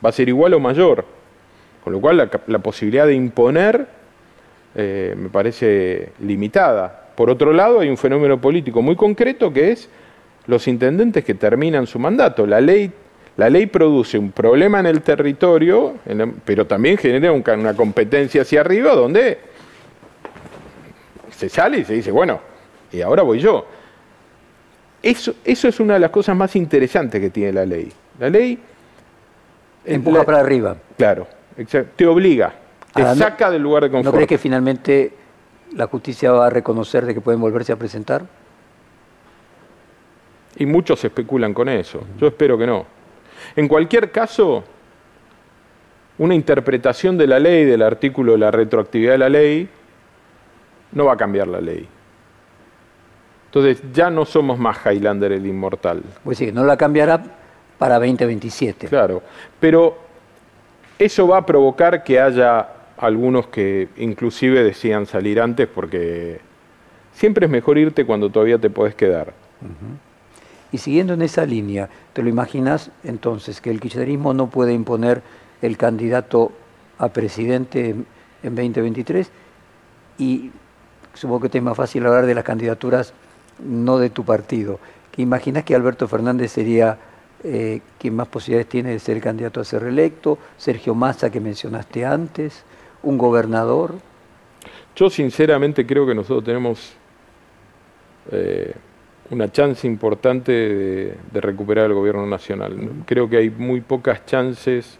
va 0.04 0.08
a 0.08 0.12
ser 0.12 0.28
igual 0.28 0.54
o 0.54 0.60
mayor. 0.60 1.04
Con 1.84 1.92
lo 1.92 2.00
cual 2.00 2.28
la 2.48 2.58
posibilidad 2.58 3.06
de 3.06 3.14
imponer 3.14 3.86
eh, 4.78 5.14
me 5.16 5.30
parece 5.30 6.10
limitada. 6.20 7.08
Por 7.14 7.30
otro 7.30 7.50
lado, 7.54 7.80
hay 7.80 7.88
un 7.88 7.96
fenómeno 7.96 8.38
político 8.38 8.82
muy 8.82 8.94
concreto 8.94 9.50
que 9.50 9.72
es 9.72 9.88
los 10.46 10.68
intendentes 10.68 11.24
que 11.24 11.32
terminan 11.32 11.86
su 11.86 11.98
mandato. 11.98 12.46
La 12.46 12.60
ley, 12.60 12.92
la 13.38 13.48
ley 13.48 13.66
produce 13.66 14.18
un 14.18 14.32
problema 14.32 14.78
en 14.80 14.86
el 14.86 15.00
territorio, 15.00 15.94
en 16.04 16.42
pero 16.44 16.66
también 16.66 16.98
genera 16.98 17.32
un 17.32 17.42
una 17.58 17.74
competencia 17.74 18.42
hacia 18.42 18.60
arriba 18.60 18.94
donde 18.94 19.38
se 21.30 21.48
sale 21.48 21.78
y 21.78 21.84
se 21.84 21.94
dice, 21.94 22.10
bueno, 22.10 22.38
y 22.92 23.00
ahora 23.00 23.22
voy 23.22 23.38
yo. 23.38 23.66
eso, 25.02 25.36
eso 25.42 25.68
es 25.68 25.80
una 25.80 25.94
de 25.94 26.00
las 26.00 26.10
cosas 26.10 26.36
más 26.36 26.54
interesantes 26.54 27.18
que 27.18 27.30
tiene 27.30 27.54
la 27.54 27.64
ley. 27.64 27.90
La 28.18 28.28
ley... 28.28 28.58
Empuja 29.86 30.24
para 30.24 30.40
arriba. 30.40 30.76
Claro, 30.98 31.26
te 31.96 32.06
obliga, 32.06 32.52
te 32.96 33.14
saca 33.14 33.50
del 33.50 33.62
lugar 33.62 33.84
de 33.84 33.90
confort. 33.90 34.06
¿No 34.06 34.12
crees 34.12 34.28
que 34.28 34.38
finalmente 34.38 35.12
la 35.74 35.86
justicia 35.86 36.32
va 36.32 36.46
a 36.46 36.50
reconocer 36.50 37.06
de 37.06 37.14
que 37.14 37.20
pueden 37.20 37.40
volverse 37.40 37.72
a 37.72 37.76
presentar? 37.76 38.24
Y 40.56 40.66
muchos 40.66 41.04
especulan 41.04 41.52
con 41.52 41.68
eso. 41.68 42.00
Yo 42.18 42.28
espero 42.28 42.56
que 42.56 42.66
no. 42.66 42.86
En 43.54 43.68
cualquier 43.68 44.10
caso, 44.10 44.64
una 46.18 46.34
interpretación 46.34 47.18
de 47.18 47.26
la 47.26 47.38
ley, 47.38 47.64
del 47.64 47.82
artículo 47.82 48.32
de 48.32 48.38
la 48.38 48.50
retroactividad 48.50 49.12
de 49.12 49.18
la 49.18 49.28
ley, 49.28 49.68
no 50.92 51.04
va 51.04 51.12
a 51.12 51.16
cambiar 51.16 51.46
la 51.48 51.60
ley. 51.60 51.86
Entonces 53.46 53.82
ya 53.92 54.10
no 54.10 54.24
somos 54.24 54.58
más 54.58 54.78
Highlander 54.84 55.32
el 55.32 55.46
inmortal. 55.46 56.02
Pues 56.24 56.38
sí, 56.38 56.52
no 56.52 56.64
la 56.64 56.76
cambiará 56.76 57.22
para 57.78 57.98
2027. 57.98 58.88
Claro, 58.88 59.22
pero 59.60 59.98
eso 60.98 61.28
va 61.28 61.38
a 61.38 61.46
provocar 61.46 62.02
que 62.02 62.18
haya 62.18 62.68
algunos 62.98 63.46
que 63.48 63.88
inclusive 63.96 64.62
decían 64.62 65.06
salir 65.06 65.40
antes 65.40 65.68
porque 65.68 66.40
siempre 67.12 67.46
es 67.46 67.52
mejor 67.52 67.78
irte 67.78 68.04
cuando 68.06 68.30
todavía 68.30 68.58
te 68.58 68.70
puedes 68.70 68.94
quedar. 68.94 69.34
Y 70.72 70.78
siguiendo 70.78 71.14
en 71.14 71.22
esa 71.22 71.46
línea, 71.46 71.88
¿te 72.12 72.22
lo 72.22 72.28
imaginas 72.28 72.90
entonces 73.04 73.60
que 73.60 73.70
el 73.70 73.80
kirchnerismo 73.80 74.34
no 74.34 74.48
puede 74.48 74.72
imponer 74.72 75.22
el 75.62 75.76
candidato 75.76 76.52
a 76.98 77.08
presidente 77.08 77.94
en 78.42 78.54
2023? 78.54 79.30
Y 80.18 80.50
supongo 81.14 81.40
que 81.40 81.48
te 81.48 81.58
es 81.58 81.64
más 81.64 81.76
fácil 81.76 82.04
hablar 82.06 82.26
de 82.26 82.34
las 82.34 82.44
candidaturas 82.44 83.12
no 83.58 83.98
de 83.98 84.10
tu 84.10 84.24
partido. 84.24 84.78
¿Qué 85.12 85.22
imaginas 85.22 85.64
que 85.64 85.74
Alberto 85.74 86.08
Fernández 86.08 86.52
sería 86.52 86.98
eh, 87.42 87.80
quien 87.98 88.14
más 88.14 88.28
posibilidades 88.28 88.68
tiene 88.68 88.90
de 88.90 88.98
ser 88.98 89.20
candidato 89.20 89.60
a 89.60 89.64
ser 89.64 89.82
reelecto? 89.82 90.38
Sergio 90.58 90.94
Massa, 90.94 91.30
que 91.30 91.40
mencionaste 91.40 92.04
antes, 92.04 92.64
un 93.06 93.16
gobernador. 93.18 93.94
Yo 94.96 95.08
sinceramente 95.08 95.86
creo 95.86 96.06
que 96.06 96.14
nosotros 96.14 96.44
tenemos 96.44 96.94
eh, 98.32 98.74
una 99.30 99.50
chance 99.50 99.86
importante 99.86 100.52
de, 100.52 101.40
recuperar 101.40 101.86
el 101.86 101.94
gobierno 101.94 102.26
nacional. 102.26 102.76
Creo 103.06 103.28
que 103.30 103.36
hay 103.36 103.50
muy 103.50 103.80
pocas 103.80 104.26
chances 104.26 104.98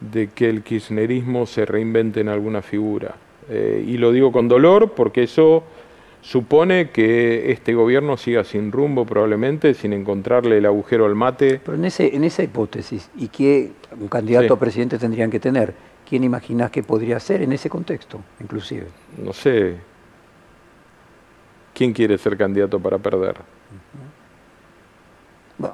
de 0.00 0.28
que 0.28 0.48
el 0.48 0.62
kirchnerismo 0.62 1.46
se 1.46 1.66
reinvente 1.66 2.20
en 2.20 2.28
alguna 2.28 2.62
figura. 2.62 3.16
Eh, 3.50 3.84
y 3.86 3.98
lo 3.98 4.12
digo 4.12 4.32
con 4.32 4.48
dolor 4.48 4.92
porque 4.92 5.24
eso 5.24 5.64
supone 6.22 6.90
que 6.90 7.50
este 7.50 7.74
gobierno 7.74 8.16
siga 8.16 8.44
sin 8.44 8.72
rumbo 8.72 9.04
probablemente, 9.04 9.74
sin 9.74 9.92
encontrarle 9.92 10.58
el 10.58 10.66
agujero 10.66 11.04
al 11.04 11.14
mate. 11.14 11.60
Pero 11.62 11.76
en, 11.76 11.84
ese, 11.84 12.14
en 12.14 12.24
esa 12.24 12.42
hipótesis, 12.42 13.10
¿y 13.16 13.28
qué 13.28 13.72
un 13.98 14.08
candidato 14.08 14.54
a 14.54 14.58
presidente 14.58 14.98
tendrían 14.98 15.30
que 15.30 15.40
tener? 15.40 15.89
¿Quién 16.10 16.24
imaginas 16.24 16.72
que 16.72 16.82
podría 16.82 17.20
ser 17.20 17.40
en 17.42 17.52
ese 17.52 17.70
contexto, 17.70 18.20
inclusive? 18.40 18.88
No 19.16 19.32
sé. 19.32 19.76
¿Quién 21.72 21.92
quiere 21.92 22.18
ser 22.18 22.36
candidato 22.36 22.80
para 22.80 22.98
perder? 22.98 23.36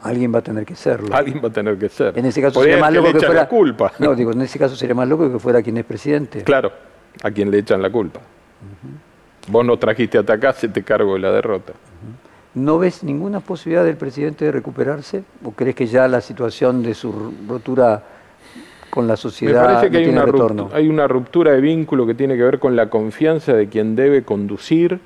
alguien 0.02 0.34
va 0.34 0.40
a 0.40 0.42
tener 0.42 0.66
que 0.66 0.76
serlo. 0.76 1.16
Alguien 1.16 1.40
va 1.42 1.48
a 1.48 1.52
tener 1.52 1.78
que 1.78 1.88
ser. 1.88 2.18
En 2.18 2.26
ese 2.26 2.42
caso 2.42 2.60
sería 2.60 2.76
más 2.76 2.92
loco 2.92 3.14
que, 3.14 3.20
fuera. 3.20 3.32
La 3.32 3.48
culpa. 3.48 3.92
No, 3.98 4.14
digo, 4.14 4.30
en 4.32 4.42
ese 4.42 4.58
caso 4.58 4.76
sería 4.76 4.94
más 4.94 5.08
loco 5.08 5.32
que 5.32 5.38
fuera 5.38 5.62
quien 5.62 5.78
es 5.78 5.86
presidente. 5.86 6.42
Claro, 6.42 6.70
a 7.22 7.30
quien 7.30 7.50
le 7.50 7.60
echan 7.60 7.80
la 7.80 7.88
culpa. 7.88 8.20
Vos 9.48 9.64
no 9.64 9.78
trajiste 9.78 10.18
hasta 10.18 10.34
acá, 10.34 10.52
se 10.52 10.68
te 10.68 10.82
cargo 10.82 11.14
de 11.14 11.20
la 11.20 11.30
derrota. 11.30 11.72
¿No 12.52 12.78
ves 12.78 13.02
ninguna 13.02 13.40
posibilidad 13.40 13.86
del 13.86 13.96
presidente 13.96 14.44
de 14.44 14.52
recuperarse? 14.52 15.24
¿O 15.42 15.52
crees 15.52 15.74
que 15.74 15.86
ya 15.86 16.06
la 16.08 16.20
situación 16.20 16.82
de 16.82 16.92
su 16.92 17.32
rotura 17.48 18.02
con 18.96 19.06
la 19.06 19.18
sociedad 19.18 19.60
Me 19.60 19.74
parece 19.74 19.90
que 19.90 19.98
hay, 19.98 20.08
una 20.08 20.24
Ruptura, 20.24 20.74
hay 20.74 20.88
una 20.88 21.06
ruptura 21.06 21.52
de 21.52 21.60
vínculo 21.60 22.06
que 22.06 22.14
tiene 22.14 22.34
que 22.34 22.42
ver 22.42 22.58
con 22.58 22.76
la 22.76 22.88
confianza 22.88 23.52
de 23.52 23.68
quien 23.68 23.94
debe 23.94 24.22
conducir 24.22 24.98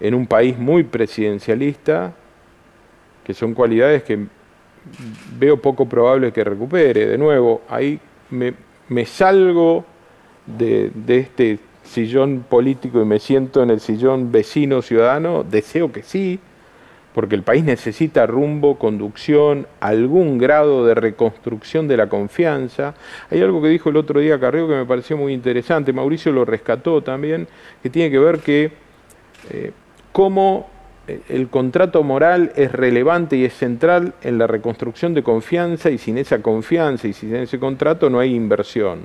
en 0.00 0.14
un 0.14 0.26
país 0.26 0.56
muy 0.56 0.84
presidencialista, 0.84 2.14
que 3.22 3.34
son 3.34 3.52
cualidades 3.52 4.02
que 4.04 4.24
veo 5.38 5.58
poco 5.58 5.90
probable 5.90 6.32
que 6.32 6.42
recupere. 6.42 7.06
De 7.06 7.18
nuevo, 7.18 7.60
ahí 7.68 8.00
me, 8.30 9.04
salgo 9.04 9.84
de, 10.46 10.90
de 10.94 11.18
este 11.18 11.58
sillón 11.84 12.46
político 12.48 13.02
y 13.02 13.04
me 13.04 13.18
siento 13.18 13.62
en 13.62 13.68
el 13.68 13.80
sillón 13.80 14.32
vecino 14.32 14.80
ciudadano, 14.80 15.44
deseo 15.44 15.92
que 15.92 16.02
sí, 16.02 16.40
porque 17.14 17.34
el 17.34 17.42
país 17.42 17.64
necesita 17.64 18.26
rumbo, 18.26 18.78
conducción, 18.78 19.66
algún 19.80 20.38
grado 20.38 20.86
de 20.86 20.94
reconstrucción 20.94 21.88
de 21.88 21.96
la 21.96 22.08
confianza. 22.08 22.94
Hay 23.30 23.40
algo 23.42 23.60
que 23.60 23.68
dijo 23.68 23.90
el 23.90 23.96
otro 23.96 24.20
día 24.20 24.38
Carreo 24.38 24.68
que 24.68 24.74
me 24.74 24.86
pareció 24.86 25.16
muy 25.16 25.32
interesante, 25.32 25.92
Mauricio 25.92 26.32
lo 26.32 26.44
rescató 26.44 27.02
también, 27.02 27.48
que 27.82 27.90
tiene 27.90 28.10
que 28.10 28.18
ver 28.18 28.38
que 28.38 28.72
eh, 29.50 29.72
cómo 30.12 30.70
eh, 31.08 31.20
el 31.28 31.48
contrato 31.48 32.02
moral 32.02 32.52
es 32.54 32.70
relevante 32.70 33.36
y 33.36 33.44
es 33.44 33.54
central 33.54 34.14
en 34.22 34.38
la 34.38 34.46
reconstrucción 34.46 35.14
de 35.14 35.22
confianza 35.22 35.90
y 35.90 35.98
sin 35.98 36.18
esa 36.18 36.40
confianza 36.40 37.08
y 37.08 37.12
sin 37.12 37.34
ese 37.34 37.58
contrato 37.58 38.08
no 38.08 38.20
hay 38.20 38.34
inversión. 38.34 39.00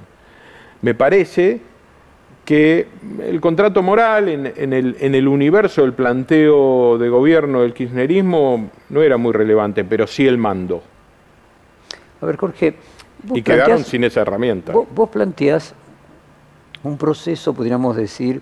Me 0.81 0.93
parece 0.93 1.61
que 2.45 2.87
el 3.23 3.41
contrato 3.41 3.81
moral 3.81 4.29
en, 4.29 4.73
el, 5.15 5.27
universo 5.27 5.81
del 5.81 5.93
planteo 5.93 6.97
de 6.97 7.09
gobierno 7.09 7.61
del 7.61 7.73
kirchnerismo 7.73 8.69
no 8.89 9.01
era 9.01 9.17
muy 9.17 9.33
relevante, 9.33 9.83
pero 9.83 10.05
sí 10.05 10.27
el 10.27 10.37
mando. 10.37 10.83
A 12.21 12.25
ver, 12.25 12.37
Jorge. 12.37 12.75
y 13.33 13.41
quedaron 13.41 13.83
sin 13.83 14.03
esa 14.03 14.21
herramienta. 14.21 14.73
Vos, 14.73 14.87
vos 14.93 15.09
planteás 15.09 15.73
un 16.83 16.97
proceso, 16.97 17.53
podríamos 17.53 17.95
decir, 17.95 18.41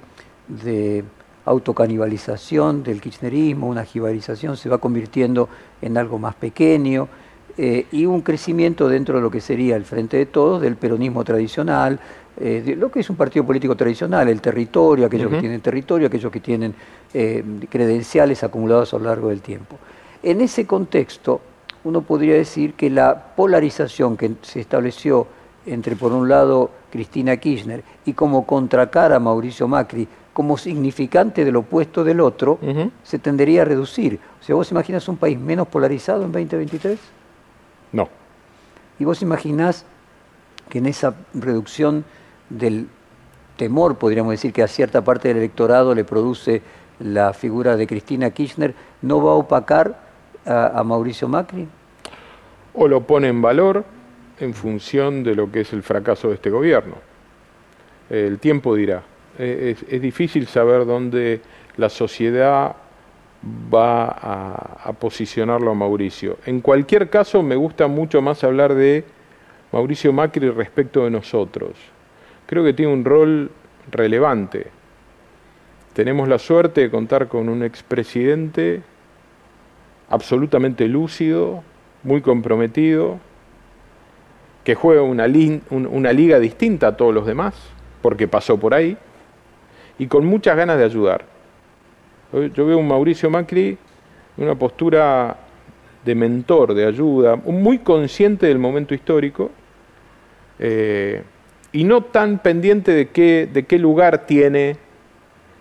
de 0.50 1.06
autocanibalización 1.46 2.84
del 2.84 3.02
kirchnerismo, 3.02 3.68
una 3.68 3.86
jibarización, 3.86 4.58
se 4.58 4.70
va 4.70 4.78
convirtiendo 4.78 5.48
en 5.82 5.98
algo 5.98 6.20
más 6.20 6.36
pequeño, 6.36 7.08
eh, 7.56 7.86
y 7.92 8.06
un 8.08 8.22
crecimiento 8.22 8.90
dentro 8.90 9.18
de 9.18 9.22
lo 9.22 9.30
que 9.30 9.40
sería 9.40 9.76
el 9.76 9.86
Frente 9.86 10.18
de 10.18 10.26
Todos 10.26 10.60
del 10.62 10.76
peronismo 10.76 11.24
tradicional, 11.24 12.00
eh, 12.36 12.76
lo 12.76 12.90
que 12.90 13.02
es 13.02 13.10
un 13.12 13.16
partido 13.16 13.46
político 13.46 13.76
tradicional, 13.76 14.28
el 14.28 14.42
territorio, 14.42 15.06
aquellos 15.06 15.30
que 15.30 15.40
tienen 15.40 15.62
territorio, 15.62 16.08
aquellos 16.08 16.32
que 16.32 16.40
tienen 16.40 16.74
eh, 17.14 17.44
credenciales 17.70 18.44
acumulados 18.44 18.96
a 18.96 18.98
lo 18.98 19.06
largo 19.06 19.30
del 19.30 19.42
tiempo. 19.42 19.78
En 20.24 20.42
ese 20.42 20.66
contexto, 20.66 21.42
uno 21.84 22.02
podría 22.02 22.34
decir 22.34 22.74
que 22.74 22.90
la 22.90 23.36
polarización 23.36 24.18
que 24.18 24.32
se 24.42 24.60
estableció 24.60 25.28
entre, 25.68 25.96
por 25.96 26.12
un 26.12 26.28
lado, 26.28 26.72
Cristina 26.92 27.38
Kirchner 27.38 27.84
y 28.06 28.14
como 28.14 28.48
contracara 28.48 29.20
Mauricio 29.20 29.68
Macri, 29.68 30.08
como 30.34 30.58
significante 30.58 31.46
del 31.46 31.58
opuesto 31.58 32.04
del 32.04 32.20
otro, 32.20 32.58
se 33.04 33.20
tendería 33.20 33.62
a 33.62 33.66
reducir. 33.66 34.20
O 34.42 34.44
sea, 34.44 34.56
¿vos 34.56 34.72
imaginas 34.72 35.08
un 35.08 35.18
país 35.18 35.40
menos 35.40 35.68
polarizado 35.68 36.26
en 36.26 36.32
2023? 36.32 37.00
No. 37.94 38.10
¿Y 39.00 39.06
vos 39.06 39.22
imaginás 39.22 39.86
que 40.70 40.80
en 40.80 40.88
esa 40.88 41.16
reducción 41.34 42.04
del 42.50 42.88
temor, 43.56 43.98
podríamos 43.98 44.32
decir, 44.32 44.52
que 44.52 44.64
a 44.64 44.68
cierta 44.68 45.04
parte 45.04 45.30
del 45.30 45.38
electorado 45.38 45.96
le 45.96 46.04
produce 46.04 46.62
la 47.00 47.34
figura 47.34 47.78
de 47.78 47.88
Cristina 47.88 48.32
Kirchner, 48.32 48.74
no 49.02 49.24
va 49.24 49.32
a 49.32 49.36
opacar 49.36 50.00
a, 50.46 50.84
Mauricio 50.84 51.28
Macri? 51.28 51.68
O 52.74 52.88
lo 52.88 53.02
pone 53.02 53.28
en 53.28 53.42
valor 53.42 53.86
en 54.40 54.54
función 54.54 55.24
de 55.24 55.36
lo 55.36 55.52
que 55.52 55.62
es 55.62 55.74
el 55.74 55.84
fracaso 55.84 56.30
de 56.30 56.36
este 56.36 56.50
gobierno. 56.50 56.96
El 58.10 58.40
tiempo 58.40 58.76
dirá. 58.76 59.04
Es, 59.38 59.84
es 59.88 60.02
difícil 60.02 60.48
saber 60.48 60.86
dónde 60.86 61.42
la 61.78 61.90
sociedad 61.90 62.76
va 63.74 64.06
a, 64.06 64.80
a, 64.86 64.94
posicionarlo 64.94 65.72
a 65.72 65.74
Mauricio. 65.74 66.38
En 66.46 66.62
cualquier 66.62 67.10
caso, 67.10 67.44
me 67.44 67.56
gusta 67.56 67.88
mucho 67.88 68.22
más 68.22 68.44
hablar 68.44 68.74
de 68.74 69.04
Mauricio 69.72 70.14
Macri 70.14 70.50
respecto 70.50 71.04
de 71.04 71.10
nosotros. 71.10 71.72
Creo 72.46 72.64
que 72.64 72.74
tiene 72.74 72.94
un 72.94 73.04
rol 73.04 73.52
relevante. 73.92 74.68
Tenemos 75.94 76.28
la 76.28 76.40
suerte 76.40 76.82
de 76.82 76.92
contar 76.92 77.28
con 77.28 77.50
un 77.50 77.64
expresidente 77.64 78.82
absolutamente 80.10 80.88
lúcido, 80.88 81.64
muy 82.04 82.22
comprometido, 82.22 83.20
que 84.64 84.76
juega 84.76 85.02
una, 85.02 85.26
una 85.70 86.14
liga 86.14 86.40
distinta 86.40 86.88
a 86.88 86.98
todos 86.98 87.14
los 87.14 87.26
demás, 87.26 87.56
porque 88.02 88.28
pasó 88.28 88.60
por 88.60 88.74
ahí, 88.74 88.98
y 89.98 90.08
con 90.08 90.26
muchas 90.26 90.56
ganas 90.56 90.78
de 90.78 90.86
ayudar. 90.86 91.33
Yo 92.34 92.66
veo 92.66 92.80
un 92.80 92.88
Mauricio 92.88 93.30
Macri 93.30 93.78
en 94.38 94.44
una 94.44 94.56
postura 94.56 95.38
de 96.04 96.16
mentor, 96.16 96.74
de 96.74 96.86
ayuda, 96.86 97.36
muy 97.36 97.80
consciente 97.80 98.48
del 98.48 98.58
momento 98.58 98.96
histórico 98.96 99.52
eh, 100.58 101.22
y 101.72 101.84
no 101.84 102.02
tan 102.02 102.40
pendiente 102.40 102.92
de 102.92 103.10
qué, 103.10 103.48
de 103.52 103.64
qué 103.64 103.78
lugar 103.78 104.26
tiene 104.26 104.78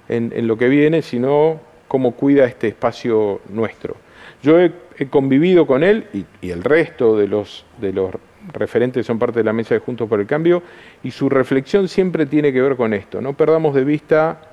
en, 0.09 0.47
lo 0.47 0.57
que 0.57 0.69
viene, 0.69 1.03
sino 1.03 1.61
cómo 1.89 2.13
cuida 2.13 2.45
este 2.47 2.69
espacio 2.69 3.41
nuestro. 3.51 3.97
Yo 4.43 4.59
he, 4.59 4.73
convivido 5.11 5.67
con 5.67 5.83
él 5.83 6.07
y, 6.13 6.51
el 6.51 6.63
resto 6.63 7.17
de 7.17 7.27
los, 7.27 7.67
de 7.81 7.93
los 7.93 8.13
referentes 8.53 9.05
son 9.05 9.19
parte 9.19 9.41
de 9.41 9.45
la 9.45 9.53
mesa 9.53 9.75
de 9.75 9.81
Juntos 9.81 10.09
por 10.09 10.21
el 10.21 10.27
Cambio 10.27 10.63
y 11.03 11.11
su 11.11 11.29
reflexión 11.29 11.89
siempre 11.89 12.25
tiene 12.25 12.53
que 12.53 12.63
ver 12.63 12.77
con 12.77 12.95
esto. 12.95 13.21
No 13.21 13.33
perdamos 13.33 13.75
de 13.75 13.85
vista 13.85 14.52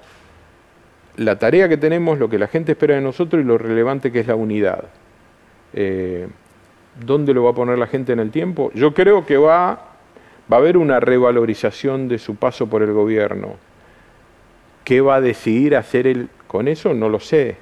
la 1.18 1.38
tarea 1.38 1.68
que 1.68 1.78
tenemos, 1.78 2.20
lo 2.20 2.30
que 2.30 2.40
la 2.40 2.48
gente 2.48 2.74
espera 2.74 2.96
de 2.96 3.02
nosotros 3.02 3.42
y 3.44 3.46
lo 3.46 3.58
relevante 3.58 4.12
que 4.12 4.22
es 4.22 4.28
la 4.28 4.36
unidad. 4.36 4.86
Eh, 5.74 6.28
¿Dónde 7.06 7.34
lo 7.34 7.44
va 7.44 7.52
a 7.52 7.54
poner 7.54 7.78
la 7.78 7.88
gente 7.88 8.14
en 8.14 8.20
el 8.20 8.32
tiempo? 8.32 8.72
Yo 8.74 8.94
creo 8.94 9.26
que 9.26 9.38
va, 9.38 9.96
va 10.52 10.58
a 10.58 10.60
haber 10.60 10.78
una 10.78 11.00
revalorización 11.00 12.08
de 12.08 12.20
su 12.20 12.36
paso 12.36 12.68
por 12.68 12.82
el 12.82 12.94
gobierno. 12.94 13.56
¿Qué 14.84 15.02
va 15.02 15.16
a 15.16 15.22
decidir 15.22 15.76
hacer 15.76 16.08
él 16.08 16.30
con 16.48 16.68
eso? 16.68 16.94
No 16.94 17.10
lo 17.10 17.20
sé. 17.20 17.58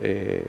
Eh, 0.00 0.44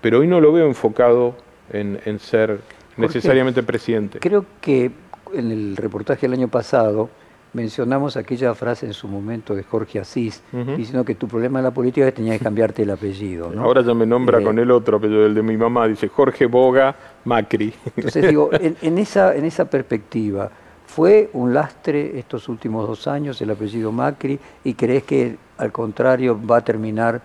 pero 0.00 0.20
hoy 0.20 0.26
no 0.26 0.40
lo 0.40 0.52
veo 0.52 0.66
enfocado 0.66 1.36
en, 1.72 2.18
ser 2.18 2.60
necesariamente 2.96 3.62
presidente. 3.62 4.18
Creo 4.18 4.44
que 4.60 4.90
en 5.32 5.50
el 5.50 5.76
reportaje 5.76 6.22
del 6.22 6.38
año 6.38 6.48
pasado 6.48 7.08
mencionamos 7.52 8.16
aquella 8.16 8.54
frase 8.54 8.86
en 8.86 8.94
su 8.94 9.08
momento 9.08 9.54
de 9.54 9.62
Jorge 9.62 10.00
Asís, 10.00 10.42
diciendo 10.76 11.04
que 11.04 11.14
tu 11.14 11.28
problema 11.28 11.58
en 11.58 11.64
la 11.64 11.70
política 11.70 12.06
es 12.06 12.12
que 12.12 12.16
tenías 12.16 12.38
que 12.38 12.44
cambiarte 12.44 12.82
el 12.82 12.90
apellido. 12.90 13.52
Ahora 13.58 13.82
ya 13.82 13.94
me 13.94 14.06
nombra 14.06 14.40
eh, 14.40 14.44
con 14.44 14.58
el 14.58 14.70
otro 14.70 14.96
apellido, 14.96 15.26
el 15.26 15.34
de 15.34 15.42
mi 15.42 15.56
mamá, 15.56 15.86
dice 15.86 16.08
Jorge 16.08 16.46
Boga 16.46 16.94
Macri. 17.24 17.72
Entonces 17.96 18.28
digo, 18.28 18.50
en, 18.60 18.98
esa, 18.98 19.34
en 19.34 19.44
esa 19.44 19.66
perspectiva, 19.66 20.50
¿fue 20.86 21.30
un 21.34 21.52
lastre 21.52 22.18
estos 22.18 22.48
últimos 22.48 22.86
dos 22.88 23.06
años 23.06 23.40
el 23.42 23.50
apellido 23.50 23.92
Macri 23.92 24.38
y 24.64 24.74
crees 24.74 25.04
que 25.04 25.36
al 25.58 25.72
contrario 25.72 26.40
va 26.44 26.58
a 26.58 26.64
terminar 26.64 27.20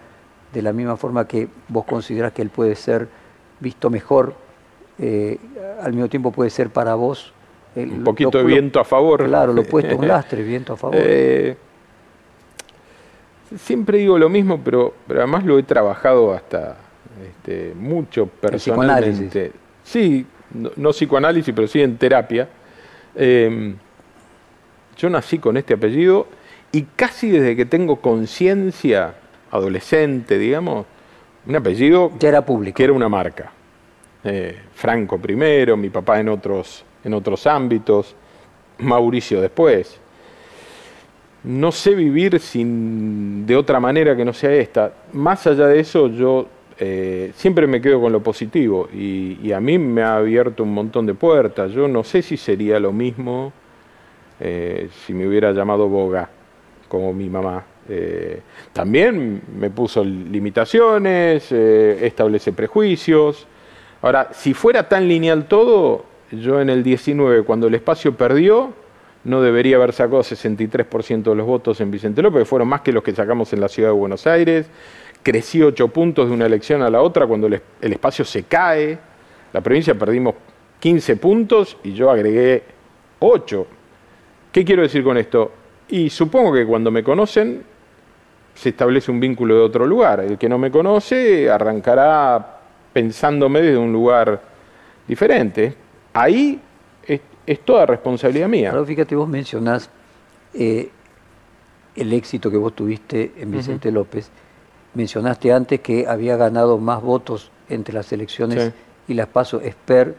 de 0.53 0.61
la 0.61 0.73
misma 0.73 0.97
forma 0.97 1.28
que 1.28 1.47
vos 1.67 1.86
considerás 1.86 2.34
que 2.34 2.41
él 2.41 2.49
puede 2.49 2.75
ser 2.75 3.07
visto 3.59 3.89
mejor, 3.89 4.34
eh, 4.99 5.38
al 5.82 5.93
mismo 5.93 6.09
tiempo 6.09 6.32
puede 6.32 6.49
ser 6.49 6.69
para 6.69 6.95
vos 6.95 7.34
un 7.84 8.03
poquito 8.03 8.38
de 8.38 8.43
viento 8.43 8.80
a 8.80 8.84
favor. 8.84 9.25
Claro, 9.25 9.53
lo 9.53 9.61
opuesto, 9.61 9.97
un 9.97 10.07
lastre, 10.07 10.43
viento 10.43 10.73
a 10.73 10.78
favor. 10.78 10.95
Eh, 10.99 11.55
siempre 13.55 13.99
digo 13.99 14.17
lo 14.17 14.30
mismo, 14.30 14.59
pero, 14.63 14.93
pero 15.07 15.21
además 15.21 15.45
lo 15.45 15.57
he 15.59 15.63
trabajado 15.63 16.34
hasta 16.34 16.78
este, 17.25 17.73
mucho 17.75 18.28
personalmente. 18.28 19.51
Sí, 19.84 20.25
no, 20.75 20.91
psicoanálisis, 20.91 21.53
pero 21.53 21.67
sí 21.67 21.82
en 21.82 21.97
terapia. 21.97 22.47
Em, 23.15 23.75
yo 24.97 25.09
nací 25.09 25.39
con 25.39 25.57
este 25.57 25.75
apellido 25.75 26.28
y 26.71 26.84
casi 26.95 27.30
desde 27.30 27.55
que 27.55 27.65
tengo 27.65 27.97
conciencia, 27.97 29.15
adolescente, 29.51 30.38
digamos, 30.38 30.86
un 31.45 31.55
apellido 31.55 32.11
ya 32.19 32.30
era 32.30 32.45
público. 32.45 32.75
que 32.75 32.84
era 32.84 32.93
una 32.93 33.07
marca. 33.07 33.51
Eh, 34.23 34.57
Franco 34.73 35.19
primero, 35.19 35.78
mi 35.78 35.89
papá 35.89 36.19
en 36.19 36.30
otros 36.30 36.84
en 37.08 37.14
otros 37.14 37.47
ámbitos, 37.47 38.14
Mauricio 38.80 39.41
después. 39.41 39.99
No 41.43 41.72
sé 41.72 41.95
vivir 41.95 42.39
sin, 42.39 43.45
de 43.45 43.55
otra 43.55 43.80
manera 43.80 44.16
que 44.16 44.26
no 44.26 44.34
sea 44.34 44.53
esta. 44.53 44.93
Más 45.14 45.47
allá 45.47 45.68
de 45.68 45.80
eso, 45.80 46.10
yo 46.10 46.47
eh, 46.78 47.32
siempre 47.34 47.66
me 47.66 47.80
quedo 47.80 48.01
con 48.01 48.12
lo 48.12 48.22
positivo 48.22 48.89
y, 48.93 49.51
a 49.53 49.62
mí 49.62 49.80
me 49.80 50.03
ha 50.03 50.18
abierto 50.18 50.64
un 50.64 50.74
montón 50.74 51.05
de 51.05 51.14
puertas. 51.14 51.72
Yo 51.72 51.88
no 51.88 52.03
sé 52.03 52.22
si 52.22 52.36
sería 52.36 52.78
lo 52.78 52.91
mismo 52.91 53.53
eh, 54.41 54.89
si 55.05 55.14
me 55.14 55.26
hubiera 55.26 55.53
llamado 55.53 55.88
Boga, 55.88 56.30
como 56.89 57.14
mi 57.14 57.30
mamá. 57.30 57.64
Eh, 57.88 58.41
también 58.74 59.43
me 59.58 59.70
puso 59.70 60.03
limitaciones, 60.03 61.49
establece 61.53 62.51
prejuicios. 62.51 63.47
Ahora, 64.01 64.28
si 64.34 64.53
fuera 64.53 64.89
tan 64.89 65.08
lineal 65.08 65.47
todo, 65.47 66.16
yo 66.32 66.59
en 66.59 66.69
el 66.69 66.84
19, 66.84 67.43
cuando 67.43 67.67
el 67.67 67.75
espacio 67.75 68.15
perdió, 68.15 68.73
no 69.23 69.41
debería 69.41 69.78
haber 69.78 69.93
sacado 69.93 70.21
63% 70.21 71.23
de 71.23 71.36
los 71.36 71.45
votos 71.45 71.80
en 71.82 71.91
Vicente 71.91 72.21
López, 72.21 72.41
que 72.41 72.45
fueron 72.45 72.67
más 72.67 72.82
que 72.82 72.91
los 72.91 73.03
que 73.03 73.13
sacamos 73.13 73.51
en 73.53 73.61
la 73.61 73.67
ciudad 73.67 73.89
de 73.89 73.95
Buenos 73.95 74.28
Aires. 74.28 74.69
Crecí 75.23 75.61
8 75.61 75.88
puntos 75.89 76.28
de 76.30 76.34
una 76.34 76.45
elección 76.45 76.82
a 76.82 76.89
la 76.89 77.01
otra 77.01 77.28
cuando 77.28 77.47
el, 77.47 77.61
espacio 77.82 78.23
se 78.23 78.43
cae. 78.43 78.97
La 79.53 79.61
provincia 79.61 79.95
perdimos 79.95 80.36
15 80.80 81.15
puntos 81.17 81.78
y 81.84 81.93
yo 81.93 82.09
agregué 82.09 82.63
8. 83.19 83.67
¿Qué 84.51 84.63
quiero 84.63 84.82
decir 84.82 85.03
con 85.03 85.17
esto? 85.17 85.51
Y 85.89 86.09
supongo 86.09 86.53
que 86.53 86.65
cuando 86.65 86.91
me 86.91 87.03
conocen 87.03 87.63
se 88.53 88.69
establece 88.69 89.11
un 89.11 89.19
vínculo 89.19 89.55
de 89.55 89.61
otro 89.61 89.86
lugar. 89.86 90.21
El 90.21 90.38
que 90.38 90.49
no 90.49 90.57
me 90.57 90.71
conoce 90.71 91.49
arrancará 91.49 92.59
pensándome 92.93 93.61
desde 93.61 93.78
un 93.78 93.91
lugar 93.91 94.41
diferente 95.07 95.87
ahí 96.22 96.59
es, 97.45 97.59
toda 97.63 97.86
responsabilidad 97.86 98.49
mía. 98.49 98.72
Pero 98.72 98.86
fíjate, 98.86 99.15
vos 99.15 99.30
mencionás 99.30 99.89
eh, 100.53 100.89
el 101.95 102.13
éxito 102.13 102.51
que 102.51 102.57
vos 102.57 102.76
tuviste 102.76 103.32
en 103.38 103.51
Vicente 103.51 103.91
López. 103.91 104.30
Mencionaste 104.93 105.53
antes 105.53 105.80
que 105.80 106.07
había 106.07 106.36
ganado 106.36 106.78
más 106.78 107.01
votos 107.01 107.51
entre 107.70 107.93
las 107.93 108.11
elecciones 108.11 108.74
y 109.07 109.13
las 109.13 109.28
pasos 109.28 109.63
Esper 109.63 110.15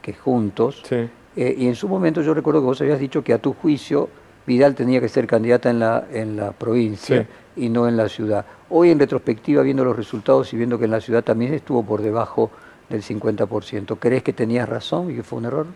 que 0.00 0.12
juntos. 0.12 0.82
Eh, 0.90 1.54
y 1.58 1.66
en 1.66 1.74
su 1.74 1.88
momento 1.88 2.22
yo 2.22 2.34
recuerdo 2.34 2.60
que 2.60 2.66
vos 2.66 2.80
habías 2.80 3.00
dicho 3.00 3.24
que 3.24 3.32
a 3.32 3.38
tu 3.38 3.52
juicio 3.52 4.08
Vidal 4.46 4.74
tenía 4.74 5.00
que 5.00 5.08
ser 5.08 5.26
candidata 5.26 5.70
en 5.70 5.78
la, 5.78 6.06
en 6.12 6.36
la 6.36 6.52
provincia 6.52 7.26
y 7.56 7.68
no 7.68 7.86
en 7.86 7.96
la 7.96 8.08
ciudad. 8.08 8.44
Hoy 8.68 8.90
en 8.90 8.98
retrospectiva, 8.98 9.62
viendo 9.62 9.84
los 9.84 9.96
resultados 9.96 10.52
y 10.52 10.56
viendo 10.56 10.78
que 10.78 10.86
en 10.86 10.90
la 10.92 11.00
ciudad 11.00 11.22
también 11.22 11.54
estuvo 11.54 11.84
por 11.84 12.02
debajo 12.02 12.50
del 12.90 13.02
50%. 13.02 13.96
¿Crees 13.98 14.22
que 14.22 14.32
tenías 14.32 14.68
razón 14.68 15.10
y 15.10 15.14
que 15.14 15.22
fue 15.22 15.38
un 15.38 15.44
error? 15.46 15.66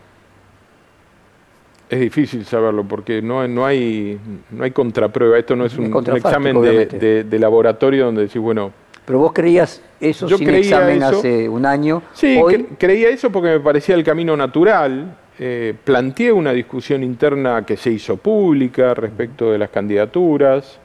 Es 1.89 1.99
difícil 1.99 2.45
saberlo 2.45 2.83
porque 2.83 3.21
no, 3.21 3.47
no, 3.47 3.65
hay, 3.65 4.19
no 4.51 4.63
hay 4.63 4.71
contraprueba. 4.71 5.37
Esto 5.37 5.55
no 5.55 5.65
es 5.65 5.77
un, 5.77 5.85
examen 6.15 6.61
de, 6.61 7.39
laboratorio 7.39 8.05
donde 8.05 8.23
decís, 8.23 8.41
bueno... 8.41 8.71
Pero 9.05 9.19
vos 9.19 9.33
creías 9.33 9.81
eso 9.99 10.27
sin 10.27 10.49
examen 10.49 11.03
hace 11.03 11.47
un 11.47 11.65
año. 11.65 12.01
Sí, 12.13 12.41
creía 12.79 13.09
eso 13.09 13.31
porque 13.31 13.49
me 13.49 13.59
parecía 13.59 13.93
el 13.95 14.03
camino 14.03 14.35
natural. 14.35 15.15
Eh, 15.37 15.75
planteé 15.83 16.31
una 16.31 16.51
discusión 16.53 17.03
interna 17.03 17.63
que 17.65 17.77
se 17.77 17.91
hizo 17.91 18.17
pública 18.17 18.95
respecto 18.95 19.51
de 19.51 19.59
las 19.59 19.69
candidaturas. 19.69 20.79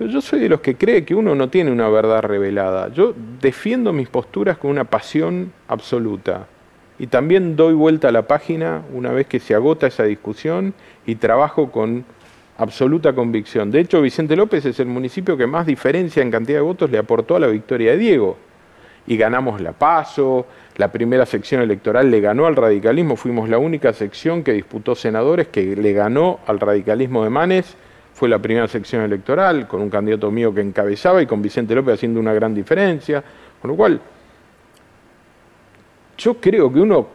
Pero 0.00 0.12
yo 0.12 0.22
soy 0.22 0.40
de 0.40 0.48
los 0.48 0.62
que 0.62 0.76
cree 0.76 1.04
que 1.04 1.14
uno 1.14 1.34
no 1.34 1.50
tiene 1.50 1.70
una 1.70 1.86
verdad 1.90 2.22
revelada. 2.22 2.88
Yo 2.88 3.12
defiendo 3.42 3.92
mis 3.92 4.08
posturas 4.08 4.56
con 4.56 4.70
una 4.70 4.84
pasión 4.84 5.52
absoluta. 5.68 6.46
Y 6.98 7.08
también 7.08 7.54
doy 7.54 7.74
vuelta 7.74 8.08
a 8.08 8.10
la 8.10 8.22
página 8.22 8.80
una 8.94 9.12
vez 9.12 9.26
que 9.26 9.40
se 9.40 9.54
agota 9.54 9.86
esa 9.86 10.04
discusión 10.04 10.72
y 11.04 11.16
trabajo 11.16 11.70
con 11.70 12.06
absoluta 12.56 13.12
convicción. 13.12 13.70
De 13.70 13.80
hecho, 13.80 14.00
Vicente 14.00 14.36
López 14.36 14.64
es 14.64 14.80
el 14.80 14.86
municipio 14.86 15.36
que 15.36 15.46
más 15.46 15.66
diferencia 15.66 16.22
en 16.22 16.30
cantidad 16.30 16.60
de 16.60 16.64
votos 16.64 16.90
le 16.90 16.96
aportó 16.96 17.36
a 17.36 17.40
la 17.40 17.48
victoria 17.48 17.90
de 17.90 17.98
Diego. 17.98 18.38
Y 19.06 19.18
ganamos 19.18 19.60
la 19.60 19.72
PASO, 19.72 20.46
la 20.78 20.90
primera 20.90 21.26
sección 21.26 21.60
electoral 21.60 22.10
le 22.10 22.22
ganó 22.22 22.46
al 22.46 22.56
radicalismo, 22.56 23.16
fuimos 23.16 23.50
la 23.50 23.58
única 23.58 23.92
sección 23.92 24.44
que 24.44 24.54
disputó 24.54 24.94
senadores 24.94 25.48
que 25.48 25.76
le 25.76 25.92
ganó 25.92 26.40
al 26.46 26.58
radicalismo 26.58 27.22
de 27.22 27.28
Manes 27.28 27.76
fue 28.20 28.28
la 28.28 28.38
primera 28.38 28.68
sección 28.68 29.00
electoral, 29.00 29.66
con 29.66 29.80
un 29.80 29.88
candidato 29.88 30.30
mío 30.30 30.52
que 30.52 30.60
encabezaba 30.60 31.22
y 31.22 31.26
con 31.26 31.40
Vicente 31.40 31.74
López 31.74 31.94
haciendo 31.94 32.20
una 32.20 32.34
gran 32.34 32.54
diferencia. 32.54 33.24
Con 33.62 33.70
lo 33.70 33.76
cual, 33.78 33.98
yo 36.18 36.34
creo 36.34 36.70
que 36.70 36.80
uno 36.80 37.06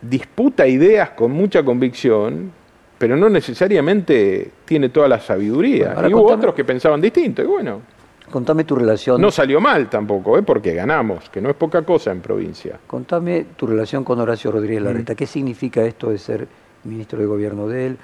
disputa 0.00 0.68
ideas 0.68 1.10
con 1.10 1.32
mucha 1.32 1.64
convicción, 1.64 2.52
pero 2.96 3.16
no 3.16 3.28
necesariamente 3.28 4.52
tiene 4.64 4.90
toda 4.90 5.08
la 5.08 5.18
sabiduría. 5.18 5.96
y 6.08 6.14
hubo 6.14 6.32
otros 6.32 6.54
que 6.54 6.64
pensaban 6.64 7.00
distinto, 7.00 7.42
y 7.42 7.46
bueno. 7.46 7.82
Contame 8.30 8.62
tu 8.62 8.76
relación. 8.76 9.20
No 9.20 9.32
salió 9.32 9.60
mal 9.60 9.90
tampoco, 9.90 10.38
¿eh? 10.38 10.44
porque 10.44 10.74
ganamos, 10.74 11.28
que 11.28 11.40
no 11.40 11.50
es 11.50 11.56
poca 11.56 11.82
cosa 11.82 12.12
en 12.12 12.20
provincia. 12.20 12.78
Contame 12.86 13.46
tu 13.56 13.66
relación 13.66 14.04
con 14.04 14.20
Horacio 14.20 14.52
Rodríguez 14.52 14.80
Larreta. 14.80 15.16
¿Qué 15.16 15.26
significa 15.26 15.82
esto 15.82 16.10
de 16.10 16.18
ser 16.18 16.46
ministro 16.84 17.18
de 17.18 17.26
gobierno 17.26 17.66
de 17.66 17.86
él? 17.88 17.98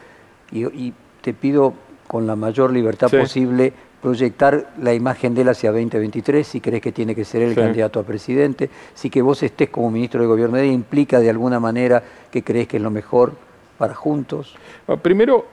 y 0.53 0.93
te 1.25 1.33
pido 1.33 1.73
con 2.15 2.29
la 2.29 2.37
mayor 2.37 2.71
libertad 2.71 3.11
posible 3.11 3.73
proyectar 4.01 4.71
la 4.81 4.95
imagen 4.95 5.35
de 5.35 5.43
él 5.43 5.49
hacia 5.49 5.73
2023, 5.73 6.47
si 6.47 6.61
crees 6.61 6.81
que 6.81 6.93
tiene 6.93 7.13
que 7.13 7.25
ser 7.25 7.43
el 7.43 7.57
candidato 7.57 7.99
a 7.99 8.05
presidente, 8.05 8.71
si 8.95 9.11
que 9.11 9.21
vos 9.21 9.43
estés 9.43 9.69
como 9.69 9.91
ministro 9.91 10.21
de 10.21 10.29
gobierno 10.29 10.57
de 10.57 10.69
él, 10.69 10.71
implica 10.71 11.19
de 11.19 11.29
alguna 11.29 11.59
manera 11.59 12.05
que 12.31 12.45
crees 12.45 12.69
que 12.69 12.77
es 12.77 12.83
lo 12.85 12.93
mejor 12.93 13.33
para 13.79 13.95
juntos. 13.95 14.55
primero, 15.03 15.45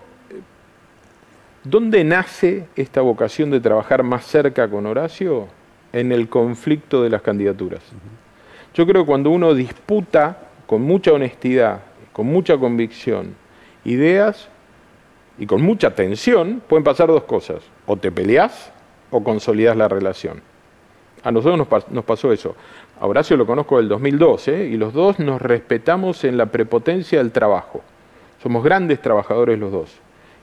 ¿dónde 1.63 2.03
nace 2.03 2.67
esta 2.75 3.01
vocación 3.01 3.49
de 3.49 3.59
trabajar 3.59 4.03
más 4.03 4.23
cerca 4.27 4.69
con 4.69 4.85
Horacio? 4.85 5.47
En 5.91 6.11
el 6.11 6.29
conflicto 6.29 7.01
de 7.01 7.09
las 7.09 7.23
candidaturas. 7.23 7.81
Yo 8.75 8.85
creo 8.85 9.01
que 9.01 9.07
cuando 9.07 9.31
uno 9.31 9.55
disputa 9.55 10.37
con 10.67 10.83
mucha 10.83 11.11
honestidad, 11.11 11.81
con 12.13 12.27
mucha 12.27 12.55
convicción, 12.59 13.33
ideas, 13.83 14.47
y 15.41 15.47
con 15.47 15.63
mucha 15.63 15.95
tensión, 15.95 16.61
pueden 16.67 16.83
pasar 16.83 17.07
dos 17.07 17.23
cosas. 17.23 17.63
O 17.87 17.97
te 17.97 18.11
peleas 18.11 18.71
o 19.09 19.23
consolidas 19.23 19.75
la 19.75 19.87
relación. 19.87 20.39
A 21.23 21.31
nosotros 21.31 21.67
nos, 21.89 22.05
pasó 22.05 22.31
eso. 22.31 22.55
A 22.99 23.07
Horacio 23.07 23.35
lo 23.35 23.47
conozco 23.47 23.77
del 23.77 23.87
2012 23.87 24.67
y 24.67 24.77
los 24.77 24.93
dos 24.93 25.17
nos 25.17 25.41
respetamos 25.41 26.23
en 26.25 26.37
la 26.37 26.45
prepotencia 26.45 27.17
del 27.17 27.31
trabajo. 27.31 27.81
Somos 28.43 28.63
grandes 28.63 29.01
trabajadores 29.01 29.57
los 29.57 29.71
dos 29.71 29.89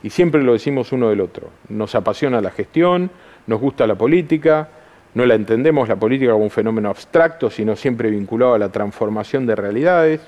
y 0.02 0.10
siempre 0.10 0.42
lo 0.42 0.54
decimos 0.54 0.90
uno 0.90 1.10
del 1.10 1.20
otro. 1.20 1.48
Nos 1.68 1.94
apasiona 1.94 2.40
la 2.40 2.50
gestión, 2.50 3.12
nos 3.46 3.60
gusta 3.60 3.86
la 3.86 3.94
política, 3.94 4.68
no 5.14 5.24
la 5.26 5.36
entendemos 5.36 5.88
la 5.88 5.94
política 5.94 6.32
como 6.32 6.42
un 6.42 6.50
fenómeno 6.50 6.88
abstracto, 6.88 7.50
sino 7.50 7.76
siempre 7.76 8.10
vinculado 8.10 8.54
a 8.54 8.58
la 8.58 8.72
transformación 8.72 9.46
de 9.46 9.54
realidades. 9.54 10.20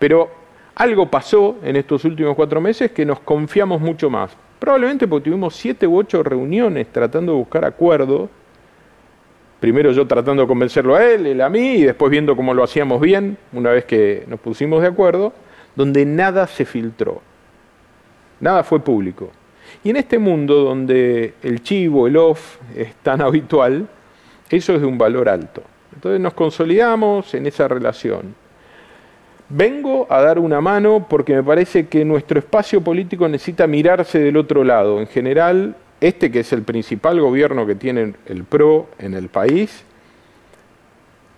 Pero 0.00 0.43
algo 0.74 1.10
pasó 1.10 1.56
en 1.62 1.76
estos 1.76 2.04
últimos 2.04 2.34
cuatro 2.34 2.60
meses 2.60 2.90
que 2.90 3.04
nos 3.04 3.20
confiamos 3.20 3.80
mucho 3.80 4.10
más. 4.10 4.36
Probablemente 4.58 5.06
porque 5.06 5.30
tuvimos 5.30 5.54
siete 5.54 5.86
u 5.86 5.98
ocho 5.98 6.22
reuniones 6.22 6.88
tratando 6.90 7.32
de 7.32 7.38
buscar 7.38 7.64
acuerdos. 7.64 8.28
Primero 9.60 9.92
yo 9.92 10.06
tratando 10.06 10.42
de 10.42 10.48
convencerlo 10.48 10.96
a 10.96 11.04
él, 11.04 11.26
él 11.26 11.40
a 11.40 11.48
mí, 11.48 11.76
y 11.76 11.84
después 11.84 12.10
viendo 12.10 12.36
cómo 12.36 12.52
lo 12.52 12.64
hacíamos 12.64 13.00
bien, 13.00 13.38
una 13.52 13.70
vez 13.70 13.84
que 13.84 14.24
nos 14.26 14.40
pusimos 14.40 14.82
de 14.82 14.88
acuerdo, 14.88 15.32
donde 15.74 16.04
nada 16.04 16.46
se 16.46 16.64
filtró, 16.64 17.22
nada 18.40 18.62
fue 18.62 18.80
público. 18.80 19.30
Y 19.82 19.90
en 19.90 19.96
este 19.96 20.18
mundo 20.18 20.64
donde 20.64 21.34
el 21.42 21.62
chivo, 21.62 22.06
el 22.06 22.16
off 22.16 22.58
es 22.76 22.94
tan 22.96 23.20
habitual, 23.22 23.88
eso 24.50 24.74
es 24.74 24.80
de 24.80 24.86
un 24.86 24.98
valor 24.98 25.28
alto. 25.28 25.62
Entonces 25.94 26.20
nos 26.20 26.34
consolidamos 26.34 27.32
en 27.34 27.46
esa 27.46 27.68
relación. 27.68 28.34
Vengo 29.48 30.06
a 30.08 30.20
dar 30.22 30.38
una 30.38 30.60
mano 30.60 31.06
porque 31.08 31.34
me 31.34 31.42
parece 31.42 31.86
que 31.86 32.04
nuestro 32.04 32.38
espacio 32.38 32.80
político 32.80 33.28
necesita 33.28 33.66
mirarse 33.66 34.18
del 34.18 34.38
otro 34.38 34.64
lado. 34.64 35.00
En 35.00 35.06
general, 35.06 35.76
este 36.00 36.30
que 36.30 36.40
es 36.40 36.52
el 36.52 36.62
principal 36.62 37.20
gobierno 37.20 37.66
que 37.66 37.74
tiene 37.74 38.14
el 38.26 38.44
PRO 38.44 38.88
en 38.98 39.14
el 39.14 39.28
país, 39.28 39.84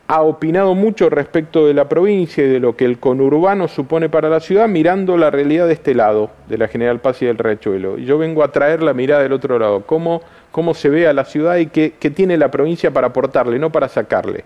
ha 0.08 0.22
opinado 0.22 0.74
mucho 0.74 1.10
respecto 1.10 1.66
de 1.66 1.74
la 1.74 1.88
provincia 1.88 2.44
y 2.44 2.48
de 2.48 2.60
lo 2.60 2.76
que 2.76 2.84
el 2.84 2.98
conurbano 2.98 3.66
supone 3.66 4.08
para 4.08 4.28
la 4.28 4.38
ciudad, 4.38 4.68
mirando 4.68 5.16
la 5.16 5.30
realidad 5.30 5.66
de 5.66 5.72
este 5.72 5.94
lado, 5.94 6.30
de 6.48 6.58
la 6.58 6.68
General 6.68 7.00
Paz 7.00 7.22
y 7.22 7.26
del 7.26 7.38
Riachuelo. 7.38 7.98
Y 7.98 8.04
yo 8.04 8.16
vengo 8.16 8.44
a 8.44 8.52
traer 8.52 8.82
la 8.82 8.94
mirada 8.94 9.22
del 9.22 9.32
otro 9.32 9.58
lado, 9.58 9.82
cómo, 9.84 10.22
cómo 10.52 10.74
se 10.74 10.90
ve 10.90 11.08
a 11.08 11.12
la 11.12 11.24
ciudad 11.24 11.56
y 11.56 11.66
qué, 11.66 11.94
qué 11.98 12.10
tiene 12.10 12.36
la 12.36 12.52
provincia 12.52 12.92
para 12.92 13.08
aportarle, 13.08 13.58
no 13.58 13.70
para 13.70 13.88
sacarle. 13.88 14.44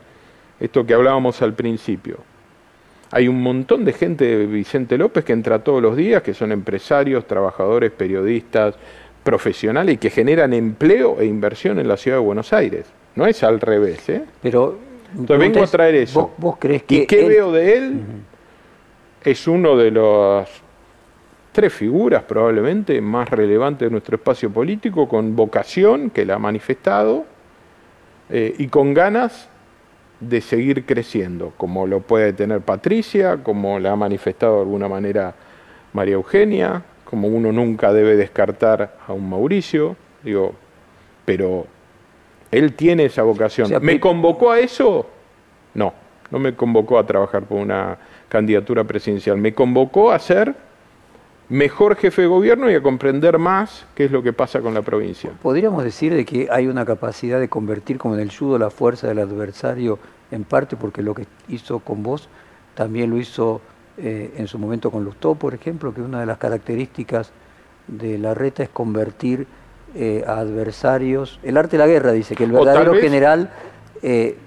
Esto 0.59 0.87
que 0.87 0.95
hablábamos 0.95 1.43
al 1.43 1.53
principio. 1.53 2.30
Hay 3.13 3.27
un 3.27 3.43
montón 3.43 3.85
de 3.85 3.93
gente 3.93 4.25
de 4.25 4.47
Vicente 4.47 4.97
López 4.97 5.25
que 5.25 5.33
entra 5.33 5.65
todos 5.65 5.83
los 5.83 5.97
días, 5.97 6.23
que 6.23 6.33
son 6.33 6.53
empresarios, 6.53 7.27
trabajadores, 7.27 7.91
periodistas, 7.91 8.77
profesionales 9.25 9.97
y 9.97 9.99
que 9.99 10.11
generan 10.11 10.53
empleo 10.53 11.21
e 11.21 11.27
inversión 11.27 11.79
en 11.79 11.89
la 11.89 11.97
ciudad 11.97 12.19
de 12.19 12.25
Buenos 12.25 12.53
Aires. 12.53 12.87
No 13.17 13.27
es 13.27 13.43
al 13.43 13.61
revés, 13.61 14.09
¿eh? 14.09 14.25
Pero 14.41 14.79
entonces 15.13 15.39
vengo 15.39 15.65
a 15.65 15.67
traer 15.67 15.97
eso. 15.97 16.33
¿Vos, 16.39 16.57
crees 16.59 16.85
que 16.85 16.95
¿Y 16.95 17.07
qué 17.07 17.29
veo 17.29 17.53
de 17.53 17.77
él? 17.77 18.01
Es 19.25 19.47
uno 19.49 19.77
de 19.77 19.91
las 19.91 20.49
tres 21.53 21.73
figuras 21.73 22.23
probablemente 22.23 23.01
más 23.01 23.29
relevantes 23.29 23.89
de 23.89 23.91
nuestro 23.91 24.17
espacio 24.17 24.51
político, 24.51 25.09
con 25.09 25.35
vocación, 25.35 26.11
que 26.11 26.25
la 26.25 26.37
ha 26.37 26.39
manifestado, 26.39 27.25
eh, 28.31 28.55
y 28.57 28.69
con 28.69 28.95
ganas 28.95 29.50
de 30.21 30.41
seguir 30.41 30.85
creciendo, 30.85 31.53
como 31.57 31.87
lo 31.87 32.01
puede 32.01 32.33
tener 32.33 32.61
Patricia, 32.61 33.39
como 33.43 33.79
la 33.79 33.93
ha 33.93 33.97
manifestado 33.97 34.57
de 34.57 34.63
alguna 34.63 34.89
manera 34.89 35.35
María 35.93 36.15
Eugenia, 36.15 36.83
como 37.05 37.29
uno 37.29 37.51
nunca 37.51 37.93
debe 37.93 38.17
descartar 38.17 38.99
a 39.07 39.13
un 39.13 39.29
Mauricio, 39.29 39.97
digo, 40.23 40.55
pero 41.25 41.67
él 42.51 42.75
tiene 42.75 43.07
esa 43.07 43.23
vocación. 43.23 43.71
¿Me 43.83 43.99
convocó 43.99 44.51
a 44.51 44.61
eso? 44.61 45.07
No, 45.75 45.93
no 46.31 46.39
me 46.39 46.55
convocó 46.55 46.99
a 46.99 47.07
trabajar 47.07 47.45
por 47.45 47.59
una 47.59 47.99
candidatura 48.29 48.85
presidencial, 48.85 49.39
me 49.39 49.55
convocó 49.55 50.13
a 50.13 50.19
ser 50.19 50.55
mejor 51.51 51.97
jefe 51.97 52.23
de 52.23 52.29
gobierno 52.29 52.71
y 52.71 52.75
a 52.75 52.83
comprender 52.83 53.39
más 53.39 53.85
qué 53.95 54.05
es 54.05 54.13
lo 54.13 54.23
que 54.23 54.33
pasa 54.33 54.61
con 54.61 54.73
la 54.73 54.83
provincia. 54.83 55.33
Podríamos 55.43 55.83
decir 55.83 56.15
de 56.15 56.25
que 56.25 56.49
hay 56.51 56.69
una 56.69 56.87
capacidad 56.87 57.41
de 57.41 57.49
convertir 57.49 57.99
como 57.99 58.15
en 58.15 58.21
el 58.21 58.35
judo 58.35 58.57
la 58.57 58.71
fuerza 58.71 59.09
del 59.09 59.19
adversario 59.19 59.99
en 60.31 60.45
parte 60.45 60.77
porque 60.77 61.03
lo 61.03 61.13
que 61.13 61.27
hizo 61.49 61.81
con 61.81 62.05
vos 62.05 62.29
también 62.75 63.11
lo 63.11 63.19
hizo 63.19 63.61
eh, 63.99 64.33
en 64.37 64.47
su 64.47 64.59
momento 64.59 64.93
con 64.93 65.05
Lustó, 65.05 65.35
por 65.35 65.53
ejemplo, 65.53 65.93
que 65.93 66.01
una 66.01 66.21
de 66.21 66.27
las 66.27 66.39
características 66.39 67.33
de 67.89 68.17
la 68.17 68.33
reta 68.33 68.63
es 68.63 68.69
convertir 68.69 69.49
eh, 69.97 70.23
a 70.25 70.39
adversarios. 70.39 71.41
El 71.43 71.57
arte 71.57 71.73
de 71.73 71.79
la 71.79 71.89
guerra 71.89 72.13
dice 72.13 72.37
que 72.37 72.45
el 72.45 72.53
verdadero 72.53 72.95
general 72.95 73.51
eh, 74.03 74.39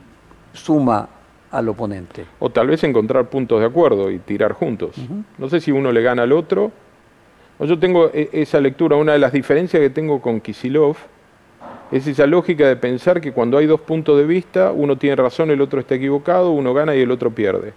suma 0.53 1.09
al 1.51 1.67
oponente. 1.67 2.25
O 2.39 2.49
tal 2.49 2.67
vez 2.67 2.81
encontrar 2.85 3.29
puntos 3.29 3.59
de 3.59 3.65
acuerdo 3.65 4.09
y 4.09 4.19
tirar 4.19 4.53
juntos. 4.53 4.95
No 5.37 5.49
sé 5.49 5.59
si 5.59 5.71
uno 5.71 5.91
le 5.91 6.01
gana 6.01 6.23
al 6.23 6.31
otro 6.31 6.71
yo 7.59 7.79
tengo 7.79 8.09
e, 8.13 8.29
esa 8.33 8.59
lectura, 8.59 8.95
una 8.95 9.13
de 9.13 9.19
las 9.19 9.31
diferencias 9.31 9.81
que 9.81 9.89
tengo 9.89 10.21
con 10.21 10.41
Kisilov 10.41 10.97
es 11.91 12.07
esa 12.07 12.25
lógica 12.25 12.67
de 12.67 12.75
pensar 12.75 13.21
que 13.21 13.31
cuando 13.31 13.57
hay 13.57 13.67
dos 13.67 13.81
puntos 13.81 14.17
de 14.17 14.25
vista, 14.25 14.71
uno 14.71 14.97
tiene 14.97 15.15
razón, 15.15 15.51
el 15.51 15.61
otro 15.61 15.79
está 15.79 15.95
equivocado, 15.95 16.51
uno 16.51 16.73
gana 16.73 16.95
y 16.95 17.01
el 17.01 17.11
otro 17.11 17.29
pierde. 17.31 17.73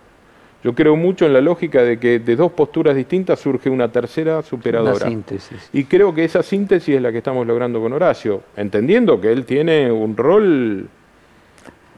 Yo 0.65 0.75
creo 0.75 0.97
mucho 0.97 1.27
en 1.27 1.33
la 1.33 1.41
lógica 1.41 1.83
de 1.83 1.99
que 1.99 2.19
de 2.19 2.35
dos 2.35 2.51
posturas 2.53 2.97
distintas 2.97 3.39
surge 3.39 3.69
una 3.69 3.93
tercera 3.93 4.43
superadora. 4.43 4.97
Una 4.97 5.07
síntesis. 5.07 5.69
Y 5.73 5.85
creo 5.85 6.15
que 6.15 6.25
esa 6.25 6.43
síntesis 6.43 6.97
es 6.97 7.03
la 7.03 7.13
que 7.13 7.19
estamos 7.19 7.47
logrando 7.47 7.81
con 7.81 7.93
Horacio, 7.93 8.43
entendiendo 8.57 9.21
que 9.21 9.31
él 9.31 9.45
tiene 9.45 9.93
un 9.93 10.17
rol 10.17 10.89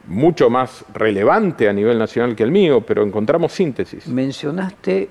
mucho 0.07 0.49
más 0.49 0.83
relevante 0.93 1.69
a 1.69 1.73
nivel 1.73 1.97
nacional 1.97 2.35
que 2.35 2.43
el 2.43 2.51
mío, 2.51 2.81
pero 2.81 3.03
encontramos 3.03 3.53
síntesis. 3.53 4.07
Mencionaste 4.07 5.09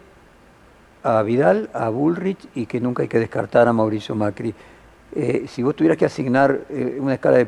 a 1.09 1.23
Vidal, 1.23 1.71
a 1.73 1.89
Bullrich 1.89 2.49
y 2.55 2.67
que 2.67 2.81
nunca 2.81 3.03
hay 3.03 3.09
que 3.09 3.19
descartar 3.19 3.67
a 3.67 3.73
Mauricio 3.73 4.15
Macri. 4.15 4.55
Eh, 5.15 5.47
si 5.49 5.63
vos 5.63 5.75
tuvieras 5.75 5.97
que 5.97 6.05
asignar 6.05 6.61
eh, 6.69 6.99
una 7.01 7.15
escala 7.15 7.39
de 7.39 7.47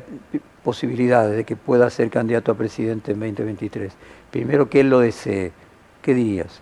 posibilidades 0.64 1.36
de 1.36 1.44
que 1.44 1.56
pueda 1.56 1.90
ser 1.90 2.08
candidato 2.08 2.52
a 2.52 2.54
presidente 2.54 3.12
en 3.12 3.20
2023, 3.20 3.92
primero 4.30 4.68
que 4.70 4.80
él 4.80 4.88
lo 4.88 5.00
desee, 5.00 5.52
¿qué 6.00 6.14
dirías? 6.14 6.60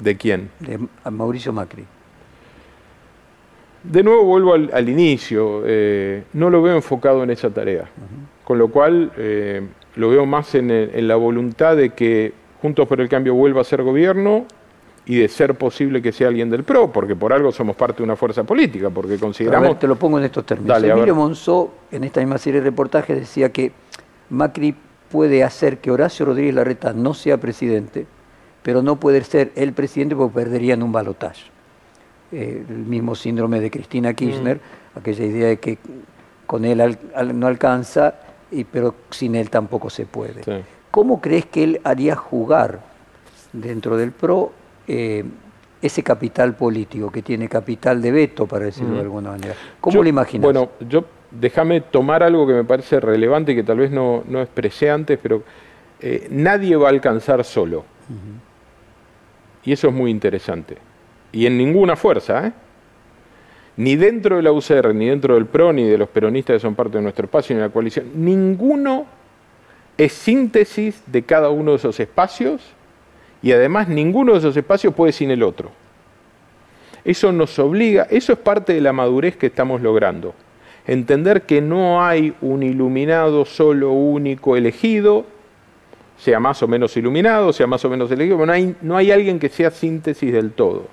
¿De 0.00 0.16
quién? 0.16 0.50
De 0.58 0.80
Mauricio 1.10 1.52
Macri. 1.52 1.84
De 3.84 4.02
nuevo 4.02 4.24
vuelvo 4.24 4.54
al, 4.54 4.88
inicio, 4.88 5.62
eh, 5.64 6.24
no 6.32 6.50
lo 6.50 6.62
veo 6.62 6.74
enfocado 6.74 7.22
en 7.22 7.30
esa 7.30 7.50
tarea, 7.50 7.88
con 8.44 8.58
lo 8.58 8.68
cual 8.68 9.12
lo 9.94 10.08
veo 10.10 10.26
más 10.26 10.54
en, 10.56 10.70
en 10.70 11.06
la 11.06 11.14
voluntad 11.14 11.76
de 11.76 11.90
que 11.90 12.32
Juntos 12.60 12.88
por 12.88 13.00
el 13.00 13.08
Cambio 13.08 13.34
vuelva 13.34 13.60
a 13.60 13.64
ser 13.64 13.82
gobierno 13.82 14.46
y 15.08 15.16
de 15.16 15.28
ser 15.28 15.54
posible 15.54 16.02
que 16.02 16.12
sea 16.12 16.28
alguien 16.28 16.50
del 16.50 16.64
PRO, 16.64 16.92
porque 16.92 17.16
por 17.16 17.32
algo 17.32 17.50
somos 17.50 17.74
parte 17.74 17.98
de 17.98 18.02
una 18.04 18.14
fuerza 18.14 18.44
política, 18.44 18.90
porque 18.90 19.18
consideramos... 19.18 19.78
te 19.78 19.86
lo 19.86 19.96
pongo 19.96 20.18
en 20.18 20.26
estos 20.26 20.44
términos. 20.44 20.84
Emilio 20.84 21.14
Monzó, 21.14 21.72
en 21.90 22.04
esta 22.04 22.20
misma 22.20 22.36
serie 22.36 22.60
de 22.60 22.66
reportajes, 22.66 23.18
decía 23.18 23.50
que 23.50 23.72
Macri 24.28 24.74
puede 25.10 25.42
hacer 25.42 25.78
que 25.78 25.90
Horacio 25.90 26.26
Rodríguez 26.26 26.54
Larreta 26.54 26.92
no 26.92 27.14
sea 27.14 27.38
presidente, 27.38 28.06
pero 28.62 28.82
no 28.82 29.00
puede 29.00 29.24
ser 29.24 29.50
el 29.56 29.72
presidente 29.72 30.14
porque 30.14 30.34
perdería 30.34 30.74
en 30.74 30.82
un 30.82 30.92
balotaje. 30.92 31.44
Eh, 32.30 32.66
el 32.68 32.76
mismo 32.76 33.14
síndrome 33.14 33.60
de 33.60 33.70
Cristina 33.70 34.12
Kirchner, 34.12 34.58
mm. 34.58 34.98
aquella 34.98 35.24
idea 35.24 35.48
de 35.48 35.56
que 35.56 35.78
con 36.46 36.66
él 36.66 36.98
no 37.32 37.46
alcanza, 37.46 38.14
y, 38.50 38.64
pero 38.64 38.94
sin 39.08 39.36
él 39.36 39.48
tampoco 39.48 39.88
se 39.88 40.04
puede. 40.04 40.42
¿Cómo 40.90 41.22
crees 41.22 41.46
que 41.46 41.64
él 41.64 41.80
haría 41.84 42.14
jugar 42.14 42.80
dentro 43.54 43.96
del 43.96 44.12
PRO 44.12 44.52
eh, 44.88 45.24
ese 45.80 46.02
capital 46.02 46.56
político, 46.56 47.12
que 47.12 47.22
tiene 47.22 47.48
capital 47.48 48.02
de 48.02 48.10
veto, 48.10 48.46
para 48.46 48.64
decirlo 48.64 48.94
de 48.94 49.02
alguna 49.02 49.30
manera. 49.30 49.54
¿Cómo 49.80 50.02
lo 50.02 50.08
imaginas? 50.08 50.42
Bueno, 50.42 50.70
yo 50.88 51.04
déjame 51.30 51.80
tomar 51.80 52.22
algo 52.22 52.46
que 52.46 52.54
me 52.54 52.64
parece 52.64 52.98
relevante 52.98 53.52
y 53.52 53.54
que 53.54 53.62
tal 53.62 53.78
vez 53.78 53.90
no, 53.90 54.24
no 54.26 54.40
expresé 54.40 54.90
antes, 54.90 55.18
pero 55.22 55.44
eh, 56.00 56.26
nadie 56.30 56.74
va 56.76 56.88
a 56.88 56.90
alcanzar 56.90 57.44
solo. 57.44 57.84
Y 59.64 59.72
eso 59.72 59.88
es 59.88 59.94
muy 59.94 60.10
interesante. 60.10 60.78
Y 61.30 61.46
en 61.46 61.58
ninguna 61.58 61.94
fuerza, 61.94 62.46
¿eh? 62.46 62.52
Ni 63.76 63.94
dentro 63.94 64.36
de 64.36 64.42
la 64.42 64.50
UCR, 64.50 64.92
ni 64.92 65.06
dentro 65.06 65.34
del 65.34 65.46
PRO, 65.46 65.72
ni 65.72 65.84
de 65.84 65.96
los 65.96 66.08
peronistas 66.08 66.54
que 66.54 66.60
son 66.60 66.74
parte 66.74 66.96
de 66.98 67.02
nuestro 67.02 67.26
espacio, 67.26 67.54
ni 67.54 67.60
de 67.60 67.68
la 67.68 67.72
coalición. 67.72 68.06
Ninguno 68.14 69.06
es 69.96 70.12
síntesis 70.12 71.00
de 71.06 71.22
cada 71.22 71.50
uno 71.50 71.72
de 71.72 71.76
esos 71.76 72.00
espacios 72.00 72.74
y 73.42 73.52
además 73.52 73.88
ninguno 73.88 74.32
de 74.32 74.38
esos 74.38 74.56
espacios 74.56 74.94
puede 74.94 75.12
sin 75.12 75.30
el 75.30 75.42
otro. 75.42 75.70
Eso 77.04 77.32
nos 77.32 77.58
obliga, 77.58 78.06
eso 78.10 78.32
es 78.32 78.38
parte 78.38 78.74
de 78.74 78.80
la 78.80 78.92
madurez 78.92 79.36
que 79.36 79.46
estamos 79.46 79.80
logrando. 79.80 80.34
Entender 80.86 81.42
que 81.42 81.60
no 81.60 82.04
hay 82.04 82.34
un 82.40 82.62
iluminado 82.62 83.44
solo, 83.44 83.92
único, 83.92 84.56
elegido, 84.56 85.24
sea 86.16 86.40
más 86.40 86.62
o 86.62 86.68
menos 86.68 86.96
iluminado, 86.96 87.52
sea 87.52 87.66
más 87.66 87.84
o 87.84 87.90
menos 87.90 88.10
elegido, 88.10 88.36
pero 88.36 88.46
no 88.46 88.52
hay, 88.52 88.74
no 88.82 88.96
hay 88.96 89.12
alguien 89.12 89.38
que 89.38 89.48
sea 89.48 89.70
síntesis 89.70 90.32
del 90.32 90.52
todo. 90.52 90.86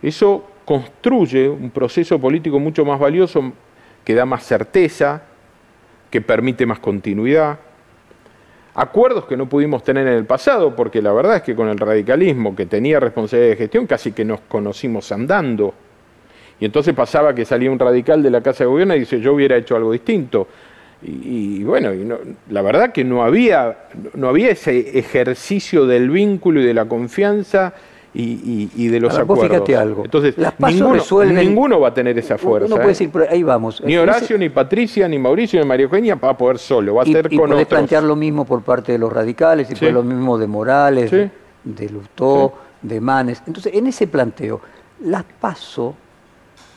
Eso 0.00 0.44
construye 0.64 1.48
un 1.48 1.70
proceso 1.70 2.18
político 2.20 2.60
mucho 2.60 2.84
más 2.84 3.00
valioso, 3.00 3.52
que 4.04 4.14
da 4.14 4.24
más 4.24 4.44
certeza, 4.44 5.22
que 6.10 6.20
permite 6.20 6.66
más 6.66 6.78
continuidad. 6.78 7.58
Acuerdos 8.76 9.26
que 9.26 9.36
no 9.36 9.48
pudimos 9.48 9.84
tener 9.84 10.06
en 10.06 10.14
el 10.14 10.24
pasado, 10.24 10.74
porque 10.74 11.00
la 11.00 11.12
verdad 11.12 11.36
es 11.36 11.42
que 11.42 11.54
con 11.54 11.68
el 11.68 11.78
radicalismo 11.78 12.56
que 12.56 12.66
tenía 12.66 12.98
responsabilidad 12.98 13.50
de 13.50 13.56
gestión 13.56 13.86
casi 13.86 14.10
que 14.12 14.24
nos 14.24 14.40
conocimos 14.40 15.12
andando. 15.12 15.74
Y 16.58 16.64
entonces 16.64 16.94
pasaba 16.94 17.34
que 17.34 17.44
salía 17.44 17.70
un 17.70 17.78
radical 17.78 18.22
de 18.22 18.30
la 18.30 18.40
Casa 18.40 18.64
de 18.64 18.70
Gobierno 18.70 18.96
y 18.96 19.00
dice, 19.00 19.20
yo 19.20 19.34
hubiera 19.34 19.56
hecho 19.56 19.76
algo 19.76 19.92
distinto. 19.92 20.48
Y, 21.02 21.62
bueno, 21.64 21.90
la 22.48 22.62
verdad 22.62 22.90
que 22.90 23.04
no 23.04 23.22
había, 23.22 23.88
no 24.14 24.28
había 24.28 24.50
ese 24.50 24.98
ejercicio 24.98 25.86
del 25.86 26.08
vínculo 26.08 26.60
y 26.60 26.64
de 26.64 26.72
la 26.72 26.86
confianza 26.86 27.74
y, 28.14 28.88
de 28.88 29.00
los 29.00 29.16
acuerdos. 29.18 29.48
fíjate 29.48 29.76
algo. 29.76 30.04
Entonces, 30.04 30.36
ninguno, 30.38 31.80
va 31.80 31.88
a 31.88 31.94
tener 31.94 32.16
esa 32.18 32.38
fuerza. 32.38 32.68
No 32.68 32.76
puede 32.76 32.88
¿eh? 32.88 32.92
decir, 32.92 33.10
ahí 33.28 33.42
vamos. 33.42 33.82
Ni 33.84 33.96
Horacio, 33.96 34.38
ni 34.38 34.48
Patricia, 34.48 35.08
ni 35.08 35.18
Mauricio, 35.18 35.60
ni 35.60 35.66
María 35.66 35.84
Eugenia 35.84 36.14
va 36.14 36.30
a 36.30 36.36
poder 36.38 36.58
solo, 36.58 36.94
va 36.94 37.02
a 37.02 37.06
ser 37.06 37.28
y 37.30 37.36
con 37.36 37.52
otros. 37.52 37.66
plantear 37.66 38.04
lo 38.04 38.16
mismo 38.16 38.44
por 38.44 38.62
parte 38.62 38.92
de 38.92 38.98
los 38.98 39.12
radicales, 39.12 39.70
y 39.70 39.74
por 39.74 39.92
lo 39.92 40.02
mismo 40.02 40.38
de 40.38 40.46
Morales, 40.46 41.10
de 41.10 41.88
Lustó, 41.88 42.54
de 42.80 43.00
Manes. 43.00 43.42
Entonces, 43.46 43.74
en 43.74 43.86
ese 43.86 44.06
planteo, 44.06 44.60
las 45.02 45.24
PASO 45.24 45.94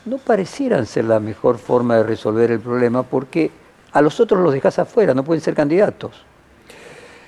no 0.06 0.18
parecieran 0.18 0.86
ser 0.86 1.04
la 1.04 1.20
mejor 1.20 1.58
forma 1.58 1.96
de 1.96 2.02
resolver 2.02 2.50
el 2.50 2.60
problema 2.60 3.02
porque 3.02 3.50
a 3.92 4.02
los 4.02 4.18
otros 4.20 4.42
los 4.42 4.52
dejas 4.52 4.78
afuera, 4.78 5.14
no 5.14 5.22
pueden 5.22 5.40
ser 5.40 5.54
candidatos. 5.54 6.24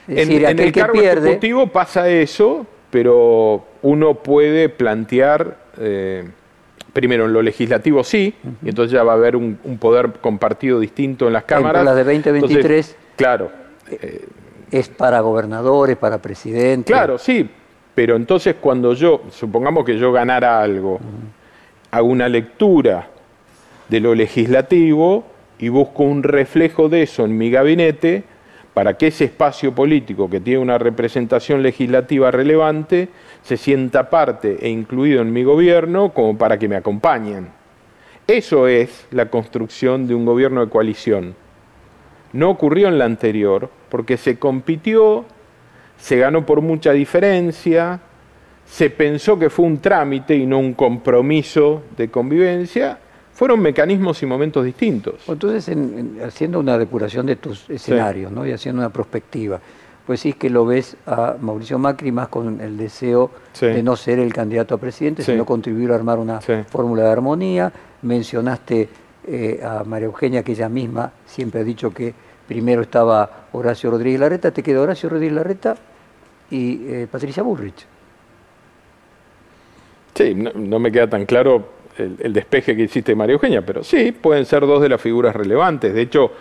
Es 0.08 0.16
decir, 0.16 0.44
en, 0.44 0.58
el 0.58 0.72
cargo 0.72 1.00
ejecutivo 1.00 1.66
pasa 1.68 2.08
eso, 2.08 2.66
pero 2.91 3.64
uno 3.82 4.14
puede 4.14 4.68
plantear, 4.68 5.57
eh, 5.78 6.28
primero 6.93 7.26
en 7.26 7.32
lo 7.32 7.43
legislativo 7.43 8.05
sí, 8.05 8.34
y 8.62 8.68
entonces 8.68 8.93
ya 8.93 9.03
va 9.03 9.12
a 9.12 9.16
haber 9.16 9.36
un, 9.36 9.57
poder 9.78 10.12
compartido 10.20 10.80
distinto 10.80 11.26
en 11.26 11.32
las 11.32 11.45
cámaras. 11.45 11.84
las 11.84 11.97
de 11.97 12.05
2023. 12.05 12.97
claro. 13.16 13.51
Eh, 13.91 14.26
es 14.70 14.88
para 14.88 15.18
gobernadores, 15.20 15.97
para 15.97 16.18
presidentes. 16.22 16.95
Claro, 16.95 17.18
sí, 17.18 17.49
pero 17.95 18.14
entonces 18.14 18.55
cuando 18.61 18.95
yo, 18.95 19.22
supongamos 19.30 19.84
que 19.84 19.99
yo 19.99 20.12
ganara 20.12 20.62
algo, 20.62 21.01
hago 21.91 22.07
una 22.07 22.28
lectura 22.28 23.09
de 23.88 24.01
lo 24.01 24.14
legislativo 24.14 25.24
y 25.59 25.68
busco 25.68 26.05
un 26.05 26.22
reflejo 26.22 26.88
de 26.88 27.03
eso 27.03 27.24
en 27.24 27.36
mi 27.36 27.51
gabinete 27.51 28.24
para 28.74 28.94
que 28.96 29.08
ese 29.08 29.24
espacio 29.24 29.74
político 29.74 30.30
que 30.30 30.40
tiene 30.40 30.60
una 30.60 30.78
representación 30.78 31.62
legislativa 31.62 32.30
relevante 32.30 33.08
se 33.42 33.56
sienta 33.56 34.10
parte 34.10 34.58
e 34.60 34.68
incluido 34.68 35.22
en 35.22 35.32
mi 35.32 35.42
gobierno 35.42 36.12
como 36.12 36.38
para 36.38 36.58
que 36.58 36.68
me 36.68 36.76
acompañen. 36.76 37.48
Eso 38.26 38.68
es 38.68 39.06
la 39.10 39.26
construcción 39.26 40.06
de 40.06 40.14
un 40.14 40.24
gobierno 40.24 40.64
de 40.64 40.70
coalición. 40.70 41.34
No 42.32 42.50
ocurrió 42.50 42.86
en 42.86 42.98
la 42.98 43.06
anterior 43.06 43.70
porque 43.88 44.16
se 44.16 44.38
compitió, 44.38 45.24
se 45.98 46.16
ganó 46.18 46.46
por 46.46 46.60
mucha 46.60 46.92
diferencia, 46.92 48.00
se 48.64 48.88
pensó 48.88 49.36
que 49.36 49.50
fue 49.50 49.66
un 49.66 49.78
trámite 49.78 50.36
y 50.36 50.46
no 50.46 50.60
un 50.60 50.74
compromiso 50.74 51.82
de 51.96 52.08
convivencia 52.08 52.98
fueron 53.41 53.61
mecanismos 53.61 54.22
y 54.22 54.26
momentos 54.26 54.66
distintos. 54.66 55.14
Entonces, 55.26 55.74
haciendo 56.22 56.61
una 56.61 56.76
depuración 56.76 57.24
de 57.24 57.36
tus 57.36 57.70
escenarios 57.70 58.30
¿no? 58.30 58.47
y 58.47 58.53
haciendo 58.53 58.82
una 58.82 58.91
perspectiva, 58.91 59.59
pues 60.07 60.20
sí 60.20 60.34
que 60.34 60.51
lo 60.51 60.66
ves 60.66 60.95
a 61.07 61.36
Mauricio 61.41 61.78
Macri 61.78 62.12
más 62.12 62.28
con 62.28 62.61
el 62.61 62.76
deseo 62.76 63.30
de 63.59 63.82
no 63.82 63.97
ser 63.97 64.18
el 64.18 64.30
candidato 64.30 64.74
a 64.74 64.78
presidente, 64.78 65.22
sino 65.22 65.47
contribuir 65.47 65.91
a 65.91 65.95
armar 65.95 66.18
una 66.18 66.43
fórmula 66.43 67.05
de 67.05 67.09
armonía. 67.09 67.72
Mencionaste 68.03 68.91
eh, 69.26 69.61
a 69.64 69.84
María 69.84 70.09
Eugenia, 70.09 70.43
que 70.43 70.53
ella 70.53 70.68
misma 70.68 71.11
siempre 71.24 71.62
ha 71.62 71.64
dicho 71.64 71.95
que 71.95 72.12
primero 72.47 72.82
estaba 72.82 73.47
Horacio 73.53 73.91
Rodríguez 73.91 74.20
Larreta, 74.20 74.51
te 74.51 74.62
queda 74.62 74.82
Horacio 74.82 75.09
Rodríguez 75.09 75.36
Larreta 75.36 75.76
y 76.51 76.82
eh, 76.86 77.09
Patricia 77.11 77.43
Bullrich. 77.43 77.86
Sí, 80.12 80.34
no 80.34 80.78
me 80.78 80.93
queda 80.93 81.09
tan 81.09 81.24
claro 81.24 81.79
el, 82.01 82.32
despeje 82.32 82.76
que 82.76 82.82
hiciste 82.82 83.14
María 83.14 83.34
Eugenia, 83.34 83.64
pero 83.64 83.84
sí, 83.84 84.12
pueden 84.12 84.44
ser 84.46 84.66
dos 84.66 84.82
de 84.82 84.88
las 84.88 85.01
figuras 85.01 85.34
relevantes. 85.34 85.94
De 85.94 86.03
hecho, 86.03 86.32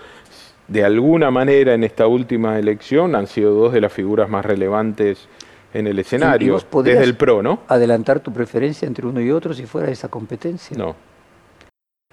de 0.68 0.84
alguna 0.84 1.32
manera 1.32 1.74
en 1.74 1.84
esta 1.84 2.07
última 2.07 2.57
elección 2.60 3.16
han 3.16 3.28
sido 3.28 3.53
dos 3.53 3.74
de 3.74 3.82
las 3.82 3.91
figuras 3.91 4.30
más 4.30 4.45
relevantes 4.45 5.28
en 5.74 5.88
el 5.88 5.99
escenario, 5.99 6.60
desde 6.84 7.03
el 7.03 7.16
PRO, 7.16 7.43
¿no? 7.43 7.60
¿Adelantar 7.68 8.20
tu 8.22 8.34
preferencia 8.34 8.88
entre 8.88 9.05
uno 9.05 9.22
y 9.22 9.32
otro 9.32 9.53
si 9.53 9.66
fuera 9.66 9.89
esa 9.89 10.07
competencia? 10.07 10.76
No. 10.78 10.95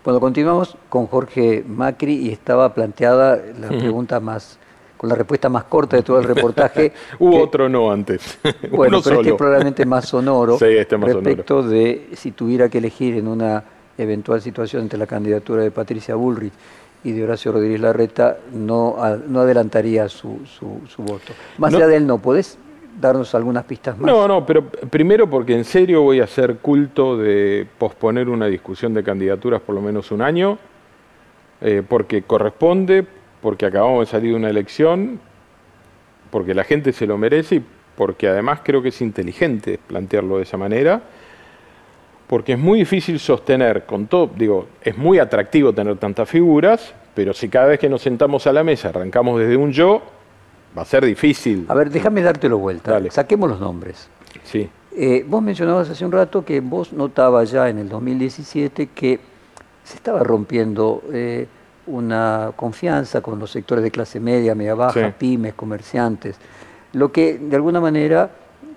Bueno, 0.04 0.20
continuamos 0.20 0.76
con 0.88 1.06
Jorge 1.06 1.64
Macri 1.66 2.14
y 2.14 2.30
estaba 2.30 2.74
planteada 2.74 3.40
la 3.58 3.68
pregunta 3.68 4.20
más 4.20 4.58
con 4.96 5.08
la 5.08 5.14
respuesta 5.14 5.48
más 5.48 5.64
corta 5.64 5.96
de 5.96 6.02
todo 6.02 6.18
el 6.18 6.24
reportaje. 6.24 6.92
Hubo 7.18 7.42
otro 7.42 7.68
no 7.68 7.90
antes. 7.90 8.38
bueno, 8.70 9.00
pero 9.02 9.16
este 9.16 9.30
es 9.30 9.36
probablemente 9.36 9.86
más 9.86 10.08
sonoro 10.08 10.58
sí, 10.58 10.66
este 10.66 10.96
más 10.96 11.12
respecto 11.12 11.62
de 11.62 12.10
si 12.14 12.32
tuviera 12.32 12.68
que 12.68 12.78
elegir 12.78 13.16
en 13.16 13.28
una 13.28 13.62
eventual 13.98 14.40
situación 14.42 14.82
entre 14.82 14.98
la 14.98 15.06
candidatura 15.06 15.62
de 15.62 15.70
Patricia 15.70 16.14
Bullrich 16.14 16.52
y 17.04 17.12
de 17.12 17.24
Horacio 17.24 17.52
Rodríguez 17.52 17.80
Larreta, 17.80 18.38
no, 18.52 18.96
no 19.28 19.40
adelantaría 19.40 20.08
su, 20.08 20.40
su, 20.44 21.02
voto. 21.02 21.32
Más 21.56 21.72
allá 21.72 21.86
de 21.86 21.96
él 21.96 22.06
no, 22.06 22.18
¿podés 22.18 22.58
darnos 23.00 23.34
algunas 23.34 23.64
pistas 23.64 23.96
más? 23.96 24.10
No, 24.10 24.26
no, 24.26 24.44
pero 24.44 24.64
primero 24.66 25.30
porque 25.30 25.54
en 25.54 25.64
serio 25.64 26.02
voy 26.02 26.20
a 26.20 26.24
hacer 26.24 26.56
culto 26.56 27.16
de 27.16 27.66
posponer 27.78 28.28
una 28.28 28.46
discusión 28.46 28.92
de 28.92 29.04
candidaturas 29.04 29.60
por 29.60 29.74
lo 29.74 29.80
menos 29.80 30.10
un 30.10 30.20
año, 30.20 30.58
eh, 31.60 31.82
porque 31.86 32.22
corresponde, 32.22 33.06
porque 33.46 33.64
acabamos 33.64 34.00
de 34.00 34.06
salir 34.10 34.30
de 34.32 34.36
una 34.38 34.50
elección, 34.50 35.20
porque 36.32 36.52
la 36.52 36.64
gente 36.64 36.92
se 36.92 37.06
lo 37.06 37.16
merece 37.16 37.54
y 37.54 37.64
porque 37.94 38.26
además 38.26 38.58
creo 38.64 38.82
que 38.82 38.88
es 38.88 39.00
inteligente 39.00 39.78
plantearlo 39.86 40.38
de 40.38 40.42
esa 40.42 40.56
manera, 40.56 41.00
porque 42.26 42.54
es 42.54 42.58
muy 42.58 42.80
difícil 42.80 43.20
sostener 43.20 43.86
con 43.86 44.08
todo, 44.08 44.28
digo, 44.36 44.66
es 44.82 44.98
muy 44.98 45.20
atractivo 45.20 45.72
tener 45.72 45.96
tantas 45.96 46.28
figuras, 46.28 46.92
pero 47.14 47.32
si 47.32 47.48
cada 47.48 47.66
vez 47.66 47.78
que 47.78 47.88
nos 47.88 48.02
sentamos 48.02 48.48
a 48.48 48.52
la 48.52 48.64
mesa 48.64 48.88
arrancamos 48.88 49.38
desde 49.38 49.56
un 49.56 49.70
yo, 49.70 50.02
va 50.76 50.82
a 50.82 50.84
ser 50.84 51.04
difícil. 51.04 51.66
A 51.68 51.74
ver, 51.74 51.88
déjame 51.88 52.22
dártelo 52.22 52.58
vuelta. 52.58 53.00
Saquemos 53.12 53.48
los 53.48 53.60
nombres. 53.60 54.08
Sí. 54.42 54.68
Eh, 54.96 55.24
vos 55.24 55.40
mencionabas 55.40 55.88
hace 55.88 56.04
un 56.04 56.10
rato 56.10 56.44
que 56.44 56.58
vos 56.58 56.92
notabas 56.92 57.52
ya 57.52 57.68
en 57.68 57.78
el 57.78 57.88
2017 57.88 58.88
que 58.88 59.20
se 59.84 59.94
estaba 59.94 60.24
rompiendo 60.24 61.04
eh, 61.12 61.46
una 61.86 62.52
confianza 62.56 63.20
con 63.20 63.38
los 63.38 63.50
sectores 63.50 63.82
de 63.82 63.90
clase 63.90 64.20
media, 64.20 64.54
media 64.54 64.74
baja, 64.74 65.14
pymes, 65.16 65.54
comerciantes, 65.54 66.36
lo 66.92 67.12
que 67.12 67.38
de 67.38 67.56
alguna 67.56 67.80
manera 67.80 68.30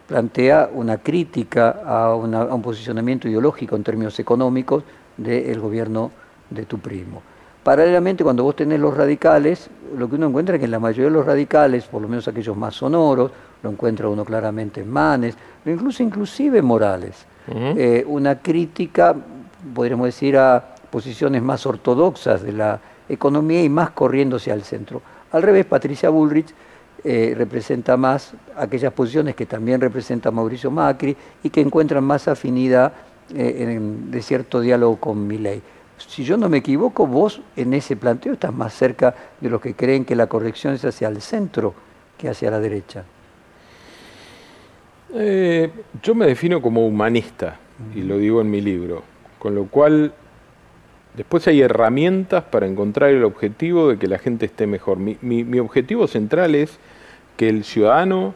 plantea 0.07 0.69
una 0.73 0.97
crítica 0.97 1.81
a, 1.85 2.15
un 2.15 2.61
posicionamiento 2.61 3.27
ideológico 3.27 3.75
en 3.75 3.83
términos 3.83 4.19
económicos 4.19 4.83
del 5.17 5.59
gobierno 5.59 6.11
de 6.49 6.65
tu 6.65 6.79
primo. 6.79 7.21
Paralelamente, 7.63 8.23
cuando 8.23 8.43
vos 8.43 8.55
tenés 8.55 8.79
los 8.79 8.95
radicales, 8.95 9.69
lo 9.95 10.09
que 10.09 10.15
uno 10.15 10.27
encuentra 10.27 10.55
es 10.55 10.59
que 10.59 10.65
en 10.65 10.71
la 10.71 10.79
mayoría 10.79 11.05
de 11.05 11.11
los 11.11 11.25
radicales, 11.25 11.85
por 11.85 12.01
lo 12.01 12.07
menos 12.07 12.27
aquellos 12.27 12.57
más 12.57 12.75
sonoros, 12.75 13.31
lo 13.61 13.69
encuentra 13.69 14.09
uno 14.09 14.25
claramente 14.25 14.81
en 14.81 14.89
Manes, 14.89 15.35
incluso 15.65 16.01
inclusive 16.01 16.61
Morales, 16.61 17.25
eh, 17.47 18.03
una 18.07 18.39
crítica, 18.39 19.15
podríamos 19.73 20.07
decir, 20.07 20.37
a 20.37 20.75
posiciones 20.89 21.43
más 21.43 21.65
ortodoxas 21.65 22.41
de 22.41 22.53
la 22.53 22.79
economía 23.09 23.63
y 23.63 23.69
más 23.69 23.89
corriéndose 23.89 24.51
al 24.51 24.63
centro. 24.63 25.01
Al 25.31 25.41
revés, 25.41 25.65
Patricia 25.65 26.09
Bullrich 26.09 26.53
eh, 27.03 27.33
representa 27.35 27.97
más 27.97 28.33
aquellas 28.55 28.93
posiciones 28.93 29.35
que 29.35 29.45
también 29.45 29.81
representa 29.81 30.31
Mauricio 30.31 30.71
Macri 30.71 31.15
y 31.43 31.49
que 31.49 31.61
encuentran 31.61 32.03
más 32.03 32.27
afinidad 32.27 32.93
eh, 33.33 33.75
en, 33.75 34.11
de 34.11 34.21
cierto 34.21 34.61
diálogo 34.61 34.97
con 34.97 35.27
Milei. 35.27 35.61
Si 35.97 36.23
yo 36.23 36.37
no 36.37 36.47
me 36.49 36.57
equivoco, 36.57 37.05
vos 37.07 37.41
en 37.55 37.73
ese 37.73 37.95
planteo 37.95 38.33
estás 38.33 38.53
más 38.53 38.73
cerca 38.73 39.13
de 39.39 39.49
los 39.49 39.61
que 39.61 39.75
creen 39.75 40.05
que 40.05 40.15
la 40.15 40.27
corrección 40.27 40.73
es 40.73 40.85
hacia 40.85 41.09
el 41.09 41.21
centro 41.21 41.73
que 42.17 42.29
hacia 42.29 42.51
la 42.51 42.59
derecha. 42.59 43.03
Eh, 45.13 45.71
yo 46.03 46.15
me 46.15 46.25
defino 46.27 46.61
como 46.61 46.85
humanista, 46.85 47.57
y 47.95 48.01
lo 48.01 48.17
digo 48.17 48.41
en 48.41 48.51
mi 48.51 48.61
libro, 48.61 49.03
con 49.39 49.55
lo 49.55 49.65
cual 49.65 50.13
Después 51.19 51.45
hay 51.49 51.61
herramientas 51.61 52.45
para 52.45 52.65
encontrar 52.65 53.09
el 53.09 53.25
objetivo 53.25 53.89
de 53.89 53.97
que 53.97 54.07
la 54.07 54.19
gente 54.19 54.45
esté 54.45 54.65
mejor. 54.67 54.97
Mi, 54.99 55.59
objetivo 55.59 56.07
central 56.07 56.55
es 56.55 56.79
que 57.35 57.49
el 57.49 57.65
ciudadano 57.65 58.33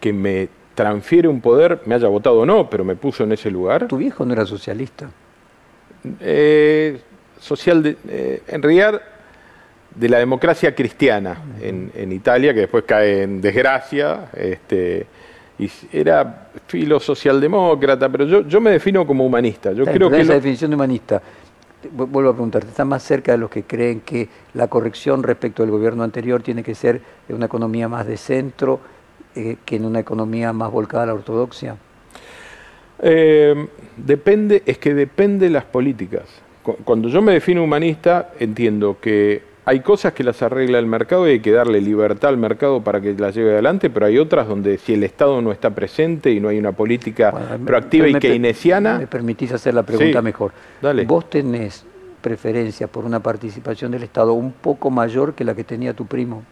que 0.00 0.12
me 0.12 0.48
transfiere 0.74 1.28
un 1.28 1.40
poder, 1.40 1.80
me 1.86 1.94
haya 1.94 2.08
votado 2.08 2.40
o 2.40 2.44
no, 2.44 2.68
pero 2.68 2.82
me 2.82 2.96
puso 2.96 3.22
en 3.22 3.30
ese 3.30 3.52
lugar. 3.52 3.86
¿Tu 3.86 3.98
viejo 3.98 4.26
no 4.26 4.32
era 4.32 4.44
socialista? 4.44 5.10
Eh, 6.18 6.98
social, 7.38 7.84
de, 7.84 7.96
eh, 8.08 8.42
en 8.48 8.62
realidad, 8.62 9.00
de 9.94 10.08
la 10.08 10.18
democracia 10.18 10.74
cristiana 10.74 11.40
en, 11.60 12.10
Italia, 12.10 12.52
que 12.52 12.62
después 12.62 12.82
cae 12.82 13.22
en 13.22 13.40
desgracia. 13.40 14.28
Este, 14.36 15.06
y 15.56 15.70
era 15.92 16.48
filo 16.66 16.98
socialdemócrata, 16.98 18.08
pero 18.08 18.26
yo, 18.26 18.40
yo 18.40 18.60
me 18.60 18.72
defino 18.72 19.06
como 19.06 19.24
humanista. 19.24 19.70
Yo 19.70 19.84
creo 19.84 20.10
que 20.10 20.22
esa 20.22 20.34
definición 20.34 20.72
de 20.72 20.74
humanista 20.74 21.22
vuelvo 21.90 22.30
a 22.30 22.32
preguntarte, 22.32 22.68
¿está 22.68 22.84
más 22.84 23.02
cerca 23.02 23.32
de 23.32 23.38
los 23.38 23.50
que 23.50 23.64
creen 23.64 24.00
que 24.00 24.28
la 24.54 24.68
corrección 24.68 25.22
respecto 25.22 25.62
del 25.62 25.70
gobierno 25.70 26.02
anterior 26.02 26.42
tiene 26.42 26.62
que 26.62 26.74
ser 26.74 27.00
en 27.28 27.36
una 27.36 27.46
economía 27.46 27.88
más 27.88 28.06
de 28.06 28.16
centro 28.16 28.80
eh, 29.34 29.56
que 29.64 29.76
en 29.76 29.84
una 29.84 30.00
economía 30.00 30.52
más 30.52 30.70
volcada 30.70 31.04
a 31.04 31.06
la 31.06 31.14
ortodoxia? 31.14 31.76
Eh, 33.00 33.68
depende, 33.96 34.62
es 34.66 34.78
que 34.78 34.94
depende 34.94 35.46
de 35.46 35.52
las 35.52 35.64
políticas. 35.64 36.24
Cuando 36.84 37.08
yo 37.08 37.20
me 37.20 37.32
defino 37.32 37.64
humanista, 37.64 38.32
entiendo 38.38 38.98
que 39.00 39.42
hay 39.64 39.80
cosas 39.80 40.12
que 40.12 40.24
las 40.24 40.42
arregla 40.42 40.78
el 40.78 40.86
mercado 40.86 41.28
y 41.28 41.32
hay 41.32 41.40
que 41.40 41.52
darle 41.52 41.80
libertad 41.80 42.30
al 42.30 42.36
mercado 42.36 42.82
para 42.82 43.00
que 43.00 43.14
las 43.14 43.34
lleve 43.34 43.52
adelante, 43.52 43.90
pero 43.90 44.06
hay 44.06 44.18
otras 44.18 44.48
donde 44.48 44.78
si 44.78 44.94
el 44.94 45.04
Estado 45.04 45.40
no 45.40 45.52
está 45.52 45.70
presente 45.70 46.32
y 46.32 46.40
no 46.40 46.48
hay 46.48 46.58
una 46.58 46.72
política 46.72 47.32
proactiva 47.64 48.08
y 48.08 48.14
keynesiana... 48.14 48.98
¿Me 48.98 49.06
permitís 49.06 49.52
hacer 49.52 49.74
la 49.74 49.84
pregunta 49.84 50.20
mejor? 50.20 50.52
Dale. 50.80 51.04
¿Vos 51.04 51.30
tenés 51.30 51.84
preferencia 52.20 52.88
por 52.88 53.04
una 53.04 53.20
participación 53.20 53.92
del 53.92 54.02
Estado 54.02 54.32
un 54.32 54.52
poco 54.52 54.90
mayor 54.90 55.34
que 55.34 55.44
la 55.44 55.54
que 55.54 55.64
tenía 55.64 55.94
tu 55.94 56.06
primo? 56.06 56.42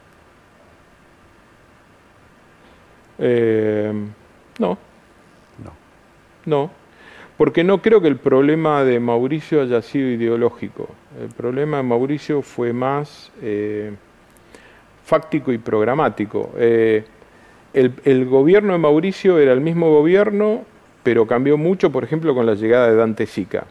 Eh, 3.18 3.92
no. 4.58 4.78
No. 5.64 5.72
No 6.46 6.79
porque 7.40 7.64
no 7.64 7.80
creo 7.80 8.02
que 8.02 8.08
el 8.08 8.18
problema 8.18 8.84
de 8.84 9.00
Mauricio 9.00 9.62
haya 9.62 9.80
sido 9.80 10.10
ideológico. 10.10 10.90
El 11.18 11.30
problema 11.30 11.78
de 11.78 11.82
Mauricio 11.84 12.42
fue 12.42 12.74
más 12.74 13.32
eh, 13.40 13.92
fáctico 15.06 15.50
y 15.50 15.56
programático. 15.56 16.50
Eh, 16.58 17.02
el, 17.72 18.26
gobierno 18.26 18.74
de 18.74 18.78
Mauricio 18.78 19.38
era 19.38 19.54
el 19.54 19.62
mismo 19.62 19.90
gobierno, 19.90 20.66
pero 21.02 21.26
cambió 21.26 21.56
mucho, 21.56 21.90
por 21.90 22.04
ejemplo, 22.04 22.34
con 22.34 22.44
la 22.44 22.56
llegada 22.56 22.90
de 22.90 22.96
Dante 22.96 23.24
Sica. 23.24 23.64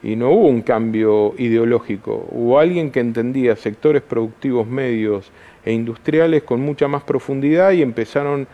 Y 0.00 0.14
no 0.14 0.30
hubo 0.30 0.46
un 0.46 0.62
cambio 0.62 1.34
ideológico, 1.38 2.28
hubo 2.30 2.60
alguien 2.60 2.92
que 2.92 3.00
entendía 3.00 3.56
sectores 3.56 4.02
productivos 4.02 4.64
medios 4.64 5.32
e 5.64 5.72
industriales 5.72 6.44
con 6.44 6.60
mucha 6.60 6.86
más 6.86 7.02
profundidad 7.02 7.72
y 7.72 7.82
empezaron 7.82 8.46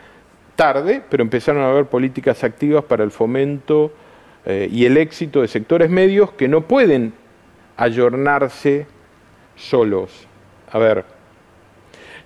tarde, 0.56 1.02
pero 1.10 1.22
empezaron 1.22 1.60
a 1.60 1.68
haber 1.68 1.84
políticas 1.84 2.42
activas 2.44 2.82
para 2.84 3.04
el 3.04 3.10
fomento 3.10 3.92
eh, 4.44 4.68
y 4.70 4.86
el 4.86 4.96
éxito 4.96 5.42
de 5.42 5.48
sectores 5.48 5.90
medios 5.90 6.32
que 6.32 6.48
no 6.48 6.62
pueden 6.62 7.12
ayornarse 7.76 8.86
solos. 9.56 10.26
A 10.70 10.78
ver, 10.78 11.04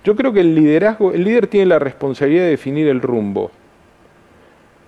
yo 0.03 0.15
creo 0.15 0.33
que 0.33 0.39
el 0.41 0.55
liderazgo, 0.55 1.11
el 1.11 1.23
líder 1.23 1.47
tiene 1.47 1.67
la 1.67 1.79
responsabilidad 1.79 2.43
de 2.43 2.51
definir 2.51 2.87
el 2.87 3.01
rumbo, 3.01 3.51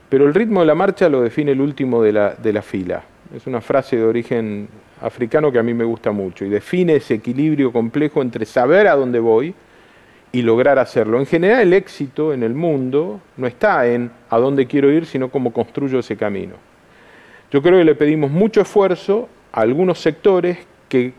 pero 0.10 0.26
el 0.26 0.34
ritmo 0.34 0.62
de 0.62 0.66
la 0.66 0.76
marcha 0.76 1.10
lo 1.10 1.22
define 1.22 1.52
el 1.52 1.62
último 1.62 2.02
de 2.02 2.14
la, 2.14 2.34
de 2.36 2.54
la 2.54 2.62
fila. 2.62 3.04
Es 3.36 3.46
una 3.46 3.62
frase 3.62 3.96
de 3.98 4.04
origen 4.04 4.68
africano 5.02 5.52
que 5.52 5.60
a 5.60 5.64
mí 5.64 5.74
me 5.74 5.84
gusta 5.84 6.12
mucho 6.12 6.46
y 6.46 6.50
define 6.50 6.96
ese 6.96 7.16
equilibrio 7.16 7.72
complejo 7.72 8.22
entre 8.22 8.46
saber 8.46 8.88
a 8.88 8.96
dónde 8.96 9.20
voy 9.20 9.54
y 10.32 10.42
lograr 10.42 10.80
hacerlo. 10.80 11.20
En 11.20 11.26
general 11.26 11.62
el 11.62 11.74
éxito 11.74 12.34
en 12.34 12.44
el 12.44 12.54
mundo 12.54 13.22
no 13.38 13.48
está 13.48 13.88
en 13.88 14.12
a 14.30 14.38
dónde 14.38 14.68
quiero 14.68 14.92
ir, 14.92 15.06
sino 15.06 15.30
cómo 15.30 15.54
construyo 15.54 16.00
ese 16.00 16.18
camino. 16.18 16.69
Yo 17.52 17.62
creo 17.62 17.80
que 17.80 17.86
le 17.86 17.96
pedimos 17.96 18.30
mucho 18.30 18.62
esfuerzo 18.62 19.28
a 19.52 19.62
algunos 19.62 20.00
sectores 20.00 20.58
que 20.88 21.14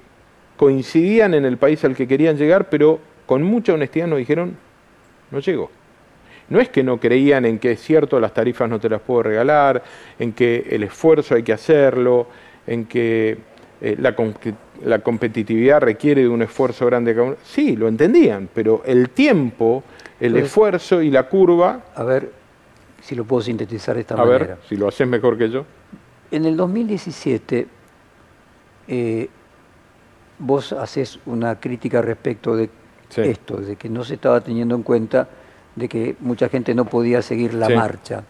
coincidían 0.56 1.34
en 1.34 1.44
el 1.44 1.56
país 1.56 1.84
al 1.84 1.96
que 1.96 2.06
querían 2.06 2.36
llegar, 2.36 2.68
pero 2.68 3.00
con 3.26 3.42
mucha 3.42 3.74
honestidad 3.74 4.06
nos 4.06 4.18
dijeron, 4.18 4.56
no 5.30 5.40
llego. 5.40 5.70
No 6.48 6.60
es 6.60 6.68
que 6.68 6.82
no 6.82 6.98
creían 6.98 7.44
en 7.44 7.58
que 7.58 7.72
es 7.72 7.80
cierto, 7.80 8.20
las 8.20 8.34
tarifas 8.34 8.68
no 8.68 8.78
te 8.78 8.88
las 8.88 9.00
puedo 9.00 9.22
regalar, 9.22 9.82
en 10.18 10.32
que 10.32 10.66
el 10.70 10.82
esfuerzo 10.82 11.34
hay 11.34 11.42
que 11.42 11.52
hacerlo, 11.52 12.26
en 12.66 12.86
que 12.86 13.38
eh, 13.80 13.96
la, 13.98 14.14
la, 14.84 14.98
competitividad 14.98 15.80
requiere 15.80 16.22
de 16.22 16.28
un 16.28 16.42
esfuerzo 16.42 16.86
grande. 16.86 17.36
Sí, 17.44 17.76
lo 17.76 17.88
entendían, 17.88 18.48
pero 18.52 18.82
el 18.84 19.10
tiempo, 19.10 19.82
el 20.20 20.36
esfuerzo 20.36 21.00
y 21.00 21.10
la 21.10 21.28
curva... 21.28 21.84
A 21.94 22.04
ver 22.04 22.30
si 23.00 23.14
lo 23.14 23.24
puedo 23.24 23.42
sintetizar 23.42 23.94
de 23.94 24.02
esta 24.02 24.16
manera. 24.16 24.36
A 24.36 24.38
ver, 24.38 24.56
si 24.68 24.76
lo 24.76 24.88
haces 24.88 25.08
mejor 25.08 25.38
que 25.38 25.48
yo. 25.48 25.64
En 26.30 26.44
el 26.44 26.56
2017, 26.56 27.66
eh, 28.88 29.28
vos 30.38 30.72
haces 30.72 31.18
una 31.26 31.58
crítica 31.58 32.00
respecto 32.02 32.56
de 32.56 32.70
esto, 33.16 33.56
de 33.56 33.76
que 33.76 33.88
no 33.88 34.04
se 34.04 34.14
estaba 34.14 34.40
teniendo 34.40 34.74
en 34.74 34.82
cuenta 34.82 35.28
de 35.74 35.88
que 35.88 36.16
mucha 36.20 36.48
gente 36.48 36.74
no 36.74 36.84
podía 36.84 37.22
seguir 37.22 37.54
la 37.54 37.68
marcha. 37.68 38.22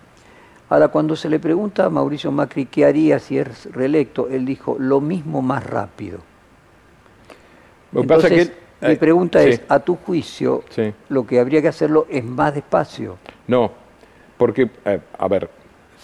Ahora, 0.71 0.89
cuando 0.89 1.17
se 1.17 1.29
le 1.29 1.39
pregunta 1.39 1.87
a 1.87 1.91
Mauricio 1.91 2.31
Macri 2.31 2.67
qué 2.67 2.85
haría 2.85 3.19
si 3.19 3.39
es 3.39 3.71
reelecto, 3.73 4.29
él 4.29 4.47
dijo 4.47 4.77
lo 4.79 5.01
mismo 5.01 5.43
más 5.43 5.67
rápido. 5.67 6.21
Entonces, 7.93 8.53
mi 8.81 8.95
pregunta 8.97 9.43
es, 9.43 9.61
a 9.69 9.81
tu 9.81 9.97
juicio, 9.97 10.63
lo 11.09 11.27
que 11.27 11.41
habría 11.41 11.61
que 11.61 11.69
hacerlo 11.69 12.07
es 12.09 12.25
más 12.25 12.55
despacio. 12.55 13.19
No, 13.49 13.73
porque, 14.39 14.71
eh, 14.85 15.01
a 15.19 15.29
ver, 15.29 15.51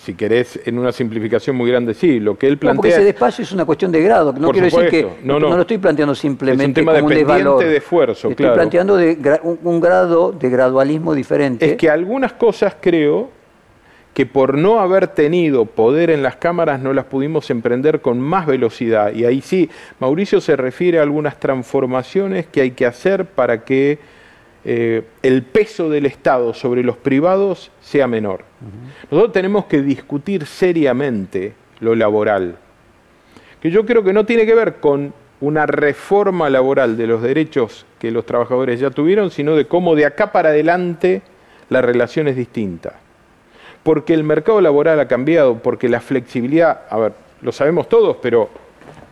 si 0.02 0.14
querés, 0.14 0.60
en 0.64 0.78
una 0.78 0.92
simplificación 0.92 1.56
muy 1.56 1.70
grande, 1.70 1.94
sí, 1.94 2.20
lo 2.20 2.38
que 2.38 2.46
él 2.46 2.58
plantea... 2.58 2.74
No, 2.74 2.80
porque 2.80 2.94
ese 2.94 3.04
despacio 3.04 3.42
es 3.42 3.52
una 3.52 3.64
cuestión 3.64 3.90
de 3.90 4.02
grado, 4.02 4.32
no 4.32 4.50
quiero 4.50 4.66
decir 4.66 4.88
que... 4.88 5.08
No, 5.24 5.40
no, 5.40 5.54
lo 5.54 5.62
estoy 5.62 5.78
planteando 5.78 6.14
simplemente 6.14 6.80
es 6.80 6.86
un 6.86 6.92
como 6.94 7.06
un 7.06 7.14
desvalor. 7.14 7.64
de 7.64 7.76
esfuerzo, 7.76 8.30
estoy 8.30 8.46
planteando 8.46 8.96
de 8.96 9.40
un, 9.42 9.80
grado 9.80 10.32
de 10.32 10.50
gradualismo 10.50 11.14
diferente. 11.14 11.64
Es 11.66 11.76
que 11.76 11.90
algunas 11.90 12.34
cosas 12.34 12.76
creo 12.80 13.30
que 14.14 14.26
por 14.26 14.56
no 14.56 14.80
haber 14.80 15.08
tenido 15.08 15.66
poder 15.66 16.10
en 16.10 16.22
las 16.22 16.36
cámaras 16.36 16.80
no 16.80 16.92
las 16.92 17.04
pudimos 17.04 17.50
emprender 17.50 18.00
con 18.00 18.18
más 18.20 18.46
velocidad. 18.46 19.12
Y 19.12 19.24
ahí 19.24 19.42
sí, 19.42 19.68
Mauricio 20.00 20.40
se 20.40 20.56
refiere 20.56 20.98
a 20.98 21.02
algunas 21.02 21.38
transformaciones 21.38 22.46
que 22.46 22.62
hay 22.62 22.70
que 22.70 22.86
hacer 22.86 23.26
para 23.26 23.64
que 23.64 23.98
eh, 24.68 25.04
el 25.22 25.44
peso 25.44 25.88
del 25.88 26.06
Estado 26.06 26.52
sobre 26.52 26.82
los 26.82 26.96
privados 26.96 27.70
sea 27.80 28.08
menor. 28.08 28.42
Nosotros 29.08 29.32
tenemos 29.32 29.66
que 29.66 29.80
discutir 29.80 30.44
seriamente 30.44 31.54
lo 31.78 31.94
laboral, 31.94 32.56
que 33.60 33.70
yo 33.70 33.86
creo 33.86 34.02
que 34.02 34.12
no 34.12 34.26
tiene 34.26 34.44
que 34.44 34.56
ver 34.56 34.80
con 34.80 35.14
una 35.40 35.66
reforma 35.66 36.50
laboral 36.50 36.96
de 36.96 37.06
los 37.06 37.22
derechos 37.22 37.86
que 38.00 38.10
los 38.10 38.26
trabajadores 38.26 38.80
ya 38.80 38.90
tuvieron, 38.90 39.30
sino 39.30 39.54
de 39.54 39.66
cómo 39.66 39.94
de 39.94 40.04
acá 40.04 40.32
para 40.32 40.48
adelante 40.48 41.22
la 41.68 41.80
relación 41.80 42.26
es 42.26 42.34
distinta. 42.34 42.98
Porque 43.84 44.14
el 44.14 44.24
mercado 44.24 44.60
laboral 44.60 44.98
ha 44.98 45.06
cambiado, 45.06 45.58
porque 45.62 45.88
la 45.88 46.00
flexibilidad, 46.00 46.80
a 46.90 46.96
ver, 46.96 47.12
lo 47.40 47.52
sabemos 47.52 47.88
todos, 47.88 48.16
pero 48.20 48.50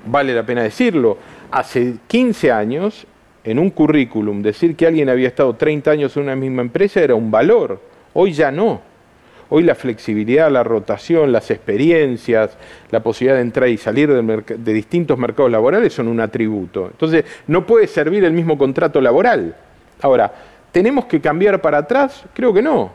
vale 0.05 0.35
la 0.35 0.45
pena 0.45 0.65
decirlo, 0.65 1.17
hace 1.53 1.95
15 2.09 2.51
años 2.51 3.07
en 3.45 3.59
un 3.59 3.70
currículum 3.70 4.42
decir 4.42 4.74
que 4.74 4.86
alguien 4.86 5.09
había 5.09 5.28
estado 5.28 5.55
30 5.55 5.90
años 5.90 6.16
en 6.16 6.24
una 6.24 6.36
misma 6.36 6.62
empresa 6.62 7.01
era 7.01 7.14
un 7.14 7.30
valor. 7.30 7.80
Hoy 8.14 8.32
ya 8.32 8.51
no. 8.51 8.80
Hoy 9.51 9.62
la 9.62 9.74
flexibilidad, 9.74 10.51
la 10.51 10.64
rotación, 10.64 11.30
las 11.30 11.51
experiencias, 11.51 12.57
la 12.90 13.03
posibilidad 13.03 13.36
de 13.36 13.42
entrar 13.42 13.68
y 13.68 13.76
salir 13.76 14.11
de, 14.11 14.72
distintos 14.72 15.18
mercados 15.18 15.53
laborales 15.53 15.92
son 15.92 16.09
un 16.09 16.20
atributo. 16.20 16.86
Entonces, 16.86 17.24
no 17.47 17.66
puede 17.66 17.86
servir 17.86 18.24
el 18.24 18.32
mismo 18.32 18.57
contrato 18.57 19.01
laboral. 19.03 19.55
Ahora, 20.01 20.32
¿tenemos 20.72 21.05
que 21.05 21.20
cambiar 21.20 21.61
para 21.61 21.78
atrás? 21.78 22.24
Creo 22.32 22.55
que 22.55 22.62
no. 22.62 22.92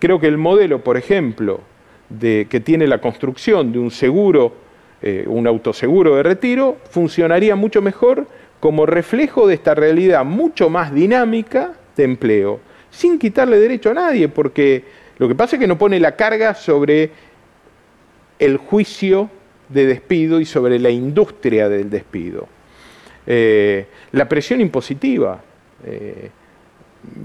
Creo 0.00 0.18
que 0.18 0.26
el 0.26 0.36
modelo, 0.36 0.82
por 0.82 0.96
ejemplo, 0.96 1.60
de, 2.08 2.48
que 2.50 2.60
tiene 2.60 2.88
la 2.88 3.00
construcción 3.00 3.72
de 3.72 3.78
un 3.78 3.92
seguro, 3.92 4.54
eh, 5.00 5.24
un 5.26 5.46
autoseguro 5.46 6.16
de 6.16 6.24
retiro, 6.24 6.78
funcionaría 6.90 7.54
mucho 7.54 7.80
mejor 7.80 8.26
como 8.60 8.86
reflejo 8.86 9.46
de 9.46 9.54
esta 9.54 9.74
realidad 9.74 10.24
mucho 10.24 10.70
más 10.70 10.92
dinámica 10.92 11.72
de 11.96 12.04
empleo, 12.04 12.60
sin 12.90 13.18
quitarle 13.18 13.58
derecho 13.58 13.90
a 13.90 13.94
nadie, 13.94 14.28
porque 14.28 14.84
lo 15.18 15.28
que 15.28 15.34
pasa 15.34 15.56
es 15.56 15.60
que 15.60 15.66
no 15.66 15.78
pone 15.78 16.00
la 16.00 16.16
carga 16.16 16.54
sobre 16.54 17.10
el 18.38 18.56
juicio 18.58 19.30
de 19.68 19.86
despido 19.86 20.40
y 20.40 20.44
sobre 20.44 20.78
la 20.78 20.90
industria 20.90 21.68
del 21.68 21.90
despido. 21.90 22.48
Eh, 23.26 23.86
la 24.12 24.28
presión 24.28 24.60
impositiva. 24.60 25.40
Eh, 25.84 26.30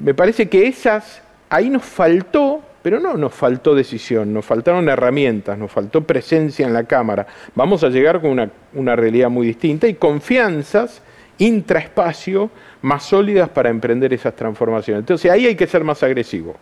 me 0.04 0.14
parece 0.14 0.50
que 0.50 0.68
esas, 0.68 1.22
ahí 1.50 1.70
nos 1.70 1.84
faltó, 1.84 2.62
pero 2.82 3.00
no 3.00 3.16
nos 3.16 3.34
faltó 3.34 3.76
decisión, 3.76 4.34
nos 4.34 4.46
faltaron 4.46 4.90
herramientas, 4.90 5.58
nos 5.58 5.72
faltó 5.72 6.02
presencia 6.04 6.66
en 6.66 6.74
la 6.74 6.86
Cámara. 6.86 7.28
Vamos 7.56 7.84
a 7.84 7.90
llegar 7.90 8.22
con 8.22 8.32
una, 8.32 8.50
una 8.74 8.96
realidad 8.96 9.30
muy 9.30 9.48
distinta 9.48 9.88
y 9.88 9.94
confianzas 9.96 11.02
intraespacio 11.42 12.52
más 12.84 13.04
sólidas 13.04 13.50
para 13.50 13.70
emprender 13.70 14.14
esas 14.14 14.36
transformaciones. 14.36 15.02
Entonces 15.02 15.32
ahí 15.32 15.48
hay 15.48 15.56
que 15.56 15.66
ser 15.66 15.84
más 15.84 16.04
agresivo. 16.04 16.56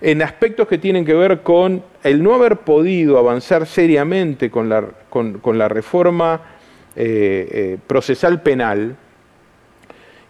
En 0.00 0.20
aspectos 0.20 0.66
que 0.66 0.78
tienen 0.78 1.04
que 1.04 1.14
ver 1.14 1.42
con 1.42 1.82
el 2.02 2.22
no 2.22 2.34
haber 2.34 2.58
podido 2.58 3.18
avanzar 3.18 3.66
seriamente 3.66 4.50
con 4.50 4.68
la, 4.68 4.84
con, 5.08 5.40
la 5.56 5.68
reforma 5.68 6.40
eh, 6.96 7.48
eh, 7.50 7.78
procesal 7.86 8.42
penal 8.42 8.96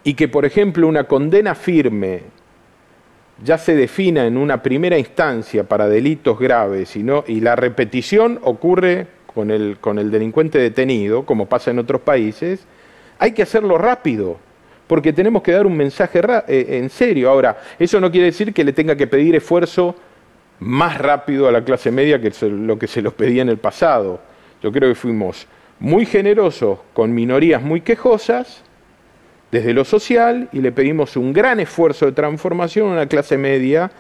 y 0.05 0.13
que, 0.13 0.29
por 0.29 0.45
ejemplo, 0.45 0.87
una 0.87 1.05
condena 1.05 1.55
firme 1.55 2.23
ya 3.43 3.57
se 3.57 3.75
defina 3.75 4.27
en 4.27 4.37
una 4.37 4.63
primera 4.63 4.99
instancia 4.99 5.65
para 5.65 5.89
delitos 5.89 6.39
graves 6.39 6.95
y, 6.97 7.05
y 7.27 7.41
la 7.41 7.57
repetición 7.57 8.39
ocurre 8.43 9.07
con 9.27 9.51
el, 9.51 9.79
con 9.81 9.99
el 9.99 10.11
delincuente 10.11 10.59
detenido, 10.59 11.25
como 11.25 11.47
pasa 11.47 11.71
en 11.71 11.79
otros 11.79 12.03
países, 12.03 12.67
hay 13.19 13.33
que 13.33 13.43
hacerlo 13.43 13.79
rápido, 13.79 14.39
porque 14.87 15.13
tenemos 15.13 15.43
que 15.43 15.53
dar 15.53 15.67
un 15.67 15.77
mensaje 15.77 16.21
eh, 16.49 16.79
en 16.79 16.91
serio. 16.91 17.31
Ahora, 17.31 17.59
eso 17.79 18.01
no 18.01 18.11
quiere 18.11 18.27
decir 18.27 18.53
que 18.53 18.65
le 18.65 18.73
tenga 18.73 18.97
que 18.97 19.07
pedir 19.07 19.35
esfuerzo 19.35 19.95
más 20.61 20.99
rápido 20.99 21.49
a 21.49 21.53
la 21.53 21.65
clase 21.65 21.91
media 21.91 22.21
que 22.21 22.33
lo 22.49 22.79
que 22.79 22.87
se 22.87 23.03
los 23.03 23.15
pedía 23.15 23.43
en 23.43 23.49
el 23.49 23.59
pasado. 23.59 24.21
Yo 24.63 24.73
creo 24.73 24.89
que 24.89 24.95
fuimos 24.95 25.47
muy 25.79 26.07
generosos 26.07 26.79
con 26.93 27.13
minorías 27.13 27.63
muy 27.63 27.81
quejosas 27.81 28.63
desde 29.51 29.75
lo 29.75 29.85
social 29.85 30.49
y 30.53 30.61
le 30.61 30.73
pedimos 30.73 31.17
un 31.17 31.33
gran 31.33 31.61
esfuerzo 31.61 32.07
de 32.07 32.13
transformación 32.13 32.89
a 32.89 32.93
una 32.93 33.07
clase 33.07 33.37
media 33.37 33.91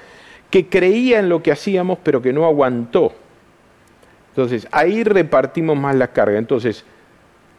que 0.51 0.69
creía 0.69 1.19
en 1.19 1.29
lo 1.29 1.43
que 1.43 1.53
hacíamos 1.53 1.99
pero 2.03 2.23
que 2.23 2.33
no 2.33 2.45
aguantó. 2.45 3.12
Entonces, 4.31 4.67
ahí 4.73 5.05
repartimos 5.05 5.77
más 5.77 5.95
la 5.95 6.09
carga. 6.09 6.39
Entonces, 6.39 6.85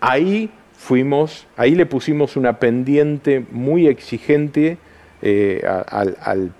ahí 0.02 0.50
fuimos, 0.78 1.48
ahí 1.58 1.76
le 1.76 1.86
pusimos 1.86 2.36
una 2.36 2.60
pendiente 2.60 3.46
muy 3.52 3.88
exigente 3.88 4.78
eh, 5.22 5.64
al, 5.66 6.52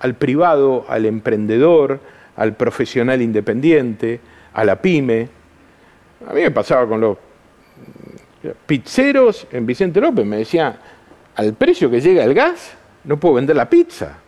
al 0.00 0.14
privado, 0.14 0.86
al 0.88 1.06
emprendedor, 1.06 2.00
al 2.36 2.56
profesional 2.56 3.20
independiente, 3.22 4.20
a 4.52 4.64
la 4.64 4.80
pyme. 4.80 5.28
A 6.28 6.32
mí 6.32 6.40
me 6.40 6.50
pasaba 6.50 6.86
con 6.86 7.00
los 7.00 7.18
pizzeros 8.66 9.46
en 9.52 9.66
Vicente 9.66 10.00
López, 10.00 10.24
me 10.24 10.38
decía, 10.38 10.78
al 11.36 11.54
precio 11.54 11.90
que 11.90 12.00
llega 12.00 12.24
el 12.24 12.34
gas, 12.34 12.72
no 13.04 13.18
puedo 13.18 13.34
vender 13.34 13.56
la 13.56 13.68
pizza. 13.68 14.18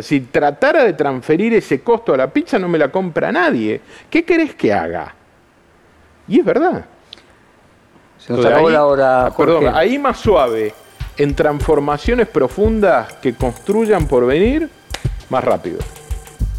Si 0.00 0.20
tratara 0.22 0.82
de 0.82 0.94
transferir 0.94 1.54
ese 1.54 1.80
costo 1.80 2.12
a 2.12 2.16
la 2.16 2.32
pizza, 2.32 2.58
no 2.58 2.68
me 2.68 2.78
la 2.78 2.90
compra 2.90 3.30
nadie. 3.30 3.80
¿Qué 4.10 4.24
querés 4.24 4.56
que 4.56 4.72
haga? 4.72 5.14
Y 6.26 6.40
es 6.40 6.44
verdad. 6.44 6.84
Se 8.26 8.32
nos 8.32 8.44
acabó 8.44 8.70
la 8.70 8.86
hora. 8.86 9.32
Perdón, 9.36 9.68
ahí 9.74 9.98
más 9.98 10.18
suave, 10.18 10.74
en 11.16 11.34
transformaciones 11.34 12.28
profundas 12.28 13.12
que 13.14 13.34
construyan 13.34 14.06
por 14.06 14.26
venir, 14.26 14.70
más 15.30 15.44
rápido. 15.44 15.78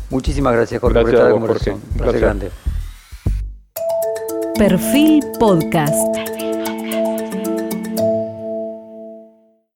Muchísimas 0.09 0.53
gracias, 0.53 0.79
Jorge, 0.79 1.01
por 1.01 1.13
esta 1.13 1.31
conversación. 1.31 1.81
Gracias 1.95 2.21
grande. 2.21 2.51
Perfil 4.57 5.23
Podcast. 5.39 6.34